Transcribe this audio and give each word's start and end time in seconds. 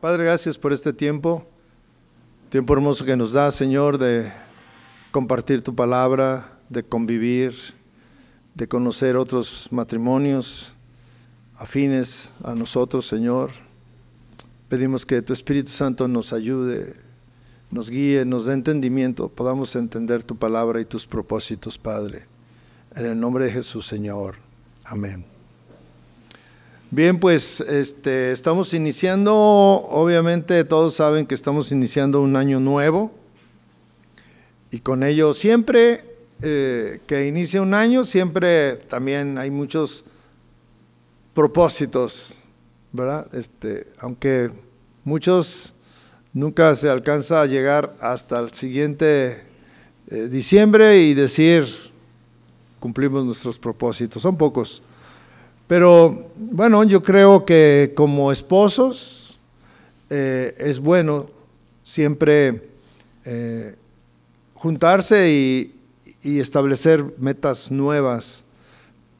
Padre, 0.00 0.24
gracias 0.24 0.56
por 0.56 0.72
este 0.72 0.94
tiempo, 0.94 1.46
tiempo 2.48 2.72
hermoso 2.72 3.04
que 3.04 3.18
nos 3.18 3.34
da, 3.34 3.50
Señor, 3.50 3.98
de 3.98 4.32
compartir 5.10 5.62
tu 5.62 5.74
palabra, 5.74 6.56
de 6.70 6.82
convivir, 6.82 7.54
de 8.54 8.66
conocer 8.66 9.14
otros 9.14 9.68
matrimonios 9.70 10.72
afines 11.54 12.30
a 12.42 12.54
nosotros, 12.54 13.06
Señor. 13.06 13.50
Pedimos 14.70 15.04
que 15.04 15.20
tu 15.20 15.34
Espíritu 15.34 15.70
Santo 15.70 16.08
nos 16.08 16.32
ayude, 16.32 16.94
nos 17.70 17.90
guíe, 17.90 18.24
nos 18.24 18.46
dé 18.46 18.54
entendimiento, 18.54 19.28
podamos 19.28 19.76
entender 19.76 20.22
tu 20.22 20.34
palabra 20.34 20.80
y 20.80 20.86
tus 20.86 21.06
propósitos, 21.06 21.76
Padre. 21.76 22.24
En 22.94 23.04
el 23.04 23.20
nombre 23.20 23.44
de 23.44 23.52
Jesús, 23.52 23.86
Señor. 23.86 24.36
Amén. 24.82 25.39
Bien, 26.92 27.20
pues 27.20 27.60
este, 27.60 28.32
estamos 28.32 28.74
iniciando, 28.74 29.32
obviamente 29.32 30.64
todos 30.64 30.94
saben 30.94 31.24
que 31.24 31.36
estamos 31.36 31.70
iniciando 31.70 32.20
un 32.20 32.34
año 32.34 32.58
nuevo 32.58 33.12
y 34.72 34.80
con 34.80 35.04
ello 35.04 35.32
siempre 35.32 36.04
eh, 36.42 37.00
que 37.06 37.28
inicia 37.28 37.62
un 37.62 37.74
año, 37.74 38.02
siempre 38.02 38.74
también 38.74 39.38
hay 39.38 39.52
muchos 39.52 40.04
propósitos, 41.32 42.34
¿verdad? 42.90 43.32
Este, 43.36 43.86
aunque 44.00 44.50
muchos 45.04 45.72
nunca 46.32 46.74
se 46.74 46.88
alcanza 46.88 47.40
a 47.40 47.46
llegar 47.46 47.94
hasta 48.00 48.40
el 48.40 48.52
siguiente 48.52 49.44
eh, 50.08 50.26
diciembre 50.28 50.98
y 50.98 51.14
decir 51.14 51.68
cumplimos 52.80 53.24
nuestros 53.24 53.60
propósitos, 53.60 54.20
son 54.20 54.36
pocos. 54.36 54.82
Pero 55.70 56.26
bueno, 56.34 56.82
yo 56.82 57.00
creo 57.00 57.46
que 57.46 57.92
como 57.94 58.32
esposos 58.32 59.38
eh, 60.10 60.52
es 60.58 60.80
bueno 60.80 61.30
siempre 61.84 62.70
eh, 63.24 63.76
juntarse 64.54 65.30
y, 65.30 65.76
establecer 66.24 67.14
metas 67.18 67.70
nuevas 67.70 68.44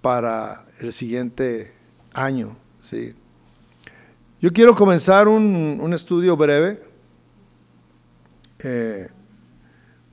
para 0.03 0.67
el 0.81 0.93
siguiente 0.93 1.71
año. 2.13 2.57
¿sí? 2.83 3.15
Yo 4.41 4.53
quiero 4.53 4.75
comenzar 4.75 5.29
un, 5.29 5.93
estudio 5.95 6.37
breve 6.37 6.83
eh, 8.65 9.07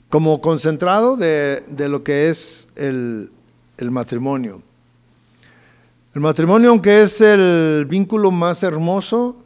como 0.07 0.39
concentrado 0.39 1.17
de, 1.17 1.63
lo 1.89 2.03
que 2.03 2.29
es 2.29 2.67
el 2.75 3.31
matrimonio. 3.89 4.66
El 6.17 6.21
matrimonio, 6.21 6.71
aunque 6.71 7.03
es 7.03 7.21
el 7.21 7.85
vínculo 7.87 8.31
más 8.31 8.63
hermoso 8.63 9.37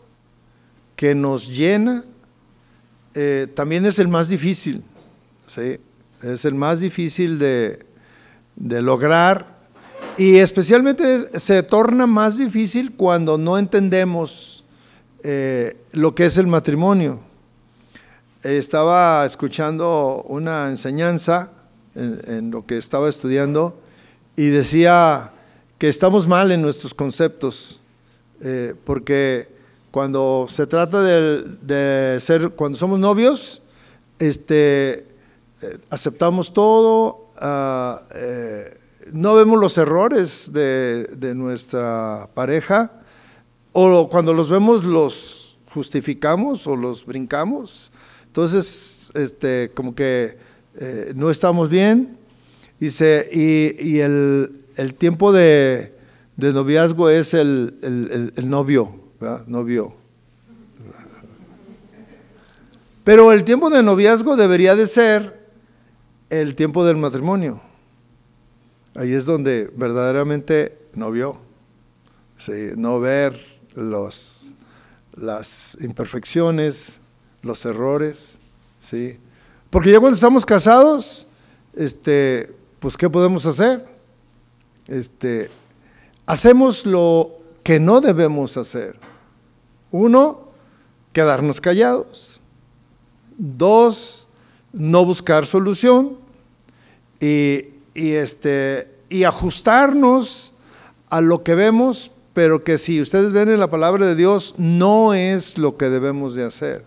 que 0.95 1.13
nos 1.13 1.50
llena, 1.50 2.05
eh, 3.13 3.47
también 3.53 3.86
es 3.86 4.00
el 4.00 4.08
más 4.08 4.30
difícil. 4.30 4.81
¿sí? 5.47 5.81
Es 6.23 6.45
el 6.45 6.55
más 6.55 6.80
difícil 6.80 7.38
de, 7.39 7.86
lograr 8.55 9.59
y 10.16 10.38
especialmente 10.38 11.38
se 11.38 11.61
torna 11.61 12.08
más 12.08 12.38
difícil 12.38 12.94
cuando 12.95 13.38
no 13.38 13.58
entendemos 13.58 14.63
eh, 15.23 15.75
lo 15.91 16.16
que 16.16 16.28
es 16.28 16.38
el 16.38 16.47
matrimonio. 16.47 17.19
Estaba 18.44 19.25
escuchando 19.25 20.23
una 20.25 20.69
enseñanza 20.69 21.52
en 21.95 22.50
lo 22.50 22.66
que 22.66 22.78
estaba 22.78 23.09
estudiando 23.09 23.78
y 24.38 24.47
decía 24.47 25.33
que 25.82 25.88
estamos 25.88 26.28
mal 26.28 26.52
en 26.52 26.62
nuestros 26.62 26.94
conceptos, 26.94 27.80
eh, 28.40 28.76
porque 28.84 29.50
cuando 29.90 30.46
se 30.48 30.68
trata 30.68 31.02
de, 31.02 32.20
ser, 32.20 32.52
cuando 32.52 32.78
somos 32.78 33.00
novios, 33.00 33.64
este, 34.20 34.92
eh, 35.00 35.06
aceptamos 35.90 36.54
todo, 36.54 37.30
ah, 37.40 38.00
eh, 38.14 38.78
no 39.12 39.34
vemos 39.34 39.59
los 39.59 39.75
errores 39.80 40.53
de, 40.53 41.06
de, 41.18 41.34
nuestra 41.34 42.30
pareja, 42.36 43.02
o 43.72 44.08
cuando 44.08 44.36
los 44.36 44.52
vemos 44.52 44.84
los 44.84 45.58
justificamos 45.74 46.68
o 46.68 46.75
los 46.75 47.03
brincamos. 47.03 47.91
Entonces, 48.28 49.12
este, 49.16 49.72
como 49.74 49.96
que 49.96 50.38
no 51.16 51.31
estamos 51.31 51.70
bien. 51.70 52.20
Dice, 52.80 53.28
y, 53.31 53.75
y 53.84 54.00
el, 54.00 54.60
el 54.76 54.94
tiempo 54.94 55.32
de, 55.32 55.94
noviazgo 56.38 57.09
es 57.09 57.34
el, 57.34 58.34
novio, 58.44 58.96
Novio. 59.48 59.94
Pero 63.04 63.32
el 63.32 63.44
tiempo 63.44 63.70
de 63.70 63.82
noviazgo 63.84 64.36
debería 64.36 64.76
de 64.76 64.88
ser 64.88 65.48
el 66.30 66.56
tiempo 66.56 66.86
del 66.86 66.98
matrimonio. 66.98 67.62
Ahí 68.96 69.14
es 69.14 69.26
donde 69.26 69.72
verdaderamente 69.76 70.78
novio, 70.94 71.38
no 72.76 73.00
ver 73.00 73.40
los, 73.76 74.52
las 75.14 75.78
imperfecciones, 75.82 77.00
los 77.42 77.66
errores, 77.66 78.40
¿sí? 78.82 79.18
Porque 79.70 79.92
ya 79.92 80.00
cuando 80.00 80.16
estamos 80.16 80.46
casados, 80.46 81.26
este, 81.74 82.53
pues 82.80 82.98
¿qué 82.98 83.09
podemos 83.09 83.46
hacer? 83.46 83.86
Este, 84.91 85.50
hacemos 86.25 86.85
lo 86.85 87.31
que 87.63 87.79
no 87.79 88.02
debemos 88.02 88.57
hacer. 88.57 89.00
Uno, 89.91 90.50
quedarnos 91.13 91.62
callados. 91.62 92.41
Dos, 93.38 94.28
no 94.74 95.06
buscar 95.06 95.46
solución. 95.46 96.18
Y, 97.19 97.69
este, 97.96 98.90
y 99.09 99.24
ajustarnos 99.24 100.53
a 101.09 101.22
lo 101.22 101.44
que 101.44 101.56
vemos, 101.56 102.12
pero 102.34 102.63
que 102.63 102.78
si 102.78 103.00
ustedes 103.00 103.31
ven 103.31 103.50
en 103.50 103.59
la 103.59 103.69
palabra 103.69 104.06
de 104.06 104.16
Dios, 104.16 104.56
no 104.58 105.13
es 105.13 105.58
lo 105.58 105.78
que 105.78 105.90
debemos 105.90 106.35
de 106.35 106.44
hacer. 106.44 106.85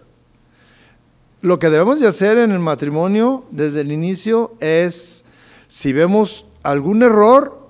Lo 1.41 1.59
que 1.59 1.71
debemos 1.71 2.01
de 2.01 2.09
hacer 2.09 2.39
en 2.39 2.51
el 2.53 2.59
matrimonio 2.59 3.45
desde 3.51 3.83
el 3.83 3.93
inicio 3.93 4.55
es, 4.61 5.25
si 5.69 5.93
vemos 5.93 6.47
algún 6.63 7.03
error, 7.03 7.64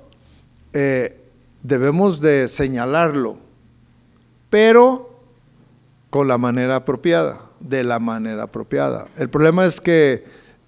eh, 0.75 1.17
debemos 1.62 2.21
de 2.21 2.49
señalarlo, 2.49 3.39
pero 4.51 5.11
con 6.11 6.29
la 6.29 6.37
manera 6.37 6.77
apropiada, 6.77 7.41
de 7.61 7.85
la 7.85 7.99
manera 7.99 8.45
apropiada. 8.45 9.09
El 9.17 9.31
problema 9.31 9.65
es 9.65 9.81
que 9.81 10.25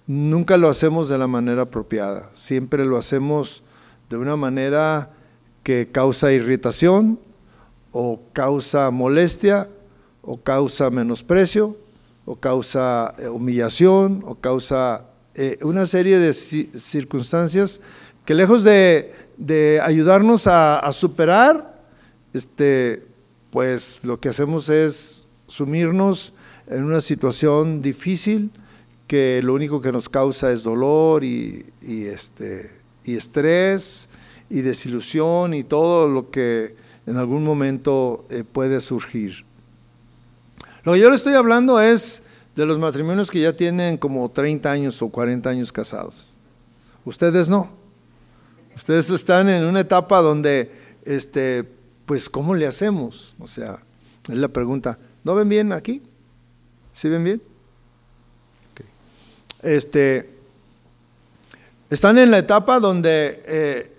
nunca 0.07 0.57
lo 0.57 0.69
hacemos 0.69 1.09
de 1.09 1.17
la 1.17 1.27
manera 1.27 1.63
apropiada, 1.63 2.29
siempre 2.33 2.85
lo 2.85 2.97
hacemos 2.97 3.63
de 4.09 4.17
una 4.17 4.35
manera 4.35 5.11
que 5.63 5.89
causa 5.91 6.31
irritación 6.31 7.19
o 7.91 8.21
causa 8.31 8.89
molestia 8.89 9.69
o 10.21 10.37
causa 10.37 10.89
menosprecio 10.89 11.77
o 12.25 12.37
causa 12.37 13.13
eh, 13.19 13.27
humillación 13.27 14.23
o 14.25 14.35
causa 14.35 15.05
eh, 15.35 15.57
una 15.61 15.85
serie 15.85 16.17
de 16.17 16.33
circunstancias 16.33 17.81
que 18.25 18.33
lejos 18.33 18.63
de, 18.63 19.13
de 19.37 19.79
ayudarnos 19.81 20.47
a, 20.47 20.91
superar, 20.91 21.81
este, 22.33 23.05
pues 23.51 23.99
lo 24.03 24.19
que 24.19 24.29
hacemos 24.29 24.69
es 24.69 25.27
sumirnos 25.47 26.33
en 26.67 26.83
una 26.83 27.01
situación 27.01 27.81
difícil 27.81 28.51
que 29.07 29.39
lo 29.41 29.53
único 29.53 29.79
que 29.79 29.91
nos 29.91 30.09
causa 30.09 30.51
es 30.51 30.63
dolor 30.63 31.23
y, 31.23 31.65
este, 31.81 32.71
y 33.05 33.13
estrés 33.13 34.09
y 34.49 34.61
desilusión 34.61 35.53
y 35.53 35.63
todo 35.63 36.07
lo 36.07 36.29
que 36.29 36.75
en 37.05 37.15
algún 37.15 37.43
momento 37.43 38.25
eh, 38.29 38.43
puede 38.43 38.81
surgir. 38.81 39.45
Lo 40.83 40.93
que 40.93 40.99
yo 40.99 41.09
le 41.09 41.15
estoy 41.15 41.33
hablando 41.33 41.79
es 41.79 42.21
de 42.55 42.65
los 42.65 42.79
matrimonios 42.79 43.29
que 43.29 43.39
ya 43.39 43.55
tienen 43.55 43.97
como 43.97 44.29
30 44.29 44.69
años 44.69 45.01
o 45.01 45.09
40 45.09 45.49
años 45.49 45.71
casados. 45.71 46.27
Ustedes 47.05 47.47
no. 47.47 47.69
Ustedes 48.77 49.09
están 49.09 49.49
en 49.49 49.65
una 49.65 49.79
etapa 49.79 50.21
donde, 50.21 50.71
este, 51.03 51.67
pues, 52.05 52.29
¿cómo 52.29 52.53
le 52.53 52.67
hacemos? 52.67 53.35
O 53.39 53.47
sea, 53.47 53.79
es 54.29 54.35
la 54.35 54.49
pregunta. 54.49 54.99
¿No 55.23 55.33
ven 55.33 55.49
bien 55.49 55.73
aquí? 55.73 56.03
¿Sí 56.93 57.09
ven 57.09 57.23
bien? 57.23 57.41
Este, 59.63 60.29
están 61.89 62.19
en 62.19 62.29
la 62.29 62.37
etapa 62.37 62.79
donde 62.79 63.41
eh, 63.47 63.91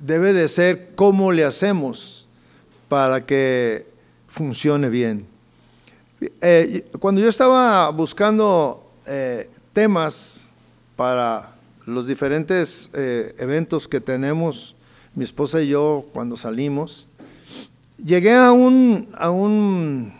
debe 0.00 0.34
de 0.34 0.48
ser 0.48 0.90
cómo 0.94 1.32
le 1.32 1.42
hacemos 1.42 2.28
para 2.90 3.24
que 3.24 3.86
funcione 4.28 4.90
bien. 4.90 5.26
Eh, 6.42 6.90
cuando 7.00 7.22
yo 7.22 7.30
estaba 7.30 7.88
buscando 7.88 8.92
eh, 9.06 9.48
temas 9.72 10.46
para 10.94 11.53
los 11.86 12.06
diferentes 12.06 12.90
eh, 12.94 13.34
eventos 13.38 13.88
que 13.88 14.00
tenemos, 14.00 14.74
mi 15.14 15.24
esposa 15.24 15.62
y 15.62 15.68
yo, 15.68 16.06
cuando 16.12 16.36
salimos, 16.36 17.06
llegué 18.02 18.34
a 18.34 18.52
un, 18.52 19.08
a 19.14 19.30
un, 19.30 20.12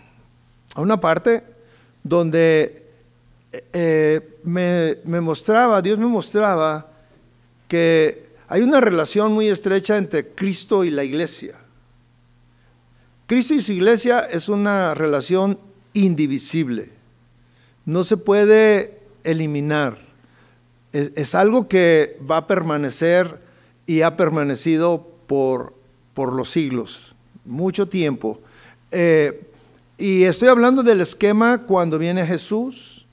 a 0.75 0.81
una 0.81 1.01
parte 1.01 1.43
donde 2.03 2.87
eh, 3.73 4.39
me, 4.45 4.99
me 5.05 5.21
mostraba, 5.21 5.81
Dios 5.81 5.99
me 5.99 6.07
mostraba 6.07 6.91
que 7.67 8.25
hay 8.49 8.63
una 8.63 8.81
relación 8.81 9.33
muy 9.33 9.49
estrecha 9.49 9.97
entre 9.97 10.29
Cristo 10.29 10.85
y 10.85 10.91
la 10.91 11.03
iglesia. 11.03 11.57
Cristo 13.27 13.55
y 13.55 13.63
su 13.63 13.73
iglesia 13.73 14.21
es 14.21 14.49
una 14.49 14.95
relación 14.95 15.59
indivisible. 15.95 16.91
No 17.87 18.05
se 18.05 18.17
puede 18.17 19.01
eliminar. 19.25 20.04
Es, 20.95 21.35
algo 21.35 21.67
que 21.67 22.17
va 22.31 22.37
a 22.37 22.47
permanecer 22.47 23.41
y 23.85 24.03
ha 24.03 24.17
permanecido 24.17 25.05
por, 25.27 25.75
por 26.15 26.33
los 26.33 26.53
siglos, 26.53 27.17
mucho 27.45 27.89
tiempo. 27.89 28.41
Eh, 28.93 29.43
y 29.99 30.23
estoy 30.23 30.47
hablando 30.47 30.85
del 30.85 31.01
esquema 31.01 31.63
cuando 31.67 31.99
viene 31.99 32.25
Jesús, 32.25 33.07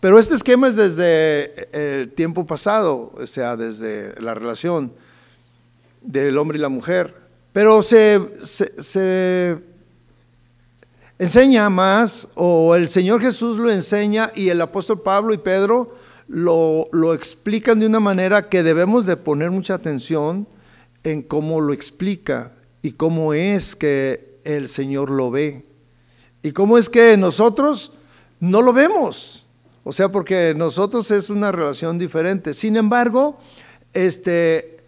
pero 0.00 0.18
este 0.18 0.34
esquema 0.34 0.66
es 0.66 0.74
desde 0.74 2.00
el 2.00 2.10
tiempo 2.10 2.44
pasado, 2.44 3.12
o 3.16 3.26
sea, 3.28 3.54
desde 3.54 4.20
la 4.20 4.34
relación 4.34 4.92
del 6.02 6.36
hombre 6.38 6.58
y 6.58 6.60
la 6.60 6.68
mujer. 6.68 7.14
Pero 7.52 7.84
se, 7.84 8.20
se 8.42 9.58
enseña 11.20 11.70
más, 11.70 12.26
o 12.34 12.74
el 12.74 12.88
Señor 12.88 13.20
Jesús 13.20 13.58
lo 13.58 13.70
enseña 13.70 14.32
y 14.34 14.48
el 14.48 14.60
apóstol 14.60 15.00
Pablo 15.00 15.32
y 15.32 15.38
Pedro 15.38 15.95
lo, 16.28 16.88
lo, 16.92 17.14
explican 17.14 17.78
de 17.78 17.86
una 17.86 18.00
manera 18.00 18.48
que 18.48 18.62
debemos 18.62 19.06
de 19.06 19.16
poner 19.16 19.50
mucha 19.50 19.74
atención 19.74 20.46
en 21.04 21.22
cómo 21.22 21.60
lo 21.60 21.72
explica 21.72 22.52
y 22.82 22.92
cómo 22.92 23.32
es 23.32 23.76
que 23.76 24.38
el 24.44 24.68
Señor 24.68 25.10
lo 25.10 25.30
ve. 25.30 25.64
Y 26.42 26.52
cómo 26.52 26.78
es 26.78 26.88
que 26.88 27.16
nosotros 27.16 27.92
no 28.40 28.62
lo 28.62 28.72
vemos. 28.72 29.46
O 29.84 29.92
sea, 29.92 30.10
porque 30.10 30.54
nosotros 30.56 31.10
es 31.10 31.30
una 31.30 31.52
relación 31.52 31.98
diferente. 31.98 32.54
Sin 32.54 32.76
embargo, 32.76 33.38
este, 33.92 34.78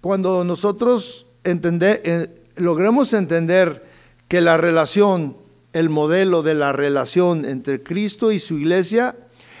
cuando 0.00 0.44
nosotros 0.44 1.26
entender, 1.44 2.02
eh, 2.04 2.28
logremos 2.56 3.12
entender 3.12 3.84
que 4.26 4.40
la 4.40 4.56
relación 4.56 5.36
el 5.72 5.90
modelo 5.90 6.42
de 6.42 6.54
la 6.54 6.72
relación 6.72 7.44
entre 7.44 7.82
Cristo 7.82 8.32
y 8.32 8.38
su 8.38 8.58
iglesia 8.58 9.16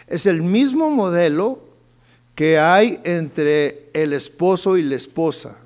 es 0.08 0.26
el 0.26 0.42
mismo 0.42 0.90
modelo 0.90 1.60
que 2.34 2.58
hay 2.58 3.00
entre 3.04 3.88
el 3.92 4.12
esposo 4.12 4.76
y 4.76 4.82
la 4.82 4.96
esposa, 4.96 5.56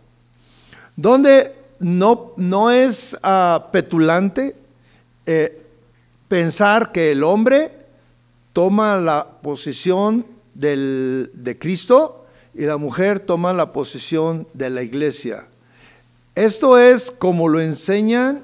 donde 0.96 1.52
no, 1.78 2.32
no 2.36 2.70
es 2.70 3.16
ah, 3.22 3.68
petulante 3.72 4.56
eh, 5.26 5.62
pensar 6.28 6.92
que 6.92 7.12
el 7.12 7.24
hombre 7.24 7.70
toma 8.52 8.96
la 8.96 9.26
posición 9.42 10.24
de 10.54 11.56
Cristo 11.58 12.26
y 12.54 12.62
la 12.62 12.76
mujer 12.76 13.20
toma 13.20 13.52
la 13.52 13.72
posición 13.72 14.46
de 14.52 14.70
la 14.70 14.82
iglesia. 14.82 15.46
Esto 16.34 16.78
es 16.78 17.10
como 17.10 17.48
lo 17.48 17.60
enseñan 17.60 18.42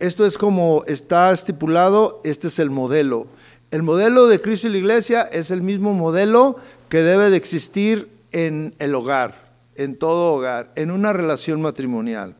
esto 0.00 0.24
es 0.24 0.38
como 0.38 0.82
está 0.86 1.30
estipulado, 1.30 2.22
este 2.24 2.48
es 2.48 2.58
el 2.58 2.70
modelo. 2.70 3.26
El 3.70 3.84
modelo 3.84 4.26
de 4.26 4.40
Cristo 4.40 4.66
y 4.66 4.70
la 4.70 4.78
iglesia 4.78 5.22
es 5.22 5.52
el 5.52 5.62
mismo 5.62 5.94
modelo 5.94 6.56
que 6.88 7.02
debe 7.02 7.30
de 7.30 7.36
existir 7.36 8.10
en 8.32 8.74
el 8.80 8.94
hogar, 8.96 9.52
en 9.76 9.96
todo 9.96 10.34
hogar, 10.34 10.72
en 10.74 10.90
una 10.90 11.12
relación 11.12 11.62
matrimonial. 11.62 12.34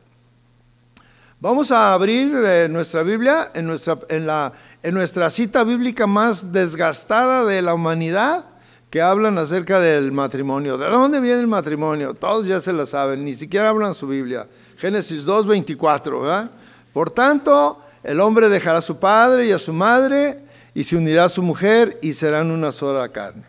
Vamos 1.39 1.71
a 1.71 1.93
abrir 1.93 2.35
eh, 2.35 2.67
nuestra 2.69 3.03
Biblia 3.03 3.49
en 3.53 3.65
nuestra, 3.65 3.97
en, 4.09 4.27
la, 4.27 4.51
en 4.83 4.93
nuestra 4.93 5.29
cita 5.29 5.63
bíblica 5.63 6.05
más 6.05 6.51
desgastada 6.51 7.45
de 7.45 7.61
la 7.61 7.73
humanidad 7.73 8.45
que 8.89 9.01
hablan 9.01 9.37
acerca 9.37 9.79
del 9.79 10.11
matrimonio. 10.11 10.77
¿De 10.77 10.89
dónde 10.89 11.21
viene 11.21 11.39
el 11.39 11.47
matrimonio? 11.47 12.13
Todos 12.13 12.45
ya 12.45 12.59
se 12.59 12.73
lo 12.73 12.85
saben, 12.85 13.23
ni 13.23 13.35
siquiera 13.37 13.69
hablan 13.69 13.93
su 13.93 14.05
Biblia. 14.05 14.47
Génesis 14.77 15.23
2, 15.23 15.47
24, 15.47 16.19
¿verdad? 16.19 16.51
Por 16.91 17.09
tanto, 17.09 17.81
el 18.03 18.19
hombre 18.19 18.49
dejará 18.49 18.79
a 18.79 18.81
su 18.81 18.99
padre 18.99 19.45
y 19.47 19.53
a 19.53 19.57
su 19.59 19.71
madre 19.71 20.50
y 20.73 20.83
se 20.83 20.95
unirá 20.95 21.25
a 21.25 21.29
su 21.29 21.41
mujer 21.41 21.99
y 22.01 22.13
serán 22.13 22.51
una 22.51 22.71
sola 22.71 23.09
carne. 23.09 23.45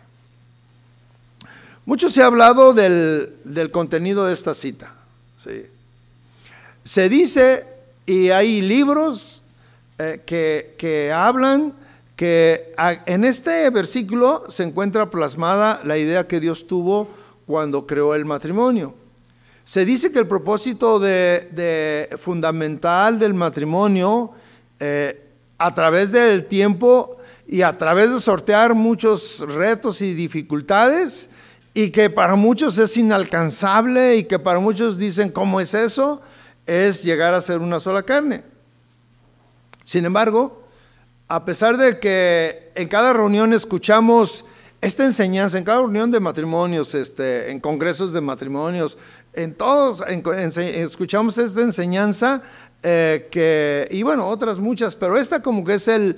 Mucho 1.85 2.09
se 2.09 2.21
ha 2.21 2.27
hablado 2.27 2.73
del, 2.73 3.69
contenido 3.71 4.25
de 4.25 4.33
esta 4.33 4.53
cita. 4.53 4.93
Se 6.83 7.09
dice, 7.09 7.65
y 8.05 8.29
hay 8.29 8.61
libros 8.61 9.41
eh, 9.97 10.21
que, 10.25 10.75
que 10.77 11.11
hablan 11.11 11.73
que 12.15 12.73
en 13.05 13.25
este 13.25 13.69
versículo 13.69 14.43
se 14.49 14.63
encuentra 14.63 15.09
plasmada 15.09 15.81
la 15.83 15.97
idea 15.97 16.27
que 16.27 16.39
Dios 16.39 16.67
tuvo 16.67 17.09
cuando 17.45 17.85
creó 17.85 18.15
el 18.15 18.25
matrimonio. 18.25 18.93
Se 19.65 19.85
dice 19.85 20.11
que 20.11 20.19
el 20.19 20.27
propósito 20.27 20.99
de, 20.99 22.09
fundamental 22.19 23.17
del 23.17 23.33
matrimonio, 23.33 24.31
eh, 24.79 25.22
a 25.63 25.73
través 25.73 26.11
del 26.11 26.45
tiempo 26.45 27.17
y 27.47 27.61
a 27.61 27.77
través 27.77 28.11
de 28.11 28.19
sortear 28.19 28.73
muchos 28.73 29.39
retos 29.39 30.01
y 30.01 30.13
dificultades, 30.13 31.29
y 31.73 31.89
que 31.89 32.09
para 32.09 32.35
muchos 32.35 32.77
es 32.77 32.97
inalcanzable 32.97 34.17
y 34.17 34.25
que 34.25 34.39
para 34.39 34.59
muchos 34.59 34.97
dicen, 34.97 35.31
¿cómo 35.31 35.61
es 35.61 35.73
eso? 35.73 36.21
Es 36.65 37.01
llegar 37.03 37.33
a 37.33 37.39
ser 37.39 37.59
una 37.59 37.79
sola 37.79 38.03
carne. 38.03 38.43
Sin 39.85 40.03
embargo, 40.03 40.67
a 41.29 41.45
pesar 41.45 41.77
de 41.77 41.97
que 41.97 42.71
en 42.75 42.89
cada 42.89 43.13
reunión 43.13 43.53
escuchamos 43.53 44.43
esta 44.81 45.05
enseñanza, 45.05 45.57
en 45.57 45.63
cada 45.63 45.79
reunión 45.79 46.11
de 46.11 46.19
matrimonios, 46.19 46.93
este, 46.93 47.51
en 47.51 47.61
congresos 47.61 48.11
de 48.11 48.19
matrimonios, 48.19 48.97
en 49.31 49.55
todos 49.55 50.03
escuchamos 50.57 51.37
esta 51.37 51.61
enseñanza 51.61 52.41
eh, 52.85 53.29
que, 53.31 53.87
y 53.91 54.03
bueno, 54.03 54.27
otras 54.27 54.59
muchas, 54.59 54.93
pero 54.93 55.17
esta 55.17 55.41
como 55.41 55.63
que 55.63 55.75
es 55.75 55.87
el, 55.87 56.17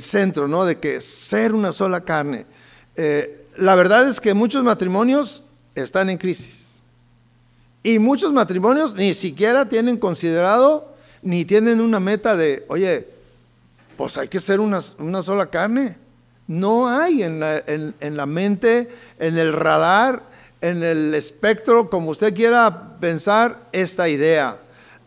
centro, 0.00 0.48
¿no? 0.48 0.64
De 0.64 0.78
que 0.78 1.00
ser 1.00 1.54
una 1.54 1.70
sola 1.70 2.00
carne. 2.00 2.44
Eh, 2.96 3.46
la 3.56 3.76
verdad 3.76 4.08
es 4.08 4.20
que 4.20 4.34
muchos 4.34 4.64
matrimonios 4.64 5.44
están 5.76 6.10
en 6.10 6.18
crisis. 6.18 6.80
Y 7.84 8.00
muchos 8.00 8.32
matrimonios 8.32 8.94
ni 8.94 9.14
siquiera 9.14 9.68
tienen 9.68 9.96
considerado, 9.96 10.92
ni 11.22 11.44
tienen 11.44 11.80
una 11.80 12.00
meta 12.00 12.36
de, 12.36 12.64
oye, 12.68 13.06
pues 13.96 14.18
hay 14.18 14.26
que 14.26 14.40
ser 14.40 14.58
una, 14.58 14.80
sola 14.80 15.46
carne. 15.50 15.96
No 16.48 16.88
hay 16.88 17.22
en 17.22 17.38
la, 17.38 17.62
en 17.66 18.16
la 18.16 18.26
mente, 18.26 18.88
en 19.20 19.38
el 19.38 19.52
radar, 19.52 20.22
en 20.60 20.82
el 20.82 21.14
espectro, 21.14 21.88
como 21.88 22.10
usted 22.10 22.34
quiera 22.34 22.98
pensar, 22.98 23.68
esta 23.70 24.08
idea. 24.08 24.58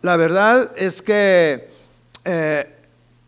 La 0.02 0.16
verdad 0.18 0.72
es 0.76 1.02
que 1.02 1.70
eh, 2.24 2.76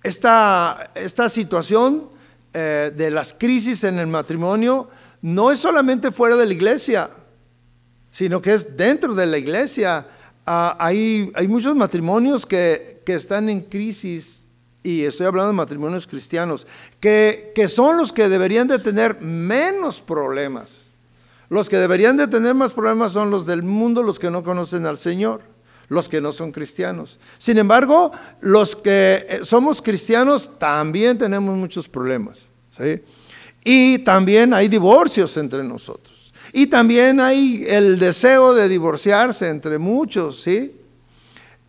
esta, 0.04 0.92
esta, 0.96 1.30
situación 1.30 2.10
eh, 2.54 2.92
de 2.96 3.12
las 3.12 3.34
crisis 3.34 3.84
en 3.84 4.00
el 4.00 4.08
matrimonio 4.08 4.90
no 5.22 5.52
es 5.52 5.60
solamente 5.60 6.12
fuera 6.12 6.36
de 6.36 6.46
la 6.46 6.54
iglesia, 6.54 7.10
sino 8.12 8.42
que 8.42 8.54
es 8.54 8.78
dentro 8.78 9.14
de 9.14 9.26
la 9.26 9.38
iglesia. 9.38 10.06
Ah, 10.46 10.78
hay, 10.80 11.32
hay, 11.36 11.48
muchos 11.48 11.76
matrimonios 11.76 12.46
que, 12.46 13.02
que, 13.06 13.16
están 13.16 13.50
en 13.50 13.62
crisis, 13.62 14.44
y 14.84 15.04
estoy 15.04 15.26
hablando 15.26 15.50
de 15.50 15.56
matrimonios 15.56 16.08
cristianos, 16.08 16.66
que, 17.00 17.52
que 17.54 17.68
son 17.68 17.98
los 17.98 18.14
que 18.14 18.30
deberían 18.30 18.68
de 18.68 18.80
tener 18.80 19.22
menos 19.22 20.02
problemas 20.02 20.90
los 21.50 21.68
que 21.68 21.78
deberían 21.78 22.16
de 22.16 22.28
tener 22.28 22.54
más 22.54 22.72
problemas 22.72 23.12
son 23.12 23.32
los 23.32 23.46
del 23.46 23.64
mundo, 23.64 24.04
los 24.04 24.20
que 24.20 24.30
no 24.30 24.44
conocen 24.44 24.86
al 24.86 24.98
Señor, 24.98 25.42
los 25.90 26.08
que 26.08 26.22
no 26.22 26.32
son 26.32 26.52
cristianos. 26.52 27.20
Sin 27.38 27.58
embargo, 27.58 28.12
los 28.42 28.76
que 28.76 29.26
eh, 29.28 29.40
somos 29.44 29.82
cristianos 29.82 30.58
también 30.58 31.18
tenemos 31.18 31.56
muchos 31.58 31.88
problemas. 31.88 32.48
Y 33.64 34.00
también 34.00 34.54
hay 34.54 34.68
divorcios 34.68 35.36
entre 35.36 35.64
nosotros. 35.64 36.34
Y 36.54 36.68
también 36.68 37.20
hay 37.20 37.66
el 37.68 38.00
deseo 38.00 38.54
de 38.54 38.70
divorciarse 38.70 39.50
entre 39.50 39.78
muchos, 39.78 40.42
¿sí? 40.42 40.76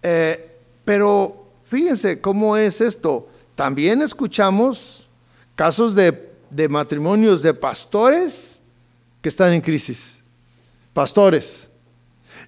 Eh, 0.03 0.57
pero 0.85 1.47
fíjense 1.65 2.21
cómo 2.21 2.57
es 2.57 2.81
esto. 2.81 3.29
También 3.55 4.03
escuchamos 4.03 5.09
casos 5.55 5.95
de, 5.95 6.31
de 6.51 6.69
matrimonios 6.69 7.43
de 7.43 7.53
pastores 7.53 8.61
que 9.21 9.29
están 9.29 9.53
en 9.53 9.61
crisis. 9.61 10.23
Pastores. 10.93 11.70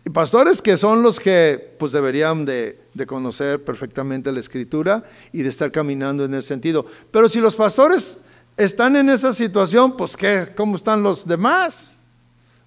Y 0.05 0.11
pastores 0.11 0.61
que 0.61 0.77
son 0.77 1.03
los 1.03 1.21
que 1.21 1.75
pues 1.79 1.93
deberían 1.93 2.45
de, 2.45 2.79
conocer 3.07 3.63
perfectamente 3.65 4.33
la 4.33 4.41
escritura 4.41 5.05
y 5.33 5.43
de 5.43 5.49
estar 5.49 5.71
caminando 5.71 6.25
en 6.25 6.35
ese 6.35 6.49
sentido. 6.49 6.85
Pero 7.11 7.29
si 7.29 7.41
los 7.41 7.55
pastores 7.55 8.19
están 8.57 8.97
en 8.97 9.09
esa 9.11 9.33
situación, 9.33 9.97
pues 9.97 10.17
¿qué? 10.17 10.53
¿cómo 10.57 10.77
están 10.77 11.03
los 11.03 11.27
demás? 11.27 11.97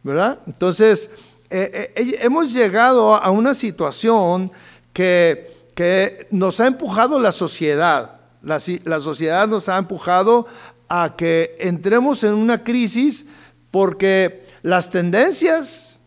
¿Verdad? 0.04 0.39
Entonces, 0.48 1.10
eh, 1.50 1.94
eh, 1.96 2.20
hemos 2.22 2.54
llegado 2.54 3.15
a 3.15 3.30
una 3.32 3.54
situación 3.54 4.51
que, 4.94 5.56
que 5.75 6.27
nos 6.32 6.60
ha 6.60 6.68
empujado 6.68 7.20
la 7.20 7.32
sociedad. 7.32 8.15
La, 8.42 8.60
sociedad 9.00 9.48
nos 9.48 9.70
ha 9.70 9.77
empujado 9.77 10.46
a 10.88 11.15
que 11.18 11.56
entremos 11.60 12.24
en 12.24 12.34
una 12.34 12.63
crisis 12.63 13.25
porque 13.72 14.46
las 14.62 14.92
tendencias, 14.92 16.00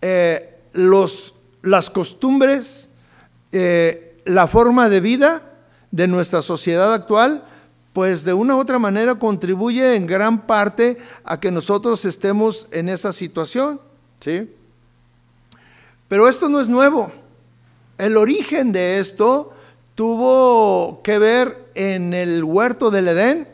eh, 0.00 0.51
los, 0.72 1.34
las 1.62 1.90
costumbres, 1.90 2.88
eh, 3.52 4.20
la 4.24 4.46
forma 4.46 4.88
de 4.88 5.00
vida 5.00 5.48
de 5.90 6.08
nuestra 6.08 6.42
sociedad 6.42 6.92
actual, 6.92 7.44
pues 7.92 8.24
de 8.24 8.32
una 8.32 8.56
u 8.56 8.60
otra 8.60 8.78
manera 8.78 9.16
contribuye 9.16 9.94
en 9.94 10.06
gran 10.06 10.46
parte 10.46 10.96
a 11.24 11.38
que 11.38 11.50
nosotros 11.50 12.04
estemos 12.04 12.66
en 12.70 12.88
esa 12.88 13.12
situación. 13.12 13.80
¿sí? 14.20 14.48
Pero 16.08 16.28
esto 16.28 16.48
no 16.48 16.60
es 16.60 16.68
nuevo. 16.68 17.12
El 17.98 18.16
origen 18.16 18.72
de 18.72 18.98
esto 18.98 19.52
tuvo 19.94 21.02
que 21.02 21.18
ver 21.18 21.70
en 21.74 22.14
el 22.14 22.42
huerto 22.42 22.90
del 22.90 23.08
Edén. 23.08 23.48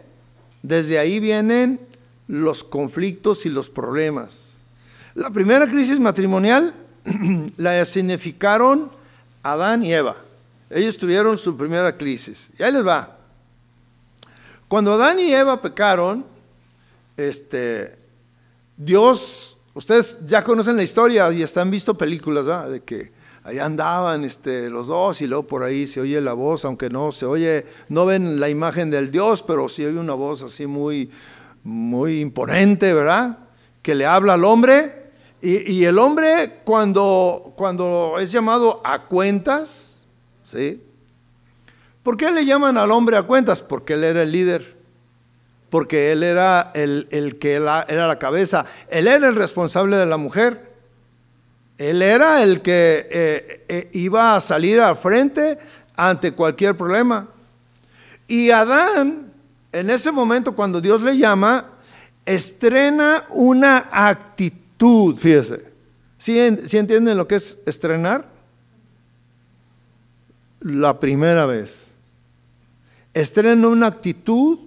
Desde 0.63 0.99
ahí 0.99 1.19
vienen 1.19 1.81
los 2.29 2.63
conflictos 2.63 3.47
y 3.47 3.49
los 3.49 3.71
problemas. 3.71 4.59
La 5.15 5.31
primera 5.31 5.67
crisis 5.67 5.99
matrimonial 5.99 6.75
la 7.57 7.85
significaron 7.85 8.91
Adán 9.43 9.85
y 9.85 9.93
Eva. 9.93 10.17
Ellos 10.71 10.99
tuvieron 10.99 11.39
su 11.39 11.57
primera 11.57 11.97
crisis. 11.97 12.51
Y 12.59 12.63
ahí 12.63 12.73
les 12.73 12.87
va. 12.87 13.17
Cuando 14.69 14.93
Adán 14.93 15.19
y 15.19 15.33
Eva 15.33 15.63
pecaron, 15.63 16.27
este, 17.17 17.97
Dios, 18.77 19.57
ustedes 19.73 20.19
ya 20.27 20.45
conocen 20.45 20.77
la 20.77 20.83
historia 20.83 21.33
y 21.33 21.43
están 21.43 21.71
visto 21.71 21.97
películas 21.97 22.71
de 22.71 22.83
que 22.83 23.11
ahí 23.45 23.59
andaban 23.59 24.25
este, 24.25 24.69
los 24.69 24.89
dos 24.89 25.23
y 25.23 25.27
luego 25.27 25.47
por 25.47 25.63
ahí 25.63 25.87
se 25.87 26.01
oye 26.01 26.21
la 26.21 26.35
voz, 26.35 26.67
aunque 26.67 26.91
no 26.91 27.13
se 27.13 27.25
oye, 27.25 27.65
no 27.89 28.05
ven 28.05 28.39
la 28.39 28.51
imagen 28.51 28.91
del 28.91 29.11
Dios, 29.11 29.43
pero 29.43 29.71
sí 29.71 29.87
oye 29.87 29.99
una 29.99 30.13
voz 30.13 30.43
así 30.43 30.67
muy, 30.67 31.11
muy 31.65 32.21
imponente, 32.21 32.93
¿verdad? 32.93 33.39
Que 33.81 33.95
le 33.95 34.05
habla 34.05 34.35
al 34.35 34.45
hombre. 34.45 35.08
Y, 35.41 35.85
el 35.85 35.99
hombre 35.99 36.63
cuando, 36.65 37.53
cuando 37.57 38.17
es 38.19 38.33
llamado 38.33 38.81
a 38.83 39.05
cuentas, 39.05 40.01
¿sí? 40.43 40.83
¿Por 42.03 42.17
qué 42.17 42.31
le 42.33 42.45
llaman 42.45 42.77
al 42.77 42.91
hombre 42.91 43.17
a 43.17 43.23
cuentas? 43.23 43.61
Porque 43.61 43.93
él 43.93 44.03
era 44.03 44.23
el 44.23 44.33
líder, 44.33 44.77
porque 45.71 46.11
él 46.11 46.25
era 46.25 46.73
el, 46.75 47.07
el 47.13 47.39
que 47.39 47.55
era 47.55 48.07
la 48.09 48.19
cabeza, 48.19 48.65
él 48.91 49.07
era 49.07 49.29
el 49.29 49.37
responsable 49.37 49.97
de 49.97 50.07
la 50.07 50.17
mujer. 50.17 50.69
Él 51.79 52.03
era 52.03 52.43
el 52.43 52.61
que 52.61 53.07
eh, 53.09 53.65
eh, 53.69 53.91
iba 53.93 54.35
a 54.35 54.41
salir 54.41 54.81
al 54.81 54.97
frente 54.97 55.59
ante 55.97 56.33
cualquier 56.33 56.77
problema. 56.77 57.29
Y 58.27 58.51
Adán, 58.51 59.33
en 59.71 59.89
ese 59.89 60.11
momento 60.11 60.57
cuando 60.57 60.81
Dios 60.81 61.01
le 61.03 61.17
llama, 61.17 61.67
estrena 62.27 63.25
una 63.31 63.89
actitud, 63.93 64.68
fíjese. 65.19 65.67
¿Sí, 66.19 66.39
entienden 66.39 67.17
lo 67.17 67.29
que 67.29 67.37
es 67.37 67.59
estrenar? 67.67 68.29
La 70.61 70.99
primera 70.99 71.47
vez. 71.47 71.87
Estrena 73.15 73.69
una 73.69 73.87
actitud 73.87 74.59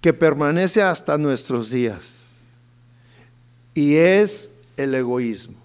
que 0.00 0.12
permanece 0.12 0.82
hasta 0.82 1.18
nuestros 1.18 1.70
días. 1.70 2.26
Y 3.74 3.96
es 3.96 4.50
el 4.76 4.94
egoísmo. 4.94 5.56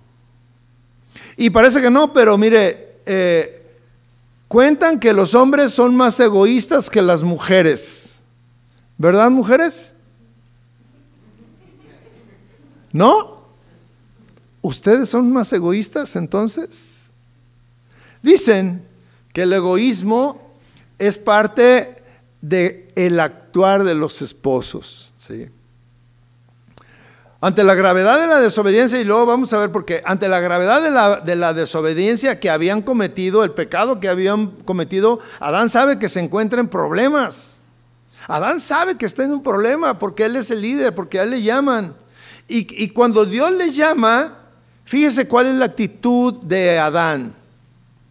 Y 1.35 1.49
parece 1.49 1.81
que 1.81 1.89
no, 1.89 2.13
pero 2.13 2.37
mire, 2.37 2.97
eh, 3.05 3.63
cuentan 4.47 4.99
que 4.99 5.13
los 5.13 5.33
hombres 5.33 5.71
son 5.71 5.95
más 5.95 6.19
egoístas 6.19 6.89
que 6.89 7.01
las 7.01 7.23
mujeres. 7.23 8.21
¿Verdad, 8.97 9.31
mujeres? 9.31 9.93
¿No? 12.93 13.43
¿Ustedes 14.61 15.09
son 15.09 15.33
más 15.33 15.51
egoístas 15.51 16.15
entonces? 16.15 17.09
Dicen 18.21 18.87
que 19.33 19.41
el 19.41 19.51
egoísmo 19.51 20.53
es 20.97 21.17
parte 21.17 21.95
del 22.39 22.87
el 22.95 23.19
actuar 23.19 23.83
de 23.83 23.95
los 23.95 24.21
esposos, 24.21 25.11
¿sí? 25.17 25.49
Ante 27.41 27.65
la 27.65 27.73
gravedad 27.73 28.21
de 28.21 28.27
la 28.27 28.39
desobediencia, 28.39 29.01
y 29.01 29.03
luego 29.03 29.25
vamos 29.25 29.51
a 29.51 29.57
ver 29.57 29.69
por 29.69 29.83
qué, 29.83 30.01
ante 30.05 30.29
la 30.29 30.39
gravedad 30.39 30.81
de 30.81 30.91
la, 30.91 31.19
de 31.19 31.35
la, 31.35 31.53
desobediencia 31.53 32.39
que 32.39 32.49
habían 32.49 32.81
cometido, 32.83 33.43
el 33.43 33.51
pecado 33.51 33.99
que 33.99 34.07
habían 34.07 34.51
cometido, 34.63 35.19
Adán 35.41 35.67
sabe 35.67 35.99
que 35.99 36.07
se 36.07 36.21
encuentra 36.21 36.61
en 36.61 36.69
problemas. 36.69 37.57
Adán 38.27 38.61
sabe 38.61 38.97
que 38.97 39.05
está 39.05 39.25
en 39.25 39.33
un 39.33 39.43
problema 39.43 39.99
porque 39.99 40.23
él 40.23 40.37
es 40.37 40.51
el 40.51 40.61
líder, 40.61 40.95
porque 40.95 41.19
a 41.19 41.23
él 41.23 41.31
le 41.31 41.41
llaman. 41.41 41.95
Y, 42.47 42.89
cuando 42.89 43.25
Dios 43.25 43.51
le 43.51 43.71
llama, 43.71 44.37
fíjese 44.85 45.27
cuál 45.27 45.47
es 45.47 45.55
la 45.55 45.65
actitud 45.65 46.35
de 46.43 46.77
Adán. 46.77 47.33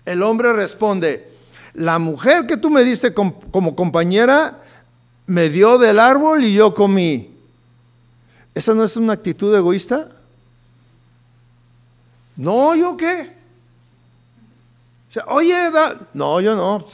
El 0.05 0.23
hombre 0.23 0.53
responde, 0.53 1.31
la 1.75 1.99
mujer 1.99 2.47
que 2.47 2.57
tú 2.57 2.71
me 2.71 2.83
diste 2.83 3.15
como 3.15 3.77
compañera 3.77 4.63
me 5.27 5.49
dio 5.49 5.79
del 5.79 5.99
árbol 5.99 6.45
y 6.45 6.55
yo 6.55 6.75
comí. 6.75 7.31
¿Esa 8.55 8.75
no 8.75 8.85
es 8.85 8.97
una 8.97 9.15
actitud 9.15 9.55
egoísta? 9.55 10.09
No, 12.37 12.75
¿yo 12.75 12.97
qué? 12.97 13.43
oye, 15.27 15.71
no, 16.15 16.41
yo 16.41 16.57
no, 16.57 16.87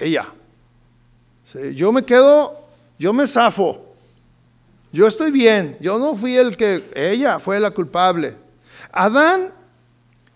ella. 0.00 0.26
yo 1.74 1.92
me 1.92 2.04
quedo, 2.04 2.64
yo 2.98 3.12
me 3.12 3.26
zafo. 3.26 3.89
Yo 4.92 5.06
estoy 5.06 5.30
bien, 5.30 5.76
yo 5.80 5.98
no 5.98 6.16
fui 6.16 6.36
el 6.36 6.56
que, 6.56 6.90
ella 6.94 7.38
fue 7.38 7.60
la 7.60 7.70
culpable. 7.70 8.36
Adán 8.90 9.52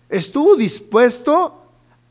estuvo 0.07 0.55
dispuesto 0.55 1.61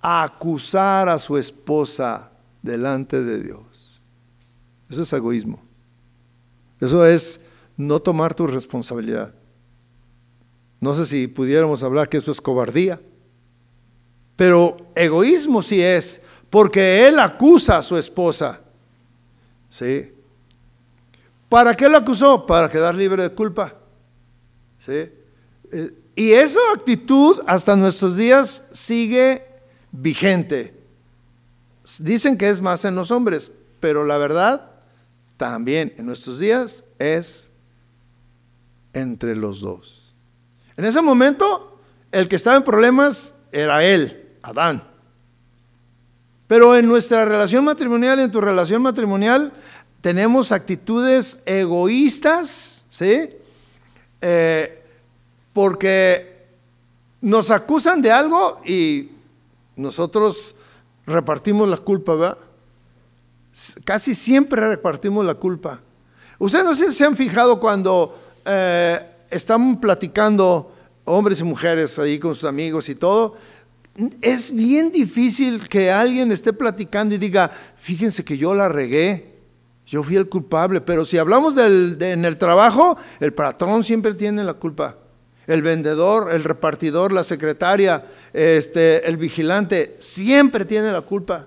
a 0.00 0.22
acusar 0.22 1.08
a 1.08 1.18
su 1.18 1.38
esposa 1.38 2.30
delante 2.60 3.22
de 3.22 3.42
Dios. 3.42 4.00
Eso 4.90 5.02
es 5.02 5.12
egoísmo. 5.12 5.62
Eso 6.80 7.04
es 7.06 7.40
no 7.76 8.00
tomar 8.00 8.34
tu 8.34 8.46
responsabilidad. 8.46 9.34
No 10.80 10.92
sé 10.92 11.06
si 11.06 11.26
pudiéramos 11.26 11.82
hablar 11.82 12.10
que 12.10 12.18
eso 12.18 12.30
es 12.30 12.40
cobardía, 12.40 13.00
pero 14.36 14.76
egoísmo 14.94 15.62
sí 15.62 15.80
es, 15.80 16.20
porque 16.50 17.08
él 17.08 17.18
acusa 17.18 17.78
a 17.78 17.82
su 17.82 17.96
esposa. 17.96 18.60
¿Sí? 19.70 20.13
¿Para 21.48 21.74
qué 21.74 21.88
lo 21.88 21.98
acusó? 21.98 22.46
Para 22.46 22.68
quedar 22.68 22.94
libre 22.94 23.22
de 23.22 23.30
culpa. 23.30 23.74
¿Sí? 24.80 25.10
Eh, 25.72 25.94
y 26.16 26.32
esa 26.32 26.60
actitud 26.74 27.42
hasta 27.46 27.76
nuestros 27.76 28.16
días 28.16 28.64
sigue 28.72 29.46
vigente. 29.90 30.74
Dicen 31.98 32.38
que 32.38 32.48
es 32.48 32.60
más 32.60 32.84
en 32.84 32.94
los 32.94 33.10
hombres, 33.10 33.52
pero 33.80 34.04
la 34.04 34.16
verdad 34.18 34.70
también 35.36 35.94
en 35.98 36.06
nuestros 36.06 36.38
días 36.38 36.84
es 36.98 37.50
entre 38.92 39.36
los 39.36 39.60
dos. 39.60 40.14
En 40.76 40.84
ese 40.84 41.02
momento, 41.02 41.80
el 42.12 42.28
que 42.28 42.36
estaba 42.36 42.56
en 42.56 42.62
problemas 42.62 43.34
era 43.52 43.84
él, 43.84 44.36
Adán. 44.42 44.84
Pero 46.46 46.76
en 46.76 46.86
nuestra 46.86 47.24
relación 47.24 47.64
matrimonial, 47.64 48.20
en 48.20 48.30
tu 48.30 48.40
relación 48.40 48.82
matrimonial, 48.82 49.52
tenemos 50.04 50.52
actitudes 50.52 51.38
egoístas, 51.46 52.84
¿sí? 52.90 53.30
Eh, 54.20 54.82
porque 55.54 56.44
nos 57.22 57.50
acusan 57.50 58.02
de 58.02 58.12
algo 58.12 58.60
y 58.66 59.12
nosotros 59.76 60.56
repartimos 61.06 61.66
la 61.70 61.78
culpa, 61.78 62.16
¿verdad? 62.16 62.38
Casi 63.84 64.14
siempre 64.14 64.68
repartimos 64.68 65.24
la 65.24 65.36
culpa. 65.36 65.80
Ustedes 66.38 66.66
no 66.66 66.74
sé 66.74 66.92
si 66.92 66.98
se 66.98 67.06
han 67.06 67.16
fijado 67.16 67.58
cuando 67.58 68.14
eh, 68.44 69.00
están 69.30 69.80
platicando 69.80 70.70
hombres 71.04 71.40
y 71.40 71.44
mujeres 71.44 71.98
ahí 71.98 72.18
con 72.18 72.34
sus 72.34 72.44
amigos 72.44 72.90
y 72.90 72.94
todo, 72.94 73.36
es 74.20 74.54
bien 74.54 74.90
difícil 74.90 75.66
que 75.66 75.90
alguien 75.90 76.30
esté 76.30 76.52
platicando 76.52 77.14
y 77.14 77.18
diga, 77.18 77.50
fíjense 77.78 78.22
que 78.22 78.36
yo 78.36 78.54
la 78.54 78.68
regué, 78.68 79.33
yo 79.86 80.02
fui 80.02 80.16
el 80.16 80.28
culpable, 80.28 80.80
pero 80.80 81.04
si 81.04 81.18
hablamos 81.18 81.54
del, 81.54 81.98
en 82.00 82.24
el 82.24 82.38
trabajo, 82.38 82.96
el 83.20 83.32
patrón 83.32 83.84
siempre 83.84 84.14
tiene 84.14 84.42
la 84.42 84.54
culpa. 84.54 84.96
El 85.46 85.60
vendedor, 85.60 86.32
el 86.32 86.42
repartidor, 86.42 87.12
la 87.12 87.22
secretaria, 87.22 88.04
este, 88.32 89.06
el 89.06 89.18
vigilante, 89.18 89.94
siempre 89.98 90.64
tiene 90.64 90.90
la 90.90 91.02
culpa. 91.02 91.46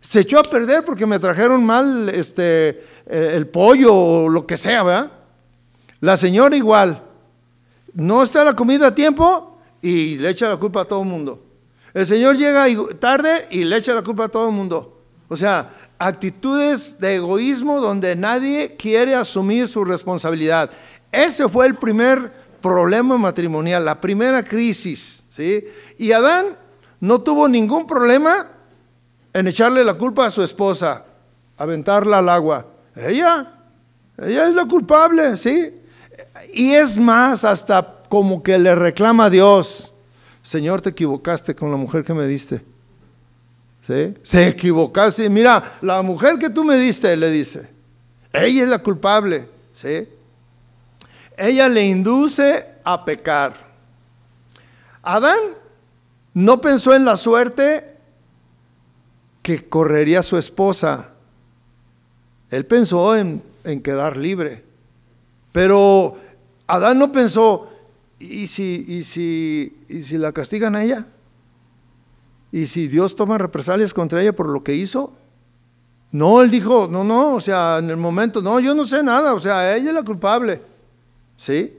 Se 0.00 0.20
echó 0.20 0.38
a 0.38 0.42
perder 0.42 0.84
porque 0.84 1.04
me 1.04 1.18
trajeron 1.18 1.64
mal 1.64 2.08
este, 2.08 2.82
el 3.06 3.46
pollo 3.48 3.94
o 3.94 4.28
lo 4.28 4.46
que 4.46 4.56
sea, 4.56 4.82
¿verdad? 4.82 5.12
La 6.00 6.16
señora 6.16 6.56
igual. 6.56 7.02
No 7.92 8.22
está 8.22 8.44
la 8.44 8.54
comida 8.54 8.88
a 8.88 8.94
tiempo 8.94 9.58
y 9.82 10.16
le 10.16 10.30
echa 10.30 10.48
la 10.48 10.56
culpa 10.56 10.82
a 10.82 10.84
todo 10.84 11.02
el 11.02 11.08
mundo. 11.08 11.42
El 11.92 12.06
Señor 12.06 12.36
llega 12.36 12.66
tarde 12.98 13.46
y 13.50 13.64
le 13.64 13.78
echa 13.78 13.94
la 13.94 14.02
culpa 14.02 14.24
a 14.24 14.28
todo 14.28 14.48
el 14.48 14.54
mundo. 14.54 15.00
O 15.28 15.36
sea, 15.36 15.85
actitudes 15.98 16.98
de 16.98 17.16
egoísmo 17.16 17.80
donde 17.80 18.16
nadie 18.16 18.76
quiere 18.76 19.14
asumir 19.14 19.68
su 19.68 19.84
responsabilidad. 19.84 20.70
Ese 21.10 21.48
fue 21.48 21.66
el 21.66 21.76
primer 21.76 22.32
problema 22.60 23.16
matrimonial, 23.16 23.84
la 23.84 24.00
primera 24.00 24.42
crisis. 24.42 25.22
¿sí? 25.30 25.64
Y 25.98 26.12
Adán 26.12 26.56
no 27.00 27.20
tuvo 27.20 27.48
ningún 27.48 27.86
problema 27.86 28.48
en 29.32 29.46
echarle 29.46 29.84
la 29.84 29.94
culpa 29.94 30.26
a 30.26 30.30
su 30.30 30.42
esposa, 30.42 31.04
aventarla 31.56 32.18
al 32.18 32.28
agua. 32.28 32.66
Ella, 32.94 33.46
ella 34.18 34.48
es 34.48 34.54
la 34.54 34.64
culpable, 34.64 35.36
¿sí? 35.36 35.74
Y 36.52 36.72
es 36.72 36.96
más, 36.96 37.44
hasta 37.44 38.02
como 38.08 38.42
que 38.42 38.58
le 38.58 38.74
reclama 38.74 39.26
a 39.26 39.30
Dios, 39.30 39.92
Señor, 40.42 40.80
te 40.80 40.90
equivocaste 40.90 41.54
con 41.54 41.70
la 41.70 41.76
mujer 41.76 42.04
que 42.04 42.14
me 42.14 42.26
diste. 42.26 42.64
Se 44.22 44.48
equivocaste. 44.48 45.30
Mira, 45.30 45.78
la 45.80 46.02
mujer 46.02 46.38
que 46.38 46.50
tú 46.50 46.64
me 46.64 46.76
diste, 46.76 47.16
le 47.16 47.30
dice, 47.30 47.68
ella 48.32 48.64
es 48.64 48.68
la 48.68 48.78
culpable. 48.80 49.48
¿sí? 49.72 50.08
Ella 51.36 51.68
le 51.68 51.84
induce 51.84 52.66
a 52.82 53.04
pecar. 53.04 53.54
Adán 55.02 55.38
no 56.34 56.60
pensó 56.60 56.94
en 56.94 57.04
la 57.04 57.16
suerte 57.16 57.96
que 59.42 59.68
correría 59.68 60.22
su 60.22 60.36
esposa. 60.36 61.10
Él 62.50 62.66
pensó 62.66 63.16
en, 63.16 63.42
en 63.64 63.82
quedar 63.82 64.16
libre. 64.16 64.64
Pero 65.52 66.16
Adán 66.66 66.98
no 66.98 67.12
pensó, 67.12 67.70
¿y 68.18 68.46
si, 68.48 68.84
y, 68.88 69.04
si, 69.04 69.84
¿y 69.88 70.02
si 70.02 70.18
la 70.18 70.32
castigan 70.32 70.74
a 70.74 70.82
ella? 70.82 71.06
¿Y 72.52 72.66
si 72.66 72.88
Dios 72.88 73.16
toma 73.16 73.38
represalias 73.38 73.92
contra 73.92 74.20
ella 74.20 74.34
por 74.34 74.48
lo 74.48 74.62
que 74.62 74.74
hizo? 74.74 75.12
No, 76.12 76.40
él 76.40 76.50
dijo, 76.50 76.88
no, 76.90 77.04
no, 77.04 77.34
o 77.34 77.40
sea, 77.40 77.78
en 77.78 77.90
el 77.90 77.96
momento, 77.96 78.40
no, 78.40 78.60
yo 78.60 78.74
no 78.74 78.84
sé 78.84 79.02
nada, 79.02 79.34
o 79.34 79.40
sea, 79.40 79.76
ella 79.76 79.88
es 79.88 79.94
la 79.94 80.02
culpable. 80.02 80.62
¿Sí? 81.36 81.74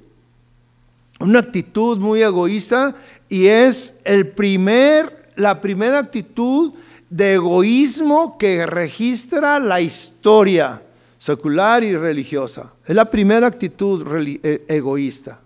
Una 1.19 1.39
actitud 1.39 1.97
muy 1.97 2.21
egoísta 2.21 2.93
y 3.27 3.47
es 3.47 3.95
el 4.03 4.27
primer, 4.27 5.31
la 5.35 5.59
primera 5.59 5.99
actitud 5.99 6.73
de 7.09 7.35
egoísmo 7.35 8.37
que 8.37 8.65
registra 8.65 9.59
la 9.59 9.81
historia 9.81 10.81
secular 11.17 11.83
y 11.83 11.95
religiosa. 11.95 12.73
Es 12.85 12.95
la 12.95 13.05
primera 13.05 13.47
actitud 13.47 14.05
e, 14.43 14.65
egoísta. 14.67 15.39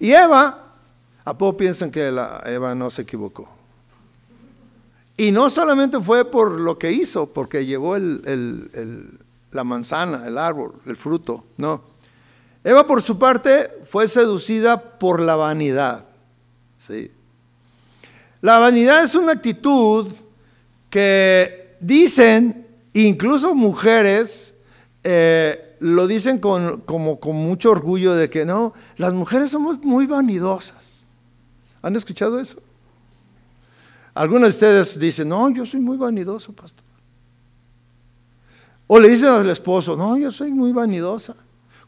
Y 0.00 0.12
Eva, 0.12 0.66
¿a 1.24 1.36
poco 1.36 1.58
piensan 1.58 1.90
que 1.90 2.06
Eva 2.06 2.74
no 2.74 2.88
se 2.88 3.02
equivocó? 3.02 3.57
Y 5.18 5.32
no 5.32 5.50
solamente 5.50 6.00
fue 6.00 6.24
por 6.24 6.52
lo 6.52 6.78
que 6.78 6.92
hizo, 6.92 7.26
porque 7.26 7.66
llevó 7.66 7.96
la 7.98 9.64
manzana, 9.64 10.24
el 10.28 10.38
árbol, 10.38 10.74
el 10.86 10.94
fruto, 10.94 11.44
no. 11.56 11.82
Eva 12.62 12.86
por 12.86 13.02
su 13.02 13.18
parte 13.18 13.68
fue 13.84 14.06
seducida 14.06 14.80
por 14.80 15.20
la 15.20 15.34
vanidad. 15.34 16.04
¿sí? 16.76 17.10
La 18.42 18.58
vanidad 18.58 19.02
es 19.02 19.16
una 19.16 19.32
actitud 19.32 20.06
que 20.88 21.76
dicen, 21.80 22.68
incluso 22.92 23.56
mujeres, 23.56 24.54
eh, 25.02 25.76
lo 25.80 26.06
dicen 26.06 26.38
con, 26.38 26.82
con 26.82 27.36
mucho 27.36 27.72
orgullo 27.72 28.14
de 28.14 28.30
que 28.30 28.44
no, 28.44 28.72
las 28.96 29.12
mujeres 29.12 29.50
somos 29.50 29.82
muy 29.82 30.06
vanidosas. 30.06 31.04
¿Han 31.82 31.96
escuchado 31.96 32.38
eso? 32.38 32.62
Algunos 34.18 34.48
de 34.48 34.48
ustedes 34.48 34.98
dicen, 34.98 35.28
no, 35.28 35.48
yo 35.48 35.64
soy 35.64 35.78
muy 35.78 35.96
vanidoso, 35.96 36.52
pastor. 36.52 36.84
O 38.88 38.98
le 38.98 39.10
dicen 39.10 39.28
al 39.28 39.48
esposo, 39.48 39.96
no, 39.96 40.18
yo 40.18 40.32
soy 40.32 40.50
muy 40.50 40.72
vanidosa. 40.72 41.36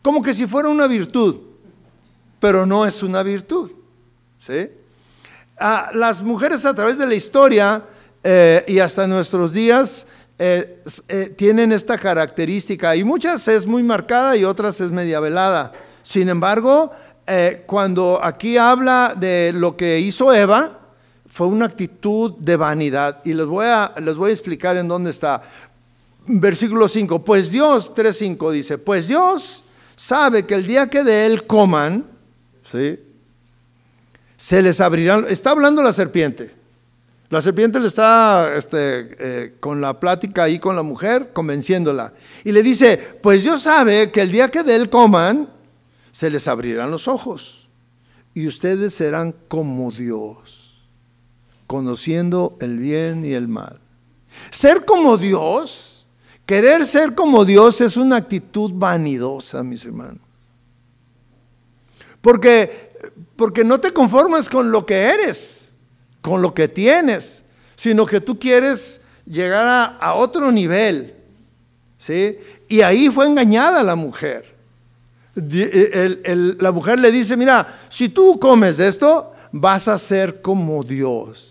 Como 0.00 0.22
que 0.22 0.32
si 0.32 0.46
fuera 0.46 0.68
una 0.68 0.86
virtud, 0.86 1.38
pero 2.38 2.64
no 2.64 2.86
es 2.86 3.02
una 3.02 3.24
virtud. 3.24 3.72
¿sí? 4.38 4.70
Ah, 5.58 5.90
las 5.92 6.22
mujeres 6.22 6.64
a 6.66 6.72
través 6.72 6.98
de 6.98 7.06
la 7.06 7.16
historia 7.16 7.82
eh, 8.22 8.64
y 8.68 8.78
hasta 8.78 9.08
nuestros 9.08 9.52
días 9.52 10.06
eh, 10.38 10.84
eh, 11.08 11.34
tienen 11.36 11.72
esta 11.72 11.98
característica 11.98 12.94
y 12.94 13.02
muchas 13.02 13.48
es 13.48 13.66
muy 13.66 13.82
marcada 13.82 14.36
y 14.36 14.44
otras 14.44 14.80
es 14.80 14.92
media 14.92 15.18
velada. 15.18 15.72
Sin 16.04 16.28
embargo, 16.28 16.92
cuando 17.66 18.20
aquí 18.22 18.56
habla 18.56 19.14
de 19.16 19.52
lo 19.54 19.76
que 19.76 20.00
hizo 20.00 20.32
Eva, 20.32 20.79
fue 21.32 21.46
una 21.46 21.66
actitud 21.66 22.32
de 22.38 22.56
vanidad. 22.56 23.20
Y 23.24 23.32
les 23.32 23.46
voy 23.46 23.66
a, 23.66 23.94
voy 24.16 24.30
a 24.30 24.32
explicar 24.32 24.76
en 24.76 24.88
dónde 24.88 25.10
está. 25.10 25.40
Versículo 26.26 26.86
5, 26.88 27.24
pues 27.24 27.50
Dios, 27.50 27.94
3.5 27.94 28.50
dice, 28.52 28.78
pues 28.78 29.08
Dios 29.08 29.64
sabe 29.96 30.44
que 30.44 30.54
el 30.54 30.66
día 30.66 30.88
que 30.88 31.02
de 31.02 31.26
él 31.26 31.46
coman, 31.46 32.04
¿sí? 32.64 32.98
se 34.36 34.62
les 34.62 34.80
abrirán, 34.80 35.24
está 35.28 35.50
hablando 35.50 35.82
la 35.82 35.92
serpiente. 35.92 36.58
La 37.30 37.40
serpiente 37.40 37.78
le 37.78 37.86
está 37.86 38.52
este, 38.56 39.14
eh, 39.18 39.54
con 39.60 39.80
la 39.80 39.98
plática 40.00 40.44
ahí 40.44 40.58
con 40.58 40.74
la 40.74 40.82
mujer, 40.82 41.30
convenciéndola. 41.32 42.12
Y 42.42 42.50
le 42.50 42.62
dice, 42.62 42.98
pues 43.22 43.44
Dios 43.44 43.62
sabe 43.62 44.10
que 44.10 44.20
el 44.20 44.32
día 44.32 44.50
que 44.50 44.64
de 44.64 44.74
él 44.74 44.90
coman, 44.90 45.48
se 46.10 46.28
les 46.28 46.48
abrirán 46.48 46.90
los 46.90 47.06
ojos. 47.06 47.68
Y 48.34 48.48
ustedes 48.48 48.94
serán 48.94 49.34
como 49.48 49.92
Dios 49.92 50.59
conociendo 51.70 52.58
el 52.60 52.78
bien 52.78 53.24
y 53.24 53.32
el 53.32 53.46
mal. 53.46 53.78
Ser 54.50 54.84
como 54.84 55.16
Dios, 55.16 56.08
querer 56.44 56.84
ser 56.84 57.14
como 57.14 57.44
Dios 57.44 57.80
es 57.80 57.96
una 57.96 58.16
actitud 58.16 58.72
vanidosa, 58.74 59.62
mis 59.62 59.84
hermanos. 59.84 60.18
Porque, 62.20 62.90
porque 63.36 63.62
no 63.62 63.78
te 63.78 63.92
conformas 63.92 64.48
con 64.48 64.72
lo 64.72 64.84
que 64.84 64.96
eres, 64.96 65.72
con 66.20 66.42
lo 66.42 66.52
que 66.52 66.66
tienes, 66.66 67.44
sino 67.76 68.04
que 68.04 68.20
tú 68.20 68.36
quieres 68.36 69.00
llegar 69.24 69.96
a, 70.00 70.14
otro 70.14 70.50
nivel. 70.50 71.14
¿sí? 71.98 72.36
Y 72.68 72.80
ahí 72.80 73.08
fue 73.10 73.28
engañada 73.28 73.84
la 73.84 73.94
mujer. 73.94 74.56
la 75.36 76.72
mujer 76.72 76.98
le 76.98 77.12
dice, 77.12 77.36
mira, 77.36 77.78
si 77.88 78.08
tú 78.08 78.40
comes 78.40 78.80
esto, 78.80 79.32
vas 79.52 79.86
a 79.86 79.96
ser 79.98 80.42
como 80.42 80.82
Dios. 80.82 81.50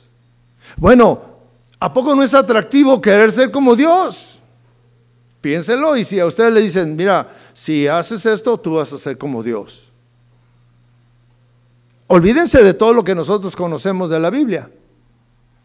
Bueno, 0.77 1.21
¿a 1.79 1.93
poco 1.93 2.15
no 2.15 2.23
es 2.23 2.34
atractivo 2.34 3.01
querer 3.01 3.32
ser 3.32 3.51
como 3.51 3.75
Dios? 3.75 4.41
Piénselo 5.41 5.95
y 5.95 6.03
si 6.03 6.19
a 6.19 6.25
ustedes 6.25 6.53
le 6.53 6.62
dicen, 6.62 6.95
mira, 6.95 7.27
si 7.53 7.88
haces 7.88 8.25
esto, 8.25 8.60
tú 8.60 8.75
vas 8.75 8.91
a 8.91 8.97
ser 8.97 9.17
como 9.17 9.41
Dios. 9.41 9.89
Olvídense 12.08 12.63
de 12.63 12.73
todo 12.73 12.91
lo 12.93 13.03
que 13.03 13.15
nosotros 13.15 13.55
conocemos 13.55 14.10
de 14.10 14.19
la 14.19 14.29
Biblia. 14.29 14.69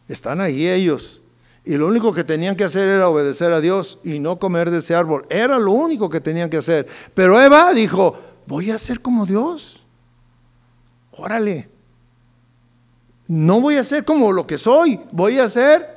Están 0.06 0.40
ahí 0.40 0.68
ellos. 0.68 1.22
Y 1.64 1.76
lo 1.76 1.86
único 1.86 2.12
que 2.12 2.24
tenían 2.24 2.56
que 2.56 2.64
hacer 2.64 2.88
era 2.88 3.08
obedecer 3.08 3.50
a 3.52 3.60
Dios 3.60 3.98
y 4.04 4.18
no 4.18 4.38
comer 4.38 4.70
de 4.70 4.78
ese 4.78 4.94
árbol. 4.94 5.26
Era 5.30 5.58
lo 5.58 5.72
único 5.72 6.10
que 6.10 6.20
tenían 6.20 6.50
que 6.50 6.58
hacer. 6.58 6.86
Pero 7.14 7.40
Eva 7.40 7.72
dijo, 7.72 8.16
voy 8.46 8.70
a 8.70 8.78
ser 8.78 9.00
como 9.00 9.24
Dios. 9.24 9.82
Órale. 11.12 11.73
No 13.26 13.60
voy 13.60 13.76
a 13.76 13.84
ser 13.84 14.04
como 14.04 14.32
lo 14.32 14.46
que 14.46 14.58
soy, 14.58 15.00
voy 15.10 15.38
a 15.38 15.48
ser. 15.48 15.94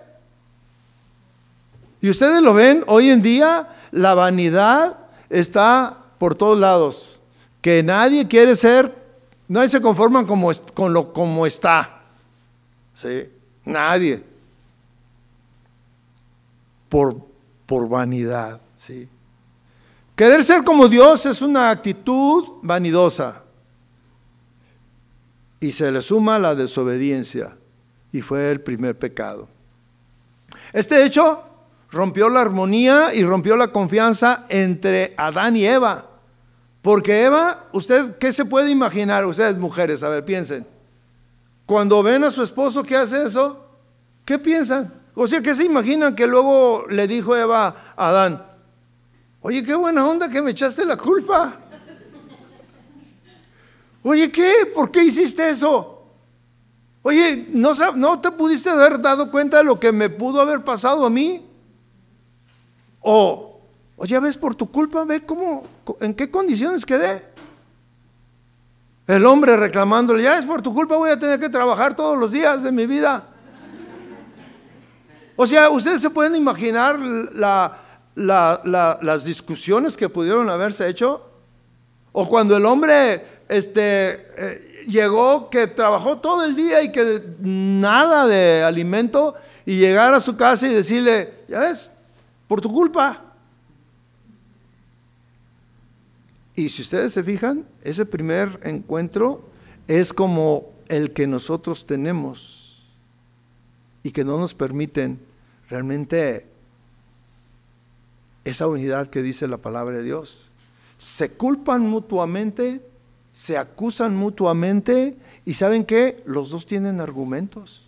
Y 2.00 2.10
ustedes 2.10 2.42
lo 2.42 2.54
ven, 2.54 2.84
hoy 2.88 3.10
en 3.10 3.22
día 3.22 3.70
la 3.92 4.13
vanidad 4.13 4.98
está 5.30 5.98
por 6.18 6.36
todos 6.36 6.58
lados. 6.58 7.20
Que 7.62 7.84
nadie 7.84 8.28
quiere 8.28 8.56
ser, 8.56 8.94
nadie 9.48 9.70
se 9.70 9.82
conforma 9.82 10.26
como, 10.26 10.52
con 10.74 10.94
lo 10.94 11.12
como 11.12 11.46
está. 11.46 12.02
¿Sí? 12.94 13.24
Nadie. 13.66 14.24
Por, 16.88 17.18
por 17.66 17.90
vanidad. 17.90 18.62
¿sí? 18.76 19.10
Querer 20.16 20.44
ser 20.44 20.63
como 20.63 20.88
Dios 20.88 21.26
es 21.26 21.42
una 21.42 21.70
actitud 21.72 22.46
vanidosa 22.62 23.44
y 25.60 25.72
se 25.72 25.91
le 25.91 26.02
suma 26.02 26.39
la 26.39 26.56
desobediencia 26.56 27.58
y 28.12 28.22
fue 28.22 28.52
el 28.52 28.62
primer 28.62 28.98
pecado. 28.98 29.48
Este 30.74 31.04
hecho 31.04 31.43
rompió 31.91 32.30
la 32.30 32.41
armonía 32.41 33.13
y 33.13 33.24
rompió 33.24 33.56
la 33.56 33.70
confianza 33.70 34.46
entre 34.50 35.13
Adán 35.17 35.56
y 35.56 35.65
Eva. 35.65 36.06
Porque 36.82 37.26
Eva, 37.26 37.65
¿usted 37.74 38.17
qué 38.17 38.32
se 38.32 38.46
puede 38.46 38.70
imaginar? 38.70 39.26
Ustedes 39.26 39.58
mujeres, 39.58 40.04
a 40.04 40.10
ver, 40.10 40.24
piensen. 40.24 40.65
Cuando 41.65 42.02
ven 42.02 42.24
a 42.24 42.32
su 42.32 42.43
esposo 42.43 42.84
que 42.84 42.96
hace 42.96 43.26
eso, 43.26 43.65
¿qué 44.24 44.39
piensan? 44.39 44.93
O 45.13 45.28
sea, 45.28 45.41
¿qué 45.41 45.54
se 45.56 45.65
imaginan 45.65 46.15
que 46.15 46.28
luego 46.28 46.86
le 46.89 47.08
dijo 47.08 47.36
Eva 47.36 47.76
a 47.96 48.10
Adán? 48.10 48.46
Oye, 49.41 49.63
qué 49.63 49.76
buena 49.76 50.06
onda 50.08 50.30
que 50.30 50.41
me 50.41 50.52
echaste 50.52 50.86
la 50.86 50.96
culpa. 50.96 51.58
Oye, 54.10 54.32
¿qué? 54.32 54.72
¿Por 54.74 54.89
qué 54.89 55.04
hiciste 55.04 55.50
eso? 55.50 56.06
Oye, 57.02 57.48
¿no, 57.50 57.74
¿no 57.96 58.22
te 58.22 58.32
pudiste 58.32 58.70
haber 58.70 59.02
dado 59.02 59.30
cuenta 59.30 59.58
de 59.58 59.65
lo 59.65 59.78
que 59.78 59.91
me 59.91 60.10
pudo 60.10 60.39
haber 60.39 60.63
pasado 60.63 61.06
a 61.06 61.10
mí? 61.10 61.46
O, 63.02 63.60
o 63.98 64.06
ya 64.06 64.22
ves 64.22 64.38
por 64.38 64.56
tu 64.56 64.72
culpa, 64.72 65.04
ve 65.04 65.26
cómo, 65.26 65.63
en 66.00 66.13
qué 66.13 66.32
condiciones 66.32 66.86
quedé. 66.86 67.22
El 69.08 69.26
hombre 69.26 69.58
reclamándole, 69.58 70.24
ya 70.24 70.39
es 70.39 70.46
por 70.46 70.62
tu 70.62 70.74
culpa, 70.74 70.96
voy 70.96 71.10
a 71.10 71.20
tener 71.20 71.38
que 71.38 71.50
trabajar 71.50 71.93
todos 71.93 72.17
los 72.17 72.32
días 72.32 72.63
de 72.63 72.72
mi 72.72 72.86
vida. 72.86 73.28
O 75.36 75.46
sea, 75.46 75.70
ustedes 75.70 76.02
se 76.02 76.10
pueden 76.10 76.34
imaginar 76.36 76.98
las 78.15 79.24
discusiones 79.26 79.98
que 79.98 80.08
pudieron 80.08 80.50
haberse 80.50 80.88
hecho. 80.88 81.24
O 82.13 82.28
cuando 82.28 82.58
el 82.58 82.65
hombre 82.65 83.37
este, 83.49 84.27
eh, 84.38 84.86
llegó, 84.88 85.49
que 85.49 85.67
trabajó 85.67 86.17
todo 86.17 86.43
el 86.45 86.55
día 86.55 86.81
y 86.81 86.91
que 86.91 87.21
nada 87.39 88.27
de 88.27 88.63
alimento, 88.63 89.36
y 89.65 89.77
llegar 89.77 90.13
a 90.13 90.19
su 90.19 90.38
casa 90.38 90.67
y 90.67 90.73
decirle, 90.73 91.33
ya 91.47 91.60
ves, 91.60 91.91
por 92.47 92.62
tu 92.62 92.71
culpa. 92.71 93.23
Y 96.55 96.69
si 96.69 96.81
ustedes 96.81 97.13
se 97.13 97.23
fijan, 97.23 97.65
ese 97.83 98.05
primer 98.05 98.60
encuentro 98.63 99.47
es 99.88 100.12
como 100.12 100.73
el 100.88 101.13
que 101.13 101.27
nosotros 101.27 101.86
tenemos 101.86 102.83
y 104.03 104.12
que 104.12 104.23
no 104.23 104.39
nos 104.39 104.53
permiten 104.53 105.19
realmente 105.69 106.47
esa 108.43 108.67
unidad 108.67 109.10
que 109.10 109.21
dice 109.21 109.47
la 109.47 109.57
palabra 109.57 109.97
de 109.97 110.03
Dios. 110.03 110.49
Se 110.97 111.33
culpan 111.33 111.81
mutuamente, 111.81 112.81
se 113.38 113.56
acusan 113.56 114.15
mutuamente 114.15 115.15
y 115.45 115.54
saben 115.54 115.86
que 115.86 116.23
los 116.26 116.50
dos 116.50 116.65
tienen 116.65 117.00
argumentos. 117.00 117.84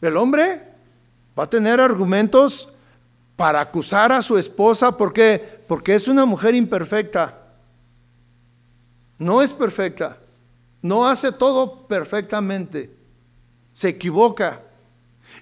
El 0.00 0.16
hombre 0.16 0.60
va 1.38 1.44
a 1.44 1.48
tener 1.48 1.80
argumentos 1.80 2.72
para 3.36 3.60
acusar 3.60 4.10
a 4.10 4.20
su 4.20 4.36
esposa 4.36 4.96
porque 4.96 5.62
porque 5.68 5.94
es 5.94 6.08
una 6.08 6.24
mujer 6.24 6.56
imperfecta. 6.56 7.38
No 9.18 9.40
es 9.40 9.52
perfecta. 9.52 10.18
No 10.82 11.06
hace 11.06 11.30
todo 11.30 11.86
perfectamente. 11.86 12.90
Se 13.72 13.90
equivoca. 13.90 14.62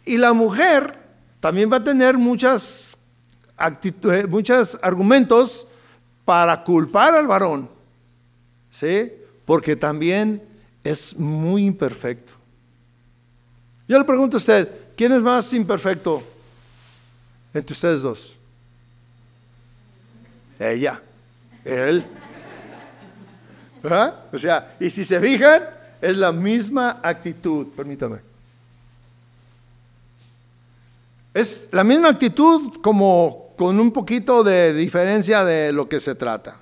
Y 0.04 0.18
la 0.18 0.34
mujer 0.34 0.98
también 1.40 1.72
va 1.72 1.78
a 1.78 1.84
tener 1.84 2.18
muchas 2.18 2.98
actitudes, 3.56 4.28
muchos 4.28 4.78
argumentos 4.82 5.66
para 6.26 6.62
culpar 6.62 7.14
al 7.14 7.26
varón. 7.26 7.79
¿Sí? 8.70 9.12
Porque 9.44 9.76
también 9.76 10.42
es 10.84 11.16
muy 11.16 11.64
imperfecto. 11.64 12.32
Yo 13.88 13.98
le 13.98 14.04
pregunto 14.04 14.36
a 14.36 14.38
usted, 14.38 14.68
¿quién 14.96 15.12
es 15.12 15.20
más 15.20 15.52
imperfecto 15.52 16.22
entre 17.52 17.72
ustedes 17.72 18.02
dos? 18.02 18.36
Ella, 20.58 21.02
él. 21.64 22.06
¿verdad? 23.82 24.24
O 24.32 24.38
sea, 24.38 24.76
y 24.78 24.90
si 24.90 25.04
se 25.04 25.20
fijan, 25.20 25.62
es 26.00 26.16
la 26.16 26.32
misma 26.32 27.00
actitud, 27.02 27.66
permítame. 27.68 28.18
Es 31.32 31.68
la 31.72 31.82
misma 31.84 32.08
actitud 32.08 32.80
como 32.82 33.54
con 33.56 33.78
un 33.78 33.92
poquito 33.92 34.42
de 34.42 34.72
diferencia 34.72 35.44
de 35.44 35.72
lo 35.72 35.88
que 35.88 36.00
se 36.00 36.14
trata. 36.14 36.59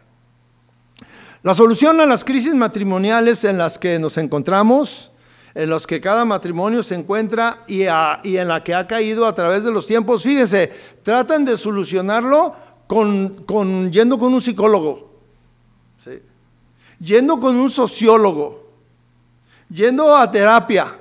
La 1.48 1.54
solución 1.54 1.98
a 1.98 2.04
las 2.04 2.26
crisis 2.26 2.52
matrimoniales 2.52 3.42
en 3.44 3.56
las 3.56 3.78
que 3.78 3.98
nos 3.98 4.18
encontramos, 4.18 5.10
en 5.54 5.70
las 5.70 5.86
que 5.86 5.98
cada 5.98 6.26
matrimonio 6.26 6.82
se 6.82 6.94
encuentra 6.94 7.64
y, 7.66 7.84
en 7.84 8.48
la 8.48 8.62
que 8.62 8.74
ha 8.74 8.86
caído 8.86 9.24
a 9.24 9.34
través 9.34 9.64
de 9.64 9.72
los 9.72 9.86
tiempos, 9.86 10.24
fíjense, 10.24 10.70
tratan 11.02 11.46
de 11.46 11.56
solucionarlo 11.56 12.54
con, 12.86 13.90
yendo 13.90 14.18
con 14.18 14.34
un 14.34 14.42
psicólogo, 14.42 15.10
yendo 17.00 17.40
con 17.40 17.56
un 17.56 17.70
sociólogo, 17.70 18.68
yendo 19.70 20.14
a 20.14 20.30
terapia. 20.30 20.98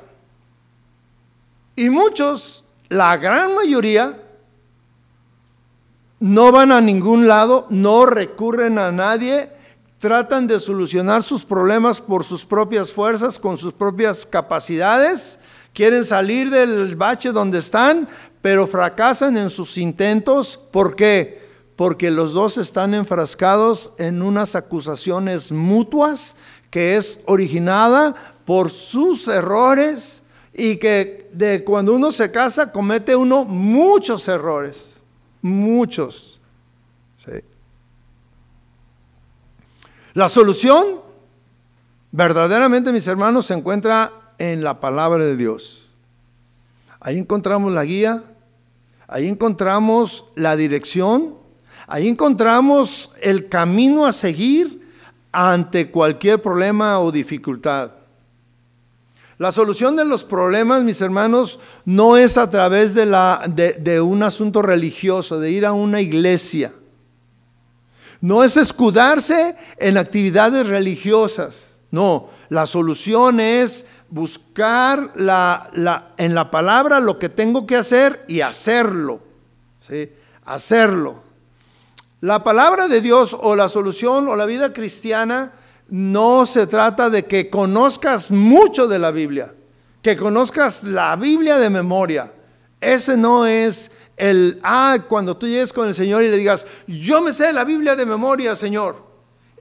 Y 1.75 1.89
muchos, 1.89 2.63
la 2.87 3.17
gran 3.17 3.53
mayoría, 3.53 4.17
no 6.21 6.53
van 6.53 6.71
a 6.71 6.79
ningún 6.79 7.27
lado, 7.27 7.67
no 7.69 8.05
recurren 8.05 8.79
a 8.79 8.93
nadie, 8.93 9.56
tratan 9.99 10.47
de 10.47 10.59
solucionar 10.59 11.23
sus 11.23 11.43
problemas 11.43 11.99
por 12.01 12.23
sus 12.23 12.45
propias 12.45 12.91
fuerzas, 12.91 13.39
con 13.39 13.57
sus 13.57 13.73
propias 13.73 14.25
capacidades, 14.25 15.39
quieren 15.73 16.03
salir 16.03 16.49
del 16.49 16.95
bache 16.95 17.31
donde 17.31 17.59
están, 17.59 18.07
pero 18.41 18.67
fracasan 18.67 19.37
en 19.37 19.49
sus 19.49 19.77
intentos. 19.77 20.59
¿Por 20.71 20.95
qué? 20.95 21.47
porque 21.77 22.09
los 22.09 22.33
dos 22.33 22.57
están 22.57 22.95
enfrascados 22.95 23.91
en 23.99 24.23
unas 24.23 24.55
acusaciones 24.55 25.51
mutuas 25.51 26.35
que 26.71 26.97
es 26.97 27.21
originada 27.25 28.15
por 28.45 28.71
sus 28.71 29.27
errores 29.27 30.23
y 30.53 30.77
que 30.77 31.29
de 31.31 31.63
cuando 31.63 31.93
uno 31.93 32.11
se 32.11 32.31
casa 32.31 32.71
comete 32.71 33.15
uno 33.15 33.45
muchos 33.45 34.27
errores, 34.27 35.01
muchos. 35.39 36.36
La 40.17 40.29
solución, 40.29 41.01
verdaderamente 42.11 42.91
mis 42.91 43.05
hermanos, 43.05 43.45
se 43.45 43.53
encuentra 43.53 44.33
en 44.39 44.63
la 44.63 44.79
palabra 44.79 45.23
de 45.23 45.37
Dios. 45.37 45.91
Ahí 46.99 47.19
encontramos 47.19 47.71
la 47.71 47.83
guía, 47.83 48.23
ahí 49.07 49.27
encontramos 49.27 50.25
la 50.33 50.55
dirección, 50.55 51.35
Ahí 51.89 52.09
encontramos 52.09 53.11
el 53.21 53.47
camino 53.47 54.05
a 54.05 54.11
seguir 54.11 54.81
ante 55.31 55.89
cualquier 55.89 56.41
problema 56.41 56.99
o 56.99 57.13
dificultad. 57.13 57.91
La 59.37 59.53
solución 59.53 59.95
de 59.95 60.03
los 60.03 60.25
problemas, 60.25 60.83
mis 60.83 60.99
hermanos, 60.99 61.59
no 61.85 62.17
es 62.17 62.37
a 62.37 62.49
través 62.49 62.93
de, 62.93 63.05
de, 63.79 64.01
un 64.01 64.23
asunto 64.23 64.61
religioso, 64.61 65.39
de 65.39 65.51
ir 65.51 65.65
a 65.65 65.71
una 65.71 66.01
iglesia. 66.01 66.73
No 68.21 68.43
es 68.43 68.57
escudarse 68.57 69.55
en 69.77 69.97
actividades 69.97 70.67
religiosas. 70.67 71.67
No, 71.91 72.29
la 72.49 72.65
solución 72.65 73.39
es 73.39 73.85
buscar 74.09 75.11
la, 75.15 75.69
en 76.17 76.35
la 76.35 76.51
palabra 76.51 76.99
lo 76.99 77.19
que 77.19 77.29
tengo 77.29 77.65
que 77.65 77.75
hacer 77.75 78.25
y 78.27 78.41
hacerlo. 78.41 79.19
¿sí? 79.87 80.09
Hacerlo. 80.45 81.23
La 82.21 82.43
palabra 82.43 82.87
de 82.87 82.99
Dios 82.99 83.37
o 83.39 83.55
la 83.55 83.69
solución 83.69 84.27
o 84.27 84.35
la 84.35 84.45
vida 84.45 84.73
cristiana 84.73 85.53
no 85.89 86.45
se 86.45 86.67
trata 86.67 87.09
de 87.09 87.25
que 87.25 87.49
conozcas 87.49 88.31
mucho 88.31 88.87
de 88.87 88.99
la 88.99 89.11
Biblia, 89.11 89.53
que 90.01 90.17
conozcas 90.17 90.83
la 90.83 91.15
Biblia 91.15 91.57
de 91.57 91.69
memoria. 91.69 92.33
Ese 92.81 93.17
no 93.17 93.45
es 93.45 93.91
el, 94.17 94.59
ah, 94.63 94.97
cuando 95.07 95.37
tú 95.37 95.47
llegues 95.47 95.71
con 95.71 95.87
el 95.87 95.93
Señor 95.93 96.23
y 96.23 96.29
le 96.29 96.37
digas, 96.37 96.65
yo 96.87 97.21
me 97.21 97.31
sé 97.31 97.53
la 97.53 97.63
Biblia 97.63 97.95
de 97.95 98.05
memoria, 98.05 98.55
Señor. 98.55 99.05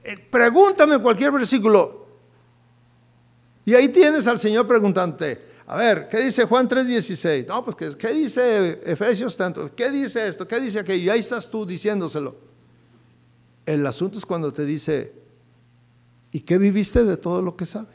Eh, 0.03 0.17
pregúntame 0.17 0.97
cualquier 0.97 1.31
versículo. 1.31 2.07
Y 3.63 3.75
ahí 3.75 3.89
tienes 3.89 4.25
al 4.25 4.39
Señor 4.39 4.67
preguntante, 4.67 5.45
a 5.67 5.75
ver, 5.75 6.07
¿qué 6.07 6.21
dice 6.21 6.45
Juan 6.45 6.67
3:16? 6.67 7.45
No, 7.45 7.63
pues 7.63 7.95
¿qué, 7.97 8.07
dice 8.13 8.81
Efesios 8.85 9.35
tanto? 9.35 9.75
¿Qué 9.75 9.91
dice 9.91 10.27
esto? 10.27 10.47
¿Qué 10.47 10.59
dice 10.59 10.79
aquello? 10.79 11.03
Y 11.03 11.09
ahí 11.09 11.19
estás 11.19 11.51
tú 11.51 11.65
diciéndoselo. 11.65 12.35
El 13.65 13.85
asunto 13.85 14.17
es 14.17 14.25
cuando 14.25 14.51
te 14.51 14.63
dice, 14.63 15.13
¿y 16.31 16.39
qué 16.39 16.57
viviste 16.57 17.03
de 17.03 17.17
todo 17.17 17.41
lo 17.41 17.57
que 17.57 17.65
sabes? 17.65 17.89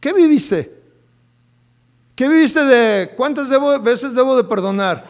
¿Qué 0.00 0.12
viviste? 0.12 0.75
¿Qué 2.16 2.26
viviste 2.26 2.64
de 2.64 3.14
cuántas 3.14 3.50
veces 3.82 4.14
debo 4.14 4.34
de 4.38 4.44
perdonar? 4.44 5.04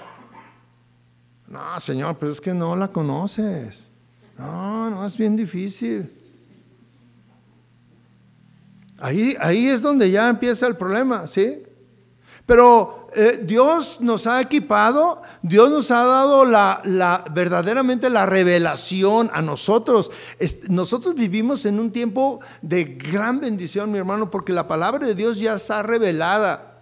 No, 1.47 1.79
Señor, 1.79 2.16
pero 2.19 2.33
es 2.33 2.40
que 2.40 2.53
no 2.53 2.75
la 2.75 2.88
conoces. 2.88 3.92
No, 4.37 4.90
no, 4.90 5.07
es 5.07 5.16
bien 5.16 5.37
difícil. 5.37 6.12
Ahí, 8.99 9.37
ahí 9.38 9.69
es 9.69 9.83
donde 9.83 10.11
ya 10.11 10.29
empieza 10.29 10.66
el 10.66 10.77
problema, 10.77 11.29
¿sí? 11.29 11.62
Pero 12.45 13.09
eh, 13.14 13.40
Dios 13.40 14.01
nos 14.01 14.27
ha 14.27 14.40
equipado, 14.40 15.23
Dios 15.42 15.71
nos 15.71 15.92
ha 15.92 16.05
dado 16.05 16.45
la, 16.45 17.23
verdaderamente 17.33 18.11
la 18.11 18.27
revelación 18.27 19.31
a 19.33 19.42
nosotros. 19.42 20.11
nosotros 20.69 21.14
vivimos 21.14 21.66
en 21.66 21.79
un 21.79 21.92
tiempo 21.92 22.40
de 22.62 22.85
gran 22.85 23.40
bendición, 23.40 23.92
mi 23.92 23.99
hermano, 23.99 24.29
porque 24.29 24.53
la 24.53 24.66
palabra 24.66 25.07
de 25.07 25.14
Dios 25.14 25.38
ya 25.38 25.55
está 25.55 25.85
revelada. 25.85 26.76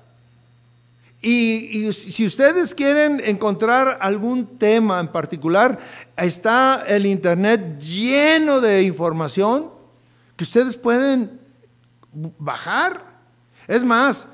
Y, 1.27 1.91
si 1.95 2.27
ustedes 2.27 2.75
quieren 2.75 3.19
encontrar 3.25 3.97
algún 4.03 4.59
tema 4.59 5.01
en 5.01 5.09
particular, 5.09 5.79
está 6.19 6.85
el 6.87 7.07
Internet 7.07 7.79
lleno 7.79 8.61
de 8.61 8.83
información 8.83 9.71
que 10.37 10.45
ustedes 10.45 10.77
pueden 10.77 11.41
bajar. 12.39 13.03
Es 13.67 13.83
más, 13.83 14.29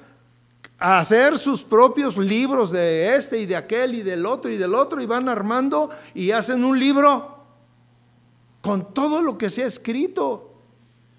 hacer 0.80 1.38
sus 1.38 1.62
propios 1.62 2.18
libros 2.18 2.72
de 2.72 3.14
este 3.14 3.38
y 3.38 3.46
de 3.46 3.54
aquel 3.54 3.94
y 3.94 4.02
del 4.02 4.26
otro 4.26 4.50
y 4.50 4.56
del 4.56 4.74
otro 4.74 5.00
y 5.00 5.06
van 5.06 5.28
armando 5.28 5.90
y 6.12 6.32
hacen 6.32 6.64
un 6.64 6.76
libro 6.76 7.44
con 8.62 8.92
todo 8.92 9.22
lo 9.22 9.38
que 9.38 9.48
se 9.48 9.62
ha 9.62 9.66
escrito. 9.66 10.49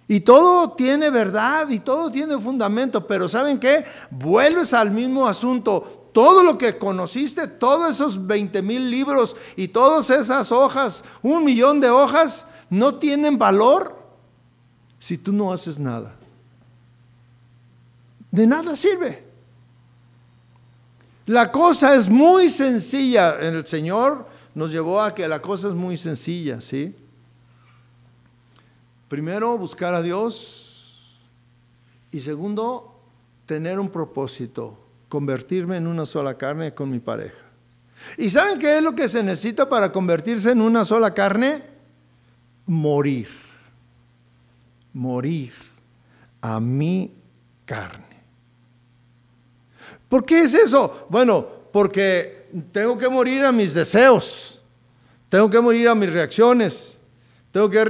Y 0.08 0.22
todo 0.22 0.72
tiene 0.72 1.10
verdad 1.10 1.70
y 1.70 1.80
todo 1.80 2.12
tiene 2.12 2.38
fundamento, 2.38 3.08
pero 3.08 3.30
¿saben 3.30 3.60
qué? 3.60 3.86
Vuelves 4.10 4.74
al 4.74 4.92
mismo 4.92 5.28
asunto. 5.28 6.10
Todo 6.12 6.44
lo 6.44 6.58
que 6.58 6.78
conociste, 6.78 7.48
todos 7.48 7.92
esos 7.92 8.28
20 8.28 8.62
mil 8.62 8.92
libros 8.92 9.36
y 9.56 9.70
todas 9.70 10.10
esas 10.10 10.52
hojas, 10.52 11.04
un 11.22 11.46
millón 11.46 11.80
de 11.80 11.90
hojas, 11.90 12.46
no 12.70 12.96
tienen 12.96 13.38
valor 13.38 13.98
si 15.00 15.18
tú 15.18 15.32
no 15.32 15.54
haces 15.54 15.80
nada. 15.80 16.16
De 18.30 18.46
nada 18.46 18.76
sirve. 18.76 19.24
La 21.26 21.52
cosa 21.52 21.96
es 21.96 22.10
muy 22.10 22.50
sencilla. 22.50 23.40
El 23.40 23.66
Señor 23.66 24.28
nos 24.54 24.72
llevó 24.72 25.02
a 25.02 25.16
que 25.16 25.28
la 25.28 25.42
cosa 25.42 25.70
es 25.70 25.74
muy 25.74 25.96
sencilla, 25.96 26.60
¿sí? 26.60 26.96
Primero, 29.12 29.58
buscar 29.58 29.94
a 29.94 30.02
Dios. 30.02 31.20
Y 32.12 32.22
segundo, 32.22 32.98
tener 33.46 33.78
un 33.78 33.90
propósito, 33.90 34.78
convertirme 35.10 35.76
en 35.76 35.88
una 35.88 36.06
sola 36.06 36.38
carne 36.38 36.74
con 36.74 36.90
mi 36.90 37.00
pareja. 37.00 37.36
¿Y 38.18 38.30
saben 38.30 38.58
qué 38.58 38.78
es 38.78 38.82
lo 38.82 38.96
que 38.96 39.10
se 39.10 39.22
necesita 39.22 39.68
para 39.68 39.92
convertirse 39.92 40.52
en 40.52 40.62
una 40.62 40.86
sola 40.86 41.14
carne? 41.14 41.62
Morir. 42.68 43.28
Morir 44.94 45.52
a 46.40 46.62
mi 46.62 47.14
carne. 47.66 48.24
¿Por 50.08 50.24
qué 50.24 50.44
es 50.44 50.54
eso? 50.54 51.08
Bueno, 51.10 51.46
porque 51.74 52.48
tengo 52.72 52.98
que 52.98 53.10
morir 53.10 53.44
a 53.44 53.52
mis 53.52 53.74
deseos, 53.74 54.62
tengo 55.28 55.50
que 55.50 55.60
morir 55.60 55.90
a 55.90 55.96
mis 55.96 56.14
reacciones, 56.14 56.98
tengo 57.52 57.70
que 57.70 57.86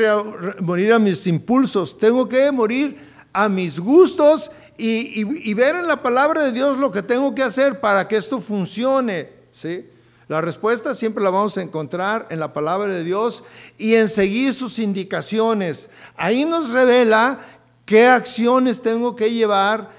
morir 0.61 0.93
a 0.93 0.99
mis 0.99 1.27
impulsos, 1.27 1.97
tengo 1.97 2.27
que 2.27 2.51
morir 2.51 2.97
a 3.31 3.47
mis 3.47 3.79
gustos 3.79 4.49
y, 4.77 5.53
ver 5.53 5.75
en 5.75 5.87
la 5.87 6.01
palabra 6.01 6.43
de 6.43 6.51
Dios 6.51 6.79
lo 6.79 6.91
que 6.91 7.03
tengo 7.03 7.35
que 7.35 7.43
hacer 7.43 7.79
para 7.79 8.07
que 8.07 8.17
esto 8.17 8.41
funcione. 8.41 9.29
¿sí? 9.51 9.87
La 10.27 10.41
respuesta 10.41 10.95
siempre 10.95 11.23
la 11.23 11.29
vamos 11.29 11.57
a 11.57 11.61
encontrar 11.61 12.25
en 12.31 12.39
la 12.39 12.53
palabra 12.53 12.91
de 12.91 13.03
Dios 13.03 13.43
y 13.77 13.93
en 13.93 14.07
seguir 14.07 14.53
sus 14.55 14.79
indicaciones. 14.79 15.89
Ahí 16.15 16.43
nos 16.43 16.71
revela 16.71 17.39
qué 17.85 18.07
acciones 18.07 18.81
tengo 18.81 19.15
que 19.15 19.31
llevar, 19.31 19.89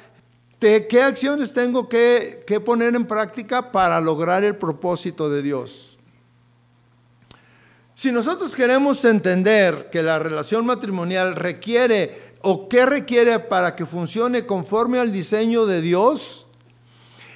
qué 0.59 1.03
acciones 1.03 1.53
tengo 1.53 1.89
que 1.89 2.63
poner 2.65 2.97
en 2.97 3.07
práctica 3.07 3.71
para 3.71 4.01
lograr 4.01 4.43
el 4.43 4.57
propósito 4.57 5.31
de 5.31 5.43
Dios. 5.43 5.92
Si 7.95 8.11
nosotros 8.11 8.55
queremos 8.55 9.05
entender 9.05 9.91
que 9.91 10.03
la 10.03 10.19
relación 10.19 10.65
matrimonial 10.65 11.37
requiere 11.37 12.33
o 12.41 12.69
qué 12.69 12.87
requiere 12.87 13.39
para 13.39 13.77
que 13.77 13.87
funcione 13.87 14.47
conforme 14.47 14.99
al 14.99 15.13
diseño 15.13 15.67
de 15.67 15.81
Dios 15.81 16.47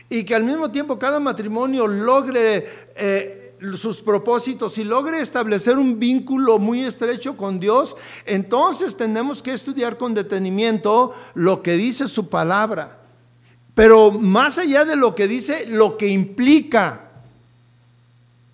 y 0.08 0.24
que 0.24 0.34
al 0.34 0.44
mismo 0.44 0.70
tiempo 0.70 0.98
cada 0.98 1.20
matrimonio 1.20 1.86
logre 1.86 2.88
eh, 2.96 3.54
sus 3.74 4.00
propósitos 4.00 4.78
y 4.78 4.84
logre 4.84 5.20
establecer 5.20 5.78
un 5.78 5.98
vínculo 5.98 6.58
muy 6.58 6.82
estrecho 6.82 7.36
con 7.36 7.60
Dios, 7.60 7.96
entonces 8.24 8.96
tenemos 8.96 9.42
que 9.42 9.52
estudiar 9.52 9.96
con 9.96 10.14
detenimiento 10.14 11.14
lo 11.34 11.62
que 11.62 11.72
dice 11.72 12.08
su 12.08 12.28
palabra. 12.28 13.00
Pero 13.74 14.10
más 14.10 14.58
allá 14.58 14.84
de 14.84 14.96
lo 14.96 15.14
que 15.14 15.28
dice, 15.28 15.66
lo 15.68 15.98
que 15.98 16.08
implica. 16.08 17.10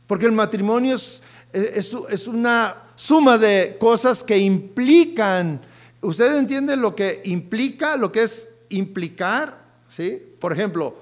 Porque 0.07 0.27
el 0.27 0.33
matrimonio 0.33 0.97
es 0.97 1.23
es, 1.53 2.27
una 2.27 2.83
suma 2.95 3.39
de 3.39 3.77
cosas 3.79 4.25
que 4.25 4.39
implican. 4.39 5.61
¿Usted 6.01 6.37
entiende 6.37 6.77
lo 6.77 6.95
que 6.95 7.21
implica, 7.25 7.97
lo 7.97 8.11
que 8.11 8.23
es 8.23 8.49
implicar? 8.71 9.63
¿Sí? 9.87 10.21
Por 10.41 10.53
ejemplo, 10.53 10.97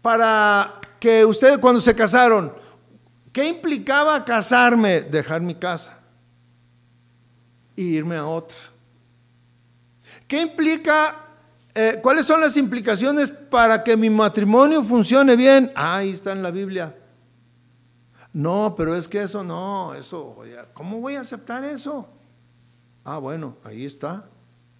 para 0.00 0.80
que 1.00 1.24
ustedes 1.24 1.58
cuando 1.58 1.80
se 1.80 1.94
casaron, 1.94 2.52
¿qué 3.32 3.46
implicaba 3.46 4.24
casarme? 4.24 5.02
Dejar 5.02 5.40
mi 5.40 5.56
casa 5.56 5.98
e 7.76 7.82
irme 7.82 8.16
a 8.16 8.26
otra. 8.26 8.56
¿Qué 10.26 10.40
implica, 10.40 11.16
eh, 11.74 11.98
cuáles 12.02 12.26
son 12.26 12.40
las 12.40 12.56
implicaciones 12.56 13.30
para 13.30 13.82
que 13.82 13.96
mi 13.96 14.10
matrimonio 14.10 14.82
funcione 14.82 15.36
bien? 15.36 15.70
Ah, 15.74 15.96
ahí 15.96 16.10
está 16.12 16.32
en 16.32 16.42
la 16.42 16.50
Biblia. 16.50 16.94
No, 18.36 18.74
pero 18.76 18.94
es 18.94 19.08
que 19.08 19.22
eso 19.22 19.42
no, 19.42 19.94
eso, 19.94 20.36
¿cómo 20.74 21.00
voy 21.00 21.14
a 21.14 21.22
aceptar 21.22 21.64
eso? 21.64 22.06
Ah, 23.02 23.16
bueno, 23.16 23.56
ahí 23.64 23.86
está. 23.86 24.28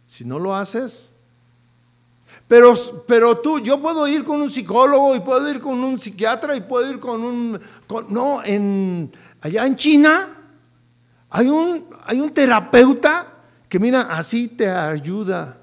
Si 0.07 0.27
no 0.27 0.39
lo 0.39 0.55
haces. 0.55 1.09
Pero, 2.47 2.75
pero 3.09 3.39
tú, 3.39 3.59
yo 3.59 3.81
puedo 3.81 4.07
ir 4.09 4.25
con 4.25 4.43
un 4.43 4.51
psicólogo 4.51 5.17
y 5.17 5.21
puedo 5.21 5.49
ir 5.51 5.59
con 5.63 5.83
un 5.83 5.99
psiquiatra 5.99 6.55
y 6.55 6.61
puedo 6.61 6.91
ir 6.91 7.01
con 7.01 7.23
un... 7.23 7.59
no, 8.11 8.45
en, 8.45 9.11
allá 9.41 9.67
en 9.67 9.75
China 9.75 10.29
hay 11.31 11.49
un, 11.49 11.89
hay 12.05 12.21
un 12.21 12.35
terapeuta 12.35 13.39
que 13.71 13.79
mira, 13.79 14.03
así 14.03 14.49
te 14.49 14.69
ayuda. 14.69 15.57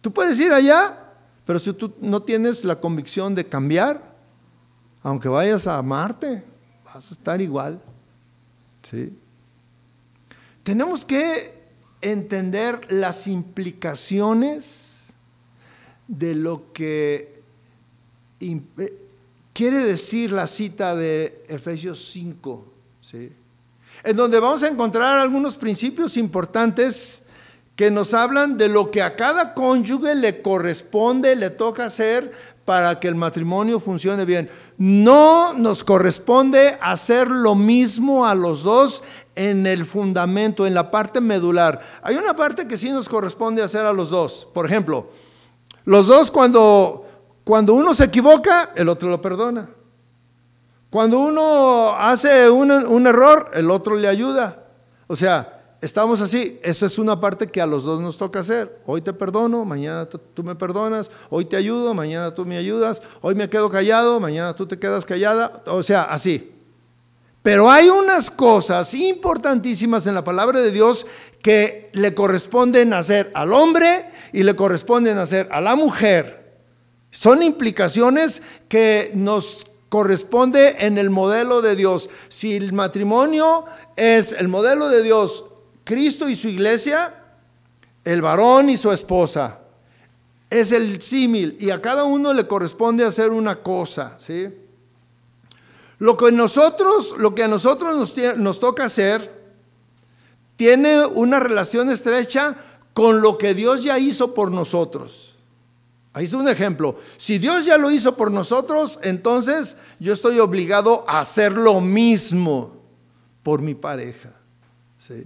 Tú 0.00 0.12
puedes 0.12 0.40
ir 0.40 0.52
allá, 0.52 0.98
pero 1.44 1.60
si 1.60 1.72
tú 1.74 1.94
no 2.00 2.24
tienes 2.24 2.64
la 2.64 2.80
convicción 2.80 3.36
de 3.36 3.46
cambiar, 3.46 4.02
aunque 5.04 5.28
vayas 5.28 5.68
a 5.68 5.80
Marte, 5.80 6.47
vas 6.94 7.10
a 7.10 7.14
estar 7.14 7.40
igual. 7.40 7.80
¿sí? 8.82 9.12
Tenemos 10.62 11.04
que 11.04 11.58
entender 12.00 12.92
las 12.92 13.26
implicaciones 13.26 15.12
de 16.06 16.34
lo 16.34 16.72
que 16.72 17.42
eh, 18.40 18.62
quiere 19.52 19.78
decir 19.78 20.32
la 20.32 20.46
cita 20.46 20.94
de 20.94 21.44
Efesios 21.48 22.08
5, 22.12 22.64
¿sí? 23.02 23.32
en 24.04 24.16
donde 24.16 24.38
vamos 24.38 24.62
a 24.62 24.68
encontrar 24.68 25.18
algunos 25.18 25.56
principios 25.56 26.16
importantes 26.16 27.22
que 27.74 27.90
nos 27.90 28.14
hablan 28.14 28.56
de 28.56 28.68
lo 28.68 28.90
que 28.90 29.02
a 29.02 29.14
cada 29.14 29.54
cónyuge 29.54 30.14
le 30.14 30.42
corresponde, 30.42 31.36
le 31.36 31.50
toca 31.50 31.84
hacer 31.84 32.32
para 32.68 33.00
que 33.00 33.08
el 33.08 33.14
matrimonio 33.14 33.80
funcione 33.80 34.26
bien. 34.26 34.50
No 34.76 35.54
nos 35.54 35.82
corresponde 35.82 36.76
hacer 36.82 37.26
lo 37.26 37.54
mismo 37.54 38.26
a 38.26 38.34
los 38.34 38.62
dos 38.62 39.02
en 39.34 39.66
el 39.66 39.86
fundamento, 39.86 40.66
en 40.66 40.74
la 40.74 40.90
parte 40.90 41.22
medular. 41.22 41.80
Hay 42.02 42.16
una 42.16 42.36
parte 42.36 42.68
que 42.68 42.76
sí 42.76 42.90
nos 42.90 43.08
corresponde 43.08 43.62
hacer 43.62 43.86
a 43.86 43.92
los 43.94 44.10
dos. 44.10 44.46
Por 44.52 44.66
ejemplo, 44.66 45.08
los 45.86 46.08
dos 46.08 46.30
cuando, 46.30 47.06
cuando 47.42 47.72
uno 47.72 47.94
se 47.94 48.04
equivoca, 48.04 48.72
el 48.76 48.90
otro 48.90 49.08
lo 49.08 49.22
perdona. 49.22 49.70
Cuando 50.90 51.20
uno 51.20 51.94
hace 51.98 52.50
un, 52.50 52.70
un 52.70 53.06
error, 53.06 53.50
el 53.54 53.70
otro 53.70 53.96
le 53.96 54.08
ayuda. 54.08 54.62
O 55.06 55.16
sea, 55.16 55.57
estamos 55.80 56.20
así. 56.20 56.58
Esa 56.62 56.86
es 56.86 56.98
una 56.98 57.20
parte 57.20 57.48
que 57.48 57.60
a 57.60 57.66
los 57.66 57.84
dos 57.84 58.00
nos 58.00 58.16
toca 58.16 58.40
hacer. 58.40 58.80
Hoy 58.86 59.00
te 59.00 59.12
perdono, 59.12 59.64
mañana 59.64 60.06
tú 60.06 60.42
me 60.42 60.54
perdonas. 60.54 61.10
Hoy 61.30 61.44
te 61.44 61.56
ayudo, 61.56 61.94
mañana 61.94 62.34
tú 62.34 62.44
me 62.44 62.56
ayudas. 62.56 63.02
Hoy 63.20 63.34
me 63.34 63.48
quedo 63.48 63.68
callado, 63.68 64.20
mañana 64.20 64.54
tú 64.54 64.66
te 64.66 64.78
quedas 64.78 65.04
callada. 65.04 65.62
O 65.66 65.82
sea, 65.82 66.04
así. 66.04 66.54
Pero 67.42 67.70
hay 67.70 67.88
unas 67.88 68.30
cosas 68.30 68.92
importantísimas 68.94 70.06
en 70.06 70.14
la 70.14 70.24
palabra 70.24 70.60
de 70.60 70.70
Dios 70.70 71.06
que 71.40 71.88
le 71.92 72.14
corresponden 72.14 72.92
hacer 72.92 73.30
al 73.34 73.52
hombre 73.52 74.10
y 74.32 74.42
le 74.42 74.56
corresponden 74.56 75.18
hacer 75.18 75.48
a 75.50 75.60
la 75.60 75.76
mujer. 75.76 76.58
Son 77.10 77.42
implicaciones 77.42 78.42
que 78.68 79.12
nos 79.14 79.66
corresponde 79.88 80.76
en 80.80 80.98
el 80.98 81.08
modelo 81.08 81.62
de 81.62 81.74
Dios. 81.74 82.10
Si 82.28 82.56
el 82.56 82.72
matrimonio 82.72 83.64
es 83.96 84.32
el 84.32 84.48
modelo 84.48 84.88
de 84.88 85.02
Dios 85.02 85.44
Cristo 85.88 86.28
y 86.28 86.36
su 86.36 86.48
iglesia, 86.48 87.14
el 88.04 88.20
varón 88.20 88.68
y 88.68 88.76
su 88.76 88.92
esposa. 88.92 89.60
Es 90.50 90.70
el 90.70 91.00
símil 91.00 91.56
y 91.58 91.70
a 91.70 91.80
cada 91.80 92.04
uno 92.04 92.34
le 92.34 92.46
corresponde 92.46 93.06
hacer 93.06 93.30
una 93.30 93.62
cosa, 93.62 94.14
¿sí? 94.18 94.48
Lo 95.98 96.14
que 96.14 96.30
nosotros, 96.30 97.14
lo 97.16 97.34
que 97.34 97.44
a 97.44 97.48
nosotros 97.48 97.96
nos, 97.96 98.36
nos 98.36 98.60
toca 98.60 98.84
hacer 98.84 99.32
tiene 100.56 101.06
una 101.06 101.40
relación 101.40 101.88
estrecha 101.88 102.54
con 102.92 103.22
lo 103.22 103.38
que 103.38 103.54
Dios 103.54 103.82
ya 103.82 103.98
hizo 103.98 104.34
por 104.34 104.50
nosotros. 104.50 105.36
Ahí 106.12 106.24
es 106.24 106.34
un 106.34 106.48
ejemplo. 106.48 106.98
Si 107.16 107.38
Dios 107.38 107.64
ya 107.64 107.78
lo 107.78 107.90
hizo 107.90 108.14
por 108.14 108.30
nosotros, 108.30 108.98
entonces 109.02 109.78
yo 110.00 110.12
estoy 110.12 110.38
obligado 110.38 111.06
a 111.08 111.20
hacer 111.20 111.52
lo 111.52 111.80
mismo 111.80 112.76
por 113.42 113.62
mi 113.62 113.74
pareja. 113.74 114.34
¿sí? 114.98 115.24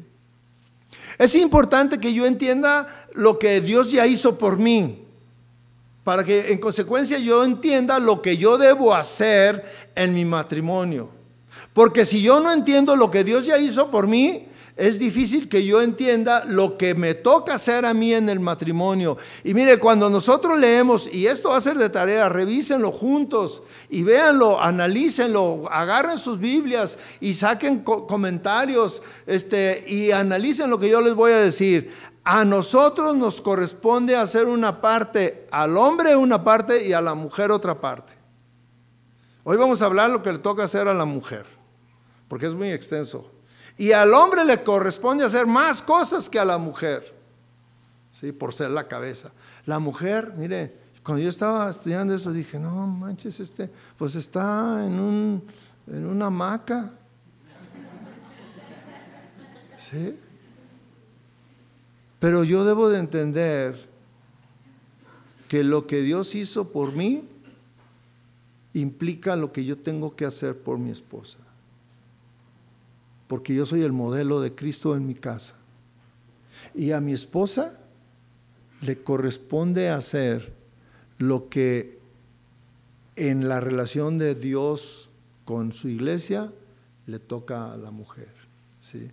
Es 1.22 1.36
importante 1.36 1.98
que 1.98 2.12
yo 2.12 2.26
entienda 2.26 2.84
lo 3.14 3.38
que 3.38 3.60
Dios 3.60 3.92
ya 3.92 4.06
hizo 4.06 4.36
por 4.36 4.58
mí. 4.58 4.98
para 6.02 6.24
que 6.24 6.50
en 6.50 6.58
consecuencia 6.58 7.16
yo 7.18 7.44
entienda 7.44 8.00
lo 8.00 8.20
que 8.20 8.36
yo 8.36 8.58
debo 8.58 8.92
hacer 8.92 9.64
en 9.94 10.12
mi 10.12 10.24
matrimonio. 10.24 11.08
Porque 11.72 12.04
si 12.04 12.20
yo 12.20 12.40
no 12.40 12.52
entiendo 12.52 12.96
lo 12.96 13.08
que 13.08 13.22
Dios 13.22 13.46
ya 13.46 13.56
hizo 13.56 13.88
por 13.88 14.08
mí, 14.08 14.48
es 14.76 14.98
difícil 14.98 15.50
que 15.50 15.64
yo 15.64 15.82
entienda 15.82 16.44
lo 16.46 16.78
que 16.78 16.94
me 16.94 17.14
toca 17.14 17.54
hacer 17.54 17.84
a 17.84 17.92
mí 17.92 18.14
en 18.14 18.30
el 18.30 18.40
matrimonio. 18.40 19.18
Y 19.44 19.52
mire, 19.52 19.78
cuando 19.78 20.08
nosotros 20.08 20.58
leemos, 20.58 21.12
y 21.12 21.26
esto 21.26 21.50
va 21.50 21.58
a 21.58 21.60
ser 21.60 21.76
de 21.76 21.90
tarea, 21.90 22.30
revísenlo 22.30 22.90
juntos 22.90 23.62
y 23.90 24.02
véanlo, 24.02 24.60
analícenlo, 24.60 25.64
agarren 25.70 26.16
sus 26.16 26.38
Biblias 26.38 26.96
y 27.20 27.34
saquen 27.34 27.80
comentarios 27.80 29.02
este, 29.26 29.84
y 29.86 30.10
analicen 30.10 30.70
lo 30.70 30.78
que 30.78 30.88
yo 30.88 31.02
les 31.02 31.14
voy 31.14 31.32
a 31.32 31.38
decir. 31.38 31.92
A 32.24 32.44
nosotros 32.44 33.14
nos 33.14 33.42
corresponde 33.42 34.16
hacer 34.16 34.46
una 34.46 34.80
parte, 34.80 35.46
al 35.50 35.76
hombre 35.76 36.16
una 36.16 36.42
parte 36.42 36.86
y 36.86 36.94
a 36.94 37.00
la 37.02 37.14
mujer 37.14 37.50
otra 37.50 37.78
parte. 37.78 38.14
Hoy 39.44 39.56
vamos 39.58 39.82
a 39.82 39.86
hablar 39.86 40.08
lo 40.08 40.22
que 40.22 40.32
le 40.32 40.38
toca 40.38 40.62
hacer 40.62 40.88
a 40.88 40.94
la 40.94 41.04
mujer, 41.04 41.44
porque 42.28 42.46
es 42.46 42.54
muy 42.54 42.70
extenso. 42.70 43.28
Y 43.78 43.92
al 43.92 44.12
hombre 44.14 44.44
le 44.44 44.62
corresponde 44.62 45.24
hacer 45.24 45.46
más 45.46 45.82
cosas 45.82 46.28
que 46.28 46.38
a 46.38 46.44
la 46.44 46.58
mujer, 46.58 47.14
¿sí? 48.12 48.32
por 48.32 48.52
ser 48.52 48.70
la 48.70 48.86
cabeza. 48.86 49.32
La 49.66 49.78
mujer, 49.78 50.34
mire, 50.36 50.76
cuando 51.02 51.22
yo 51.22 51.30
estaba 51.30 51.70
estudiando 51.70 52.14
eso 52.14 52.32
dije, 52.32 52.58
no 52.58 52.86
manches, 52.86 53.40
este, 53.40 53.70
pues 53.96 54.14
está 54.14 54.84
en, 54.86 55.00
un, 55.00 55.42
en 55.86 56.06
una 56.06 56.26
hamaca. 56.26 56.92
¿Sí? 59.78 60.16
Pero 62.20 62.44
yo 62.44 62.64
debo 62.64 62.88
de 62.88 63.00
entender 63.00 63.88
que 65.48 65.64
lo 65.64 65.86
que 65.86 66.02
Dios 66.02 66.34
hizo 66.34 66.70
por 66.70 66.92
mí 66.92 67.28
implica 68.74 69.34
lo 69.34 69.52
que 69.52 69.64
yo 69.64 69.76
tengo 69.76 70.14
que 70.14 70.24
hacer 70.24 70.56
por 70.56 70.78
mi 70.78 70.90
esposa 70.90 71.38
porque 73.32 73.54
yo 73.54 73.64
soy 73.64 73.80
el 73.80 73.92
modelo 73.92 74.42
de 74.42 74.54
Cristo 74.54 74.94
en 74.94 75.06
mi 75.06 75.14
casa. 75.14 75.54
Y 76.74 76.90
a 76.90 77.00
mi 77.00 77.14
esposa 77.14 77.80
le 78.82 79.02
corresponde 79.02 79.88
hacer 79.88 80.52
lo 81.16 81.48
que 81.48 81.98
en 83.16 83.48
la 83.48 83.58
relación 83.58 84.18
de 84.18 84.34
Dios 84.34 85.08
con 85.46 85.72
su 85.72 85.88
iglesia 85.88 86.52
le 87.06 87.18
toca 87.20 87.72
a 87.72 87.78
la 87.78 87.90
mujer. 87.90 88.28
¿sí? 88.82 89.10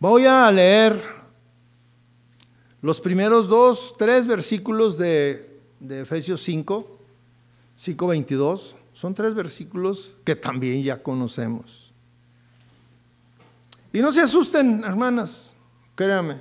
Voy 0.00 0.26
a 0.26 0.50
leer 0.50 1.00
los 2.82 3.00
primeros 3.00 3.46
dos, 3.46 3.94
tres 3.96 4.26
versículos 4.26 4.98
de, 4.98 5.60
de 5.78 6.00
Efesios 6.00 6.42
5, 6.42 6.98
5.22. 7.78 8.74
Son 8.98 9.14
tres 9.14 9.32
versículos 9.32 10.16
que 10.24 10.34
también 10.34 10.82
ya 10.82 11.00
conocemos. 11.00 11.92
Y 13.92 14.00
no 14.00 14.10
se 14.10 14.22
asusten, 14.22 14.82
hermanas, 14.82 15.52
créanme, 15.94 16.38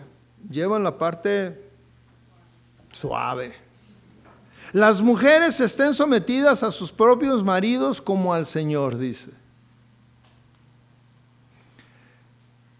llevan 0.49 0.83
la 0.83 0.97
parte 0.97 1.69
suave. 2.91 3.53
Las 4.73 5.03
mujeres 5.03 5.61
estén 5.61 5.93
sometidas 5.93 6.63
a 6.63 6.71
sus 6.71 6.91
propios 6.91 7.43
maridos 7.43 8.01
como 8.01 8.33
al 8.33 8.47
Señor, 8.47 8.97
dice. 8.97 9.29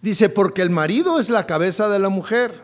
Dice, 0.01 0.27
porque 0.29 0.63
el 0.63 0.71
marido 0.71 1.19
es 1.19 1.29
la 1.29 1.45
cabeza 1.45 1.87
de 1.87 1.99
la 1.99 2.09
mujer. 2.09 2.63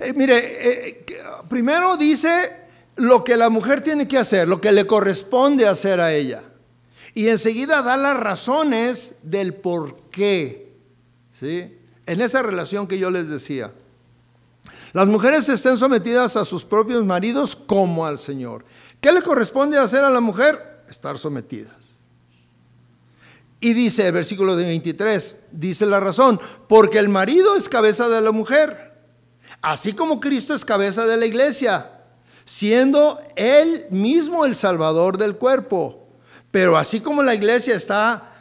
Eh, 0.00 0.12
mire, 0.12 0.88
eh, 0.88 1.06
primero 1.48 1.96
dice 1.96 2.67
lo 2.98 3.22
que 3.22 3.36
la 3.36 3.48
mujer 3.48 3.80
tiene 3.80 4.08
que 4.08 4.18
hacer, 4.18 4.48
lo 4.48 4.60
que 4.60 4.72
le 4.72 4.86
corresponde 4.86 5.66
hacer 5.66 6.00
a 6.00 6.12
ella. 6.12 6.42
Y 7.14 7.28
enseguida 7.28 7.80
da 7.80 7.96
las 7.96 8.18
razones 8.18 9.14
del 9.22 9.54
por 9.54 10.10
qué. 10.10 10.72
¿sí? 11.32 11.78
En 12.06 12.20
esa 12.20 12.42
relación 12.42 12.86
que 12.86 12.98
yo 12.98 13.10
les 13.10 13.28
decía. 13.28 13.72
Las 14.92 15.06
mujeres 15.06 15.48
estén 15.48 15.78
sometidas 15.78 16.36
a 16.36 16.44
sus 16.44 16.64
propios 16.64 17.04
maridos 17.04 17.54
como 17.54 18.04
al 18.04 18.18
Señor. 18.18 18.64
¿Qué 19.00 19.12
le 19.12 19.22
corresponde 19.22 19.78
hacer 19.78 20.02
a 20.02 20.10
la 20.10 20.20
mujer? 20.20 20.82
Estar 20.88 21.18
sometidas. 21.18 21.98
Y 23.60 23.74
dice, 23.74 24.06
el 24.06 24.12
versículo 24.12 24.56
de 24.56 24.64
23, 24.64 25.36
dice 25.52 25.86
la 25.86 26.00
razón, 26.00 26.40
porque 26.68 26.98
el 26.98 27.08
marido 27.08 27.56
es 27.56 27.68
cabeza 27.68 28.08
de 28.08 28.20
la 28.20 28.32
mujer, 28.32 28.94
así 29.62 29.92
como 29.92 30.20
Cristo 30.20 30.54
es 30.54 30.64
cabeza 30.64 31.06
de 31.06 31.16
la 31.16 31.26
iglesia 31.26 31.97
siendo 32.48 33.20
Él 33.36 33.84
mismo 33.90 34.46
el 34.46 34.54
Salvador 34.54 35.18
del 35.18 35.36
cuerpo. 35.36 36.08
Pero 36.50 36.78
así 36.78 36.98
como 36.98 37.22
la 37.22 37.34
iglesia 37.34 37.76
está 37.76 38.32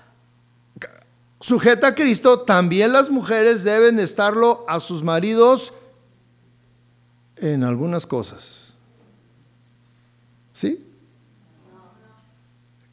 sujeta 1.42 1.88
a 1.88 1.96
Cristo, 1.96 2.40
también 2.40 2.94
las 2.94 3.10
mujeres 3.10 3.66
deben 3.66 4.00
estarlo 4.00 4.64
a 4.70 4.80
sus 4.80 5.04
maridos 5.04 5.74
en 7.36 7.66
algunas 7.66 8.08
cosas. 8.08 8.74
¿Sí? 10.54 10.88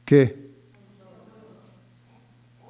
¿Qué? 0.05 0.51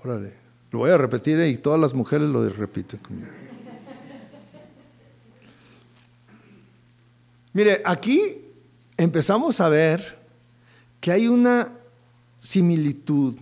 Órale, 0.04 0.35
lo 0.70 0.80
voy 0.80 0.90
a 0.90 0.98
repetir 0.98 1.40
y 1.40 1.57
todas 1.57 1.80
las 1.80 1.94
mujeres 1.94 2.28
lo 2.28 2.46
repiten 2.50 3.00
conmigo. 3.00 3.43
Mire, 7.55 7.81
aquí 7.85 8.43
empezamos 8.97 9.61
a 9.61 9.69
ver 9.69 10.19
que 11.01 11.12
hay 11.12 11.29
una 11.29 11.69
similitud. 12.40 13.35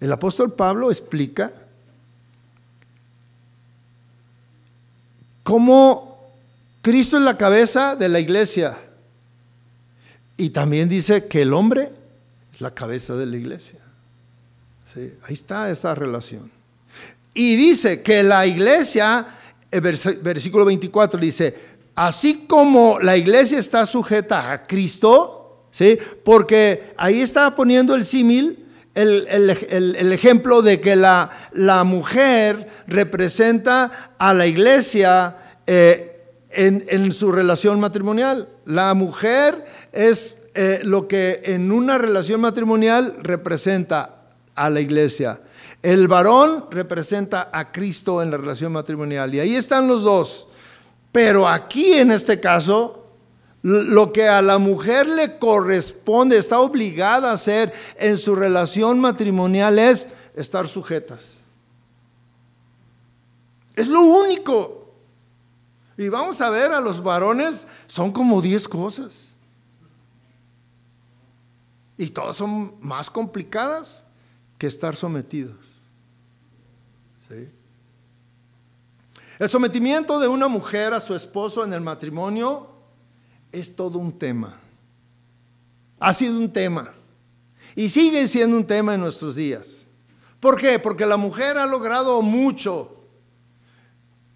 El 0.00 0.10
apóstol 0.10 0.52
Pablo 0.54 0.90
explica 0.90 1.52
cómo 5.42 6.32
Cristo 6.80 7.18
es 7.18 7.22
la 7.22 7.36
cabeza 7.36 7.94
de 7.94 8.08
la 8.08 8.18
iglesia 8.18 8.78
y 10.38 10.48
también 10.48 10.88
dice 10.88 11.26
que 11.26 11.42
el 11.42 11.52
hombre 11.52 11.90
es 12.54 12.62
la 12.62 12.74
cabeza 12.74 13.14
de 13.16 13.26
la 13.26 13.36
iglesia. 13.36 13.80
ahí 14.96 15.34
está 15.34 15.70
esa 15.70 15.94
relación. 15.94 16.50
Y 17.34 17.54
dice 17.56 18.02
que 18.02 18.22
la 18.22 18.46
iglesia, 18.46 19.26
el 19.70 19.80
versículo 19.82 20.64
24 20.64 21.20
dice, 21.20 21.69
así 22.00 22.46
como 22.46 22.98
la 22.98 23.18
iglesia 23.18 23.58
está 23.58 23.84
sujeta 23.84 24.52
a 24.52 24.66
Cristo, 24.66 25.66
¿sí? 25.70 25.98
porque 26.24 26.94
ahí 26.96 27.20
está 27.20 27.54
poniendo 27.54 27.94
el 27.94 28.06
símil, 28.06 28.66
el, 28.94 30.10
ejemplo 30.10 30.62
de 30.62 30.80
que 30.80 30.96
la, 30.96 31.28
la, 31.52 31.84
mujer 31.84 32.68
representa 32.86 34.14
a 34.18 34.32
la 34.32 34.46
iglesia 34.46 35.36
eh, 35.66 36.22
en, 36.52 37.12
su 37.12 37.32
relación 37.32 37.78
matrimonial. 37.78 38.48
La 38.64 38.94
mujer 38.94 39.62
es 39.92 40.38
eh, 40.54 40.80
lo 40.82 41.06
que 41.06 41.42
en 41.44 41.70
una 41.70 41.98
relación 41.98 42.40
matrimonial 42.40 43.16
representa 43.20 44.22
a 44.54 44.70
la 44.70 44.80
iglesia. 44.80 45.42
El 45.82 46.08
varón 46.08 46.64
representa 46.70 47.50
a 47.52 47.70
Cristo 47.70 48.22
en 48.22 48.30
la 48.30 48.38
relación 48.38 48.72
matrimonial. 48.72 49.34
Y 49.34 49.40
ahí 49.40 49.54
están 49.54 49.86
los 49.86 50.02
dos. 50.02 50.48
Pero 51.12 51.48
aquí 51.48 51.92
en 51.94 52.12
este 52.12 52.40
caso, 52.40 53.06
lo 53.62 54.12
que 54.12 54.28
a 54.28 54.40
la 54.40 54.58
mujer 54.58 55.08
le 55.08 55.38
corresponde, 55.38 56.38
está 56.38 56.60
obligada 56.60 57.30
a 57.30 57.34
hacer 57.34 57.72
en 57.96 58.16
su 58.16 58.34
relación 58.34 59.00
matrimonial 59.00 59.78
es 59.78 60.08
estar 60.34 60.68
sujetas. 60.68 61.34
Es 63.74 63.88
lo 63.88 64.02
único. 64.02 64.92
Y 65.96 66.08
vamos 66.08 66.40
a 66.40 66.48
ver, 66.48 66.72
a 66.72 66.80
los 66.80 67.02
varones 67.02 67.66
son 67.86 68.12
como 68.12 68.40
10 68.40 68.68
cosas. 68.68 69.36
Y 71.98 72.08
todas 72.08 72.36
son 72.36 72.74
más 72.80 73.10
complicadas 73.10 74.06
que 74.56 74.66
estar 74.66 74.96
sometidos. 74.96 75.58
¿Sí? 77.28 77.50
El 79.40 79.48
sometimiento 79.48 80.20
de 80.20 80.28
una 80.28 80.48
mujer 80.48 80.92
a 80.92 81.00
su 81.00 81.14
esposo 81.14 81.64
en 81.64 81.72
el 81.72 81.80
matrimonio 81.80 82.68
es 83.50 83.74
todo 83.74 83.98
un 83.98 84.18
tema. 84.18 84.60
Ha 85.98 86.12
sido 86.12 86.36
un 86.36 86.52
tema. 86.52 86.92
Y 87.74 87.88
sigue 87.88 88.28
siendo 88.28 88.54
un 88.54 88.66
tema 88.66 88.92
en 88.92 89.00
nuestros 89.00 89.36
días. 89.36 89.86
¿Por 90.40 90.60
qué? 90.60 90.78
Porque 90.78 91.06
la 91.06 91.16
mujer 91.16 91.56
ha 91.56 91.64
logrado 91.64 92.20
mucho. 92.20 93.02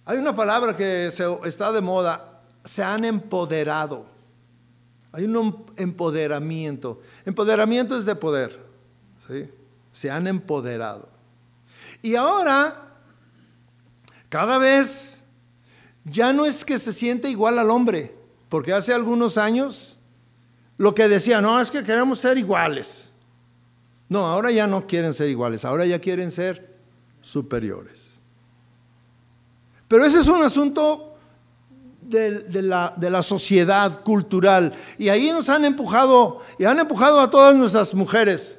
Hay 0.07 0.17
una 0.17 0.35
palabra 0.35 0.75
que 0.75 1.09
está 1.09 1.71
de 1.71 1.83
moda, 1.83 2.41
se 2.65 2.83
han 2.83 3.05
empoderado. 3.05 4.07
Hay 5.13 5.25
un 5.25 5.67
empoderamiento. 5.77 7.03
Empoderamiento 7.27 7.95
es 7.99 8.07
de 8.07 8.17
poder. 8.17 8.59
¿sí? 9.29 9.51
Se 9.93 10.11
han 10.11 10.27
empoderado. 10.27 11.11
Y 12.01 12.15
ahora 12.15 12.84
cada 14.35 14.59
vez 14.59 15.25
ya 16.05 16.33
no 16.33 16.45
es 16.45 16.65
que 16.65 16.81
se 16.81 16.93
siente 16.93 17.31
igual 17.31 17.57
al 17.57 17.71
hombre, 17.71 18.17
porque 18.49 18.73
hace 18.73 18.93
algunos 18.93 19.39
años 19.39 20.01
lo 20.77 20.93
que 20.93 21.07
decía, 21.07 21.41
no, 21.41 21.61
es 21.61 21.71
que 21.71 21.85
queremos 21.85 22.19
ser 22.19 22.37
iguales. 22.37 23.13
No, 24.09 24.27
ahora 24.27 24.51
ya 24.51 24.67
no 24.67 24.89
quieren 24.89 25.15
ser 25.15 25.31
iguales, 25.31 25.65
ahora 25.65 25.87
ya 25.87 26.01
quieren 26.01 26.33
ser 26.33 26.69
superiores. 27.21 28.21
Pero 29.87 30.05
ese 30.05 30.19
es 30.19 30.27
un 30.27 30.43
asunto 30.43 31.17
de, 32.03 32.61
la, 32.61 32.93
de, 32.97 33.11
la, 33.11 33.23
sociedad 33.23 34.03
cultural. 34.03 34.73
Y 34.99 35.11
ahí 35.11 35.31
nos 35.31 35.49
han 35.49 35.65
empujado, 35.65 36.41
y 36.59 36.65
han 36.65 36.81
empujado 36.81 37.21
a 37.21 37.31
todas 37.31 37.55
nuestras 37.55 37.95
mujeres. 37.95 38.59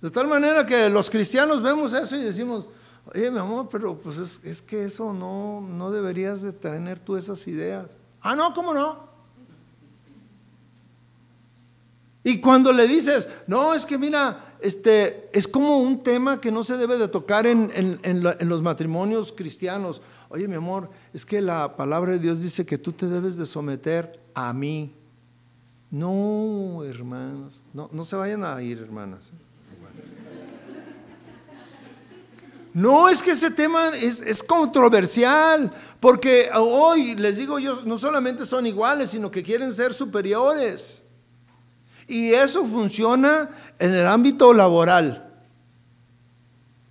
De 0.00 0.10
tal 0.10 0.28
manera 0.28 0.64
que 0.64 0.88
los 0.88 1.10
cristianos 1.10 1.60
vemos 1.60 1.92
eso 1.92 2.16
y 2.16 2.22
decimos, 2.22 2.70
oye 3.12 3.30
mi 3.30 3.38
amor, 3.38 3.68
pero 3.70 3.96
pues 3.98 4.18
es, 4.18 4.44
es 4.44 4.62
que 4.62 4.84
eso 4.84 5.12
no, 5.12 5.60
no 5.60 5.90
deberías 5.90 6.42
de 6.42 6.52
tener 6.52 6.98
tú 6.98 7.16
esas 7.16 7.46
ideas. 7.46 7.86
Ah, 8.20 8.34
no, 8.34 8.54
¿cómo 8.54 8.72
no? 8.72 9.14
Y 12.26 12.40
cuando 12.40 12.72
le 12.72 12.88
dices, 12.88 13.28
no, 13.46 13.74
es 13.74 13.84
que 13.84 13.98
mira, 13.98 14.56
este, 14.60 15.28
es 15.34 15.46
como 15.46 15.78
un 15.78 16.02
tema 16.02 16.40
que 16.40 16.50
no 16.50 16.64
se 16.64 16.78
debe 16.78 16.96
de 16.96 17.06
tocar 17.06 17.46
en, 17.46 17.70
en, 17.74 18.48
los 18.48 18.62
matrimonios 18.62 19.30
cristianos. 19.30 20.00
Oye, 20.30 20.48
mi 20.48 20.54
amor, 20.54 20.88
es 21.12 21.26
que 21.26 21.42
la 21.42 21.76
palabra 21.76 22.12
de 22.12 22.18
Dios 22.18 22.40
dice 22.40 22.64
que 22.64 22.78
tú 22.78 22.92
te 22.92 23.06
debes 23.06 23.36
de 23.36 23.44
someter 23.44 24.18
a 24.32 24.54
mí. 24.54 24.94
No, 25.90 26.82
hermanos, 26.82 27.60
no, 27.74 27.90
no 27.92 28.04
se 28.04 28.16
vayan 28.16 28.42
a 28.42 28.60
ir, 28.62 28.78
hermanas. 28.78 29.30
No, 32.74 33.08
es 33.08 33.22
que 33.22 33.30
ese 33.30 33.52
tema 33.52 33.90
es, 33.90 34.20
es, 34.20 34.42
controversial, 34.42 35.72
porque 36.00 36.50
hoy 36.52 37.14
les 37.14 37.36
digo 37.36 37.60
yo, 37.60 37.82
no 37.84 37.96
solamente 37.96 38.44
son 38.44 38.66
iguales, 38.66 39.12
sino 39.12 39.30
que 39.30 39.44
quieren 39.44 39.72
ser 39.72 39.94
superiores. 39.94 41.04
Y 42.08 42.32
eso 42.32 42.66
funciona 42.66 43.48
en 43.78 43.94
el 43.94 44.04
ámbito 44.08 44.52
laboral. 44.52 45.32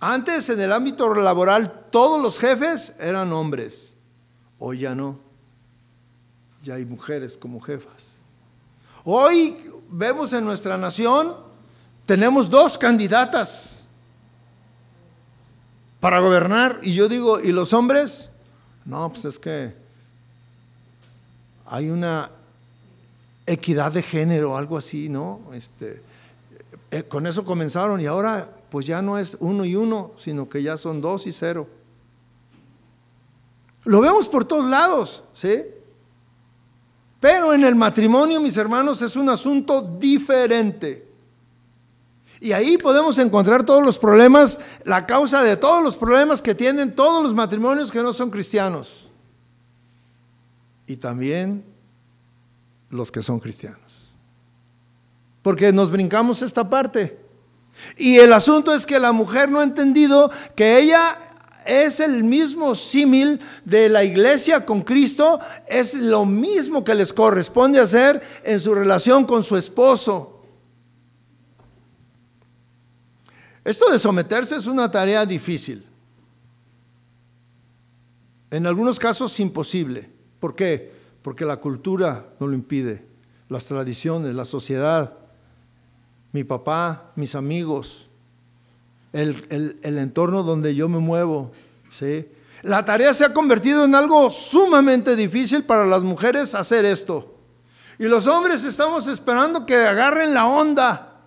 Antes 0.00 0.48
en 0.48 0.60
el 0.60 0.72
ámbito 0.72 1.14
laboral 1.14 1.86
todos 1.90 2.20
los 2.20 2.38
jefes 2.38 2.94
eran 2.98 3.30
hombres, 3.34 3.94
hoy 4.58 4.78
ya 4.80 4.94
no, 4.94 5.20
ya 6.62 6.76
hay 6.76 6.86
mujeres 6.86 7.36
como 7.36 7.60
jefas. 7.60 8.20
Hoy 9.04 9.70
vemos 9.90 10.32
en 10.32 10.46
nuestra 10.46 10.78
nación, 10.78 11.36
tenemos 12.06 12.48
dos 12.48 12.78
candidatas 12.78 13.73
para 16.04 16.20
gobernar. 16.20 16.80
Y 16.82 16.92
yo 16.92 17.08
digo, 17.08 17.40
¿y 17.40 17.50
los 17.50 17.72
hombres? 17.72 18.28
No, 18.84 19.10
pues 19.10 19.24
es 19.24 19.38
que 19.38 19.72
hay 21.64 21.88
una 21.88 22.30
equidad 23.46 23.90
de 23.90 24.02
género, 24.02 24.54
algo 24.54 24.76
así, 24.76 25.08
¿no? 25.08 25.40
Este, 25.54 26.02
eh, 26.90 27.04
con 27.04 27.26
eso 27.26 27.42
comenzaron 27.42 28.02
y 28.02 28.04
ahora 28.04 28.50
pues 28.68 28.84
ya 28.84 29.00
no 29.00 29.16
es 29.16 29.38
uno 29.40 29.64
y 29.64 29.76
uno, 29.76 30.12
sino 30.18 30.46
que 30.46 30.62
ya 30.62 30.76
son 30.76 31.00
dos 31.00 31.26
y 31.26 31.32
cero. 31.32 31.66
Lo 33.84 34.02
vemos 34.02 34.28
por 34.28 34.44
todos 34.44 34.68
lados, 34.68 35.24
¿sí? 35.32 35.62
Pero 37.18 37.54
en 37.54 37.64
el 37.64 37.76
matrimonio, 37.76 38.42
mis 38.42 38.58
hermanos, 38.58 39.00
es 39.00 39.16
un 39.16 39.30
asunto 39.30 39.80
diferente. 39.80 41.03
Y 42.44 42.52
ahí 42.52 42.76
podemos 42.76 43.16
encontrar 43.16 43.64
todos 43.64 43.82
los 43.82 43.96
problemas, 43.96 44.60
la 44.84 45.06
causa 45.06 45.42
de 45.42 45.56
todos 45.56 45.82
los 45.82 45.96
problemas 45.96 46.42
que 46.42 46.54
tienen 46.54 46.94
todos 46.94 47.22
los 47.22 47.32
matrimonios 47.32 47.90
que 47.90 48.02
no 48.02 48.12
son 48.12 48.28
cristianos. 48.28 49.08
Y 50.86 50.96
también 50.96 51.64
los 52.90 53.10
que 53.10 53.22
son 53.22 53.40
cristianos. 53.40 54.14
Porque 55.40 55.72
nos 55.72 55.90
brincamos 55.90 56.42
esta 56.42 56.68
parte. 56.68 57.18
Y 57.96 58.18
el 58.18 58.30
asunto 58.34 58.74
es 58.74 58.84
que 58.84 58.98
la 58.98 59.12
mujer 59.12 59.50
no 59.50 59.60
ha 59.60 59.64
entendido 59.64 60.30
que 60.54 60.78
ella 60.78 61.16
es 61.64 61.98
el 61.98 62.24
mismo 62.24 62.74
símil 62.74 63.40
de 63.64 63.88
la 63.88 64.04
iglesia 64.04 64.66
con 64.66 64.82
Cristo, 64.82 65.40
es 65.66 65.94
lo 65.94 66.26
mismo 66.26 66.84
que 66.84 66.94
les 66.94 67.10
corresponde 67.10 67.80
hacer 67.80 68.20
en 68.44 68.60
su 68.60 68.74
relación 68.74 69.24
con 69.24 69.42
su 69.42 69.56
esposo. 69.56 70.33
Esto 73.64 73.90
de 73.90 73.98
someterse 73.98 74.56
es 74.56 74.66
una 74.66 74.90
tarea 74.90 75.24
difícil. 75.24 75.84
En 78.50 78.66
algunos 78.66 78.98
casos 78.98 79.40
imposible. 79.40 80.10
¿Por 80.38 80.54
qué? 80.54 80.92
Porque 81.22 81.46
la 81.46 81.56
cultura 81.56 82.26
no 82.38 82.46
lo 82.46 82.54
impide, 82.54 83.04
las 83.48 83.64
tradiciones, 83.66 84.34
la 84.34 84.44
sociedad, 84.44 85.14
mi 86.32 86.44
papá, 86.44 87.12
mis 87.16 87.34
amigos, 87.34 88.08
el, 89.12 89.78
entorno 89.82 90.42
donde 90.42 90.74
yo 90.74 90.88
me 90.88 90.98
muevo. 90.98 91.52
¿sí? 91.90 92.28
La 92.62 92.84
tarea 92.84 93.14
se 93.14 93.24
ha 93.24 93.32
convertido 93.32 93.84
en 93.84 93.94
algo 93.94 94.28
sumamente 94.28 95.16
difícil 95.16 95.64
para 95.64 95.86
las 95.86 96.02
mujeres 96.02 96.54
hacer 96.54 96.84
esto. 96.84 97.34
Y 97.98 98.04
los 98.04 98.26
hombres 98.26 98.64
estamos 98.64 99.06
esperando 99.06 99.64
que 99.64 99.76
agarren 99.76 100.34
la 100.34 100.46
onda, 100.46 101.20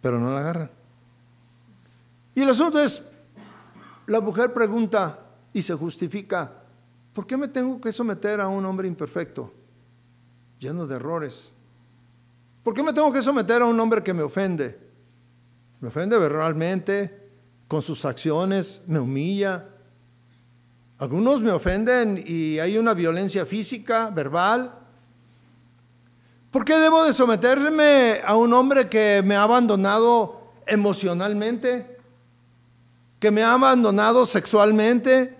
pero 0.00 0.20
no 0.20 0.32
la 0.32 0.40
agarran. 0.40 0.75
Y 2.36 2.42
el 2.42 2.50
asunto 2.50 2.78
es, 2.78 3.02
la 4.06 4.20
mujer 4.20 4.52
pregunta 4.52 5.18
y 5.54 5.62
se 5.62 5.72
justifica, 5.72 6.52
¿por 7.14 7.26
qué 7.26 7.34
me 7.34 7.48
tengo 7.48 7.80
que 7.80 7.90
someter 7.90 8.42
a 8.42 8.48
un 8.48 8.62
hombre 8.66 8.86
imperfecto, 8.86 9.54
lleno 10.58 10.86
de 10.86 10.96
errores? 10.96 11.50
¿Por 12.62 12.74
qué 12.74 12.82
me 12.82 12.92
tengo 12.92 13.10
que 13.10 13.22
someter 13.22 13.62
a 13.62 13.64
un 13.64 13.80
hombre 13.80 14.02
que 14.02 14.12
me 14.12 14.22
ofende? 14.22 14.78
Me 15.80 15.88
ofende 15.88 16.18
verbalmente, 16.18 17.30
con 17.68 17.80
sus 17.80 18.04
acciones, 18.04 18.82
me 18.86 19.00
humilla. 19.00 19.68
Algunos 20.98 21.40
me 21.40 21.52
ofenden 21.52 22.22
y 22.22 22.58
hay 22.58 22.76
una 22.76 22.92
violencia 22.92 23.46
física, 23.46 24.10
verbal. 24.10 24.74
¿Por 26.50 26.66
qué 26.66 26.76
debo 26.76 27.02
de 27.02 27.14
someterme 27.14 28.20
a 28.22 28.36
un 28.36 28.52
hombre 28.52 28.90
que 28.90 29.22
me 29.24 29.36
ha 29.36 29.42
abandonado 29.44 30.52
emocionalmente? 30.66 31.95
Que 33.26 33.32
me 33.32 33.42
ha 33.42 33.54
abandonado 33.54 34.24
sexualmente. 34.24 35.36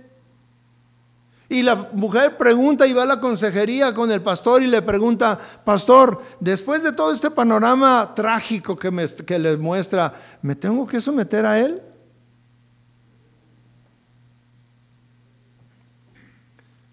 Y 1.48 1.62
la 1.62 1.76
mujer 1.92 2.36
pregunta 2.36 2.84
y 2.84 2.92
va 2.92 3.04
a 3.04 3.06
la 3.06 3.20
consejería 3.20 3.94
con 3.94 4.10
el 4.10 4.22
pastor 4.22 4.60
y 4.60 4.66
le 4.66 4.82
pregunta, 4.82 5.38
pastor, 5.64 6.20
después 6.40 6.82
de 6.82 6.90
todo 6.90 7.12
este 7.12 7.30
panorama 7.30 8.12
trágico 8.16 8.74
que, 8.74 8.90
me, 8.90 9.06
que 9.06 9.38
le 9.38 9.56
muestra, 9.56 10.12
¿me 10.42 10.56
tengo 10.56 10.84
que 10.84 11.00
someter 11.00 11.46
a 11.46 11.60
él? 11.60 11.80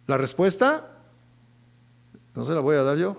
La 0.05 0.19
respuesta 0.19 0.91
no 2.35 2.45
se 2.45 2.53
la 2.53 2.59
voy 2.59 2.75
a 2.75 2.83
dar 2.83 2.97
yo, 2.97 3.17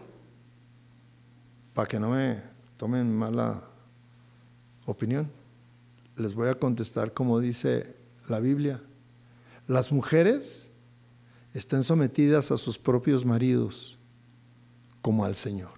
para 1.74 1.88
que 1.88 1.98
no 1.98 2.10
me 2.10 2.40
tomen 2.76 3.12
mala 3.12 3.64
opinión 4.86 5.28
les 6.16 6.34
voy 6.34 6.48
a 6.48 6.54
contestar 6.54 7.12
como 7.12 7.40
dice 7.40 7.96
la 8.28 8.40
Biblia. 8.40 8.80
Las 9.66 9.90
mujeres 9.92 10.70
están 11.52 11.84
sometidas 11.84 12.50
a 12.50 12.58
sus 12.58 12.78
propios 12.78 13.24
maridos 13.24 13.98
como 15.00 15.24
al 15.24 15.34
Señor. 15.34 15.74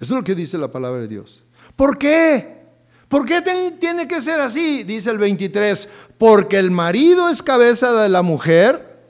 Eso 0.00 0.14
es 0.14 0.18
lo 0.18 0.24
que 0.24 0.34
dice 0.34 0.58
la 0.58 0.70
palabra 0.70 1.02
de 1.02 1.08
Dios. 1.08 1.44
¿Por 1.76 1.96
qué? 1.96 2.62
¿Por 3.08 3.26
qué 3.26 3.42
tiene 3.78 4.08
que 4.08 4.20
ser 4.20 4.40
así? 4.40 4.84
Dice 4.84 5.10
el 5.10 5.18
23, 5.18 5.88
porque 6.16 6.58
el 6.58 6.70
marido 6.70 7.28
es 7.28 7.42
cabeza 7.42 7.92
de 7.92 8.08
la 8.08 8.22
mujer, 8.22 9.00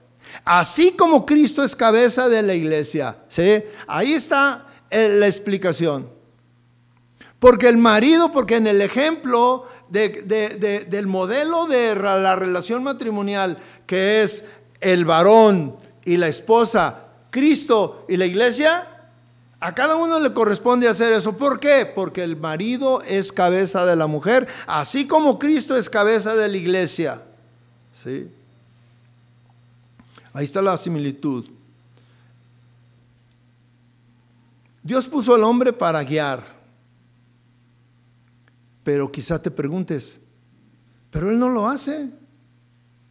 así 0.45 0.93
como 0.93 1.25
Cristo 1.25 1.63
es 1.63 1.77
cabeza 1.77 2.29
de 2.29 2.43
la 2.43 2.55
iglesia. 2.55 3.19
¿Sí? 3.29 3.63
Ahí 3.87 4.13
está 4.13 4.67
la 4.91 5.27
explicación. 5.27 6.11
Porque 7.43 7.67
el 7.67 7.77
marido, 7.77 8.31
porque 8.31 8.55
en 8.55 8.69
el 8.69 8.81
ejemplo 8.81 9.67
del 9.89 11.07
modelo 11.09 11.67
de 11.67 11.93
la 11.97 12.37
relación 12.37 12.85
matrimonial, 12.85 13.59
que 13.85 14.23
es 14.23 14.45
el 14.81 15.05
varón 15.05 15.75
y 16.05 16.19
la 16.19 16.29
esposa, 16.29 17.01
Cristo 17.31 18.07
y 18.09 18.17
la 18.17 18.27
iglesia, 18.27 18.87
a 19.59 19.75
cada 19.75 19.97
uno 19.97 20.21
le 20.21 20.33
corresponde 20.33 20.87
hacer 20.87 21.13
eso. 21.13 21.37
¿Por 21.37 21.59
qué? 21.59 21.85
Porque 21.85 22.23
el 22.23 22.37
marido 22.37 23.03
es 23.03 23.33
cabeza 23.33 23.85
de 23.87 23.97
la 23.97 24.07
mujer, 24.07 24.47
así 24.69 25.09
como 25.09 25.41
Cristo 25.41 25.77
es 25.77 25.91
cabeza 25.91 26.37
de 26.37 26.47
la 26.47 26.57
iglesia. 26.57 27.25
¿Sí? 27.93 28.31
Ahí 30.33 30.45
está 30.45 30.63
la 30.63 30.77
similitud. 30.77 31.45
Dios 34.81 35.09
puso 35.09 35.35
al 35.35 35.43
hombre 35.43 35.73
para 35.73 36.05
guiar. 36.05 36.52
Pero 38.85 39.13
quizá 39.13 39.41
te 39.41 39.51
preguntes, 39.51 40.21
pero 41.11 41.31
Él 41.31 41.39
no 41.39 41.49
lo 41.49 41.69
hace, 41.69 42.11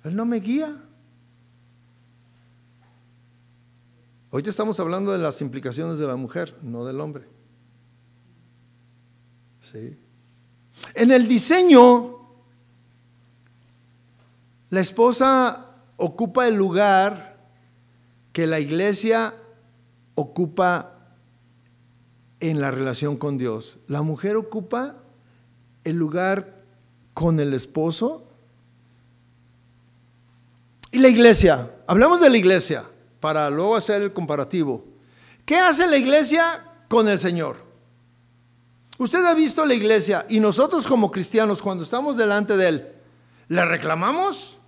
Él 0.04 0.16
no 0.16 0.26
me 0.26 0.38
guía. 0.38 0.76
Hoy 4.32 4.44
estamos 4.46 4.80
hablando 4.80 5.12
de 5.12 5.18
las 5.18 5.42
implicaciones 5.42 5.98
de 5.98 6.08
la 6.08 6.16
mujer, 6.16 6.56
no 6.62 6.86
del 6.86 7.00
hombre. 7.02 7.26
¿Sí? 9.62 9.98
En 10.94 11.12
el 11.12 11.28
diseño, 11.28 12.18
la 14.70 14.80
esposa 14.80 15.68
ocupa 15.98 16.48
el 16.48 16.56
lugar 16.56 17.38
que 18.32 18.48
la 18.48 18.60
iglesia 18.60 19.36
ocupa 20.16 20.94
en 22.40 22.62
la 22.62 22.72
relación 22.72 23.18
con 23.18 23.38
Dios. 23.38 23.80
La 23.88 24.02
mujer 24.02 24.38
ocupa 24.38 24.96
el 25.84 25.96
lugar 25.96 26.62
con 27.14 27.40
el 27.40 27.54
esposo 27.54 28.24
y 30.92 31.00
la 31.00 31.08
iglesia. 31.08 31.72
Hablamos 31.88 32.20
de 32.20 32.30
la 32.30 32.38
iglesia 32.38 32.86
para 33.20 33.50
luego 33.50 33.76
hacer 33.76 34.02
el 34.02 34.14
comparativo. 34.14 34.84
¿Qué 35.46 35.58
hace 35.58 35.88
la 35.88 35.98
iglesia 35.98 36.66
con 36.88 37.08
el 37.08 37.20
Señor? 37.20 37.58
Usted 38.98 39.26
ha 39.26 39.34
visto 39.34 39.66
la 39.66 39.74
iglesia 39.74 40.26
y 40.30 40.40
nosotros 40.40 40.88
como 40.88 41.12
cristianos 41.12 41.62
cuando 41.62 41.84
estamos 41.84 42.18
delante 42.18 42.56
de 42.56 42.68
Él, 42.68 42.88
¿le 43.48 43.66
reclamamos? 43.66 44.60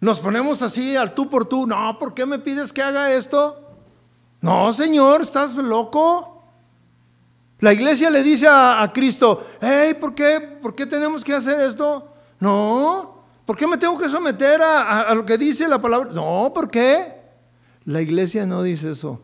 Nos 0.00 0.20
ponemos 0.20 0.62
así 0.62 0.94
al 0.94 1.14
tú 1.14 1.28
por 1.28 1.46
tú. 1.46 1.66
No, 1.66 1.98
¿por 1.98 2.14
qué 2.14 2.26
me 2.26 2.38
pides 2.38 2.72
que 2.72 2.82
haga 2.82 3.12
esto? 3.12 3.60
No, 4.40 4.72
Señor, 4.72 5.22
estás 5.22 5.56
loco. 5.56 6.35
La 7.60 7.72
iglesia 7.72 8.10
le 8.10 8.22
dice 8.22 8.46
a, 8.48 8.90
Cristo, 8.92 9.46
hey, 9.60 9.94
¿por 9.94 10.14
qué? 10.14 10.40
¿Por 10.40 10.74
qué 10.74 10.84
tenemos 10.84 11.24
que 11.24 11.32
hacer 11.32 11.58
esto? 11.60 12.12
No, 12.38 13.24
¿por 13.46 13.56
qué 13.56 13.66
me 13.66 13.78
tengo 13.78 13.96
que 13.96 14.10
someter 14.10 14.60
a, 14.60 15.14
lo 15.14 15.24
que 15.24 15.38
dice 15.38 15.66
la 15.66 15.80
palabra? 15.80 16.10
No, 16.12 16.52
¿por 16.54 16.70
qué? 16.70 17.14
La 17.86 18.02
iglesia 18.02 18.44
no 18.44 18.62
dice 18.62 18.92
eso. 18.92 19.22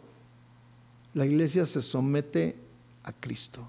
La 1.12 1.26
iglesia 1.26 1.66
se 1.66 1.82
somete 1.82 2.56
a 3.04 3.12
Cristo. 3.12 3.68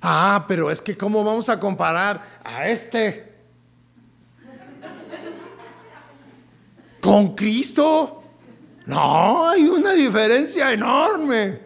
Ah, 0.00 0.44
pero 0.48 0.70
es 0.70 0.80
que 0.80 0.96
¿cómo 0.96 1.22
vamos 1.24 1.48
a 1.48 1.58
comparar 1.58 2.22
a 2.44 2.68
este 2.68 3.34
con 7.00 7.34
Cristo? 7.34 8.15
No, 8.86 9.48
hay 9.48 9.66
una 9.66 9.92
diferencia 9.92 10.72
enorme. 10.72 11.60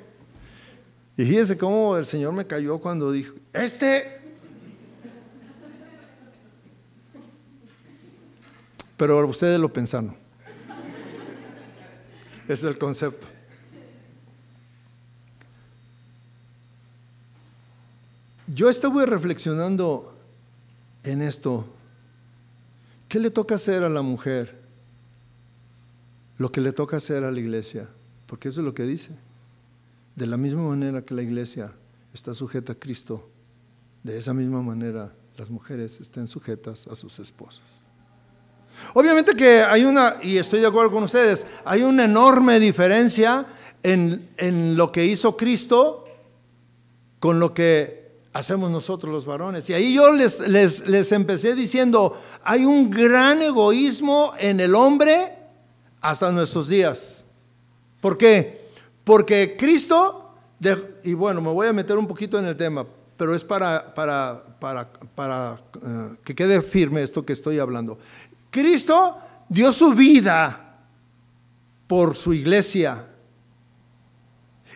Y 1.16 1.24
fíjese 1.24 1.56
cómo 1.56 1.96
el 1.96 2.06
Señor 2.06 2.32
me 2.32 2.46
cayó 2.46 2.78
cuando 2.78 3.12
dijo, 3.12 3.34
este 3.52 4.20
pero 9.00 9.26
ustedes 9.26 9.58
lo 9.58 9.72
pensaron. 9.72 10.14
Es 12.46 12.62
el 12.64 12.76
concepto. 12.76 13.26
Yo 18.46 18.68
estuve 18.68 19.06
reflexionando 19.06 20.18
en 21.02 21.22
esto. 21.22 21.64
¿Qué 23.08 23.18
le 23.18 23.30
toca 23.30 23.54
hacer 23.54 23.84
a 23.84 23.88
la 23.88 24.02
mujer? 24.02 24.59
Lo 26.40 26.50
que 26.50 26.62
le 26.62 26.72
toca 26.72 26.96
hacer 26.96 27.22
a 27.22 27.30
la 27.30 27.38
iglesia. 27.38 27.86
Porque 28.24 28.48
eso 28.48 28.62
es 28.62 28.64
lo 28.64 28.72
que 28.72 28.84
dice. 28.84 29.10
De 30.16 30.26
la 30.26 30.38
misma 30.38 30.62
manera 30.62 31.02
que 31.02 31.12
la 31.12 31.20
iglesia 31.20 31.70
está 32.14 32.32
sujeta 32.32 32.72
a 32.72 32.74
Cristo, 32.76 33.28
de 34.02 34.16
esa 34.16 34.32
misma 34.32 34.62
manera 34.62 35.12
las 35.36 35.50
mujeres 35.50 36.00
estén 36.00 36.26
sujetas 36.26 36.86
a 36.86 36.94
sus 36.94 37.18
esposos. 37.18 37.60
Obviamente 38.94 39.36
que 39.36 39.60
hay 39.60 39.84
una, 39.84 40.16
y 40.22 40.38
estoy 40.38 40.60
de 40.60 40.66
acuerdo 40.68 40.90
con 40.92 41.02
ustedes, 41.02 41.46
hay 41.62 41.82
una 41.82 42.06
enorme 42.06 42.58
diferencia 42.58 43.46
en, 43.82 44.78
lo 44.78 44.90
que 44.90 45.04
hizo 45.04 45.36
Cristo 45.36 46.06
con 47.18 47.38
lo 47.38 47.52
que 47.52 48.12
hacemos 48.32 48.70
nosotros 48.70 49.12
los 49.12 49.26
varones. 49.26 49.68
Y 49.68 49.74
ahí 49.74 49.92
yo 49.92 50.10
les, 50.10 50.48
les, 50.48 50.88
les, 50.88 51.12
empecé 51.12 51.54
diciendo, 51.54 52.18
hay 52.44 52.64
un 52.64 52.90
gran 52.90 53.42
egoísmo 53.42 54.32
en 54.38 54.60
el 54.60 54.74
hombre 54.74 55.39
hasta 56.00 56.30
nuestros 56.32 56.68
días. 56.68 57.24
¿Por 58.00 58.16
qué? 58.16 58.68
Porque 59.04 59.56
Cristo, 59.58 60.32
y 61.04 61.14
bueno, 61.14 61.40
me 61.40 61.50
voy 61.50 61.66
a 61.66 61.72
meter 61.72 61.96
un 61.98 62.06
poquito 62.06 62.38
en 62.38 62.46
el 62.46 62.56
tema, 62.56 62.86
pero 63.16 63.34
es 63.34 63.44
para, 63.44 63.94
para, 63.94 64.42
para, 64.58 64.90
para 65.14 65.60
eh, 65.84 66.16
que 66.24 66.34
quede 66.34 66.62
firme 66.62 67.02
esto 67.02 67.24
que 67.24 67.32
estoy 67.32 67.58
hablando. 67.58 67.98
Cristo 68.50 69.18
dio 69.48 69.72
su 69.72 69.94
vida 69.94 70.78
por 71.86 72.16
su 72.16 72.32
iglesia. 72.32 73.06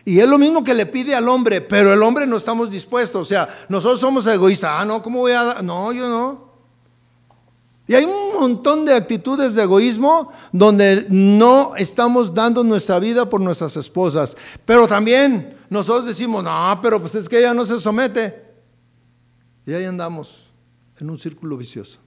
Y 0.03 0.19
es 0.19 0.27
lo 0.27 0.37
mismo 0.37 0.63
que 0.63 0.73
le 0.73 0.85
pide 0.85 1.15
al 1.15 1.27
hombre, 1.27 1.61
pero 1.61 1.91
el 1.91 2.03
hombre 2.03 2.27
no 2.27 2.37
estamos 2.37 2.69
dispuestos. 2.69 3.21
O 3.21 3.25
sea, 3.25 3.49
nosotros 3.69 3.99
somos 3.99 4.27
egoístas. 4.27 4.71
Ah, 4.73 4.85
no, 4.85 5.01
¿cómo 5.01 5.19
voy 5.19 5.31
a 5.31 5.43
dar? 5.43 5.63
No, 5.63 5.91
yo 5.91 6.07
no. 6.07 6.44
Y 7.87 7.93
hay 7.93 8.05
un 8.05 8.39
montón 8.39 8.83
de 8.83 8.93
actitudes 8.93 9.53
de 9.53 9.63
egoísmo 9.63 10.31
donde 10.51 11.05
no 11.09 11.75
estamos 11.75 12.33
dando 12.33 12.63
nuestra 12.63 12.99
vida 12.99 13.29
por 13.29 13.39
nuestras 13.41 13.77
esposas. 13.77 14.35
Pero 14.65 14.87
también 14.87 15.55
nosotros 15.69 16.05
decimos, 16.05 16.43
no, 16.43 16.79
pero 16.81 16.99
pues 16.99 17.13
es 17.15 17.29
que 17.29 17.37
ella 17.37 17.53
no 17.53 17.63
se 17.63 17.79
somete. 17.79 18.43
Y 19.67 19.73
ahí 19.73 19.85
andamos 19.85 20.49
en 20.99 21.09
un 21.09 21.17
círculo 21.17 21.57
vicioso. 21.57 21.99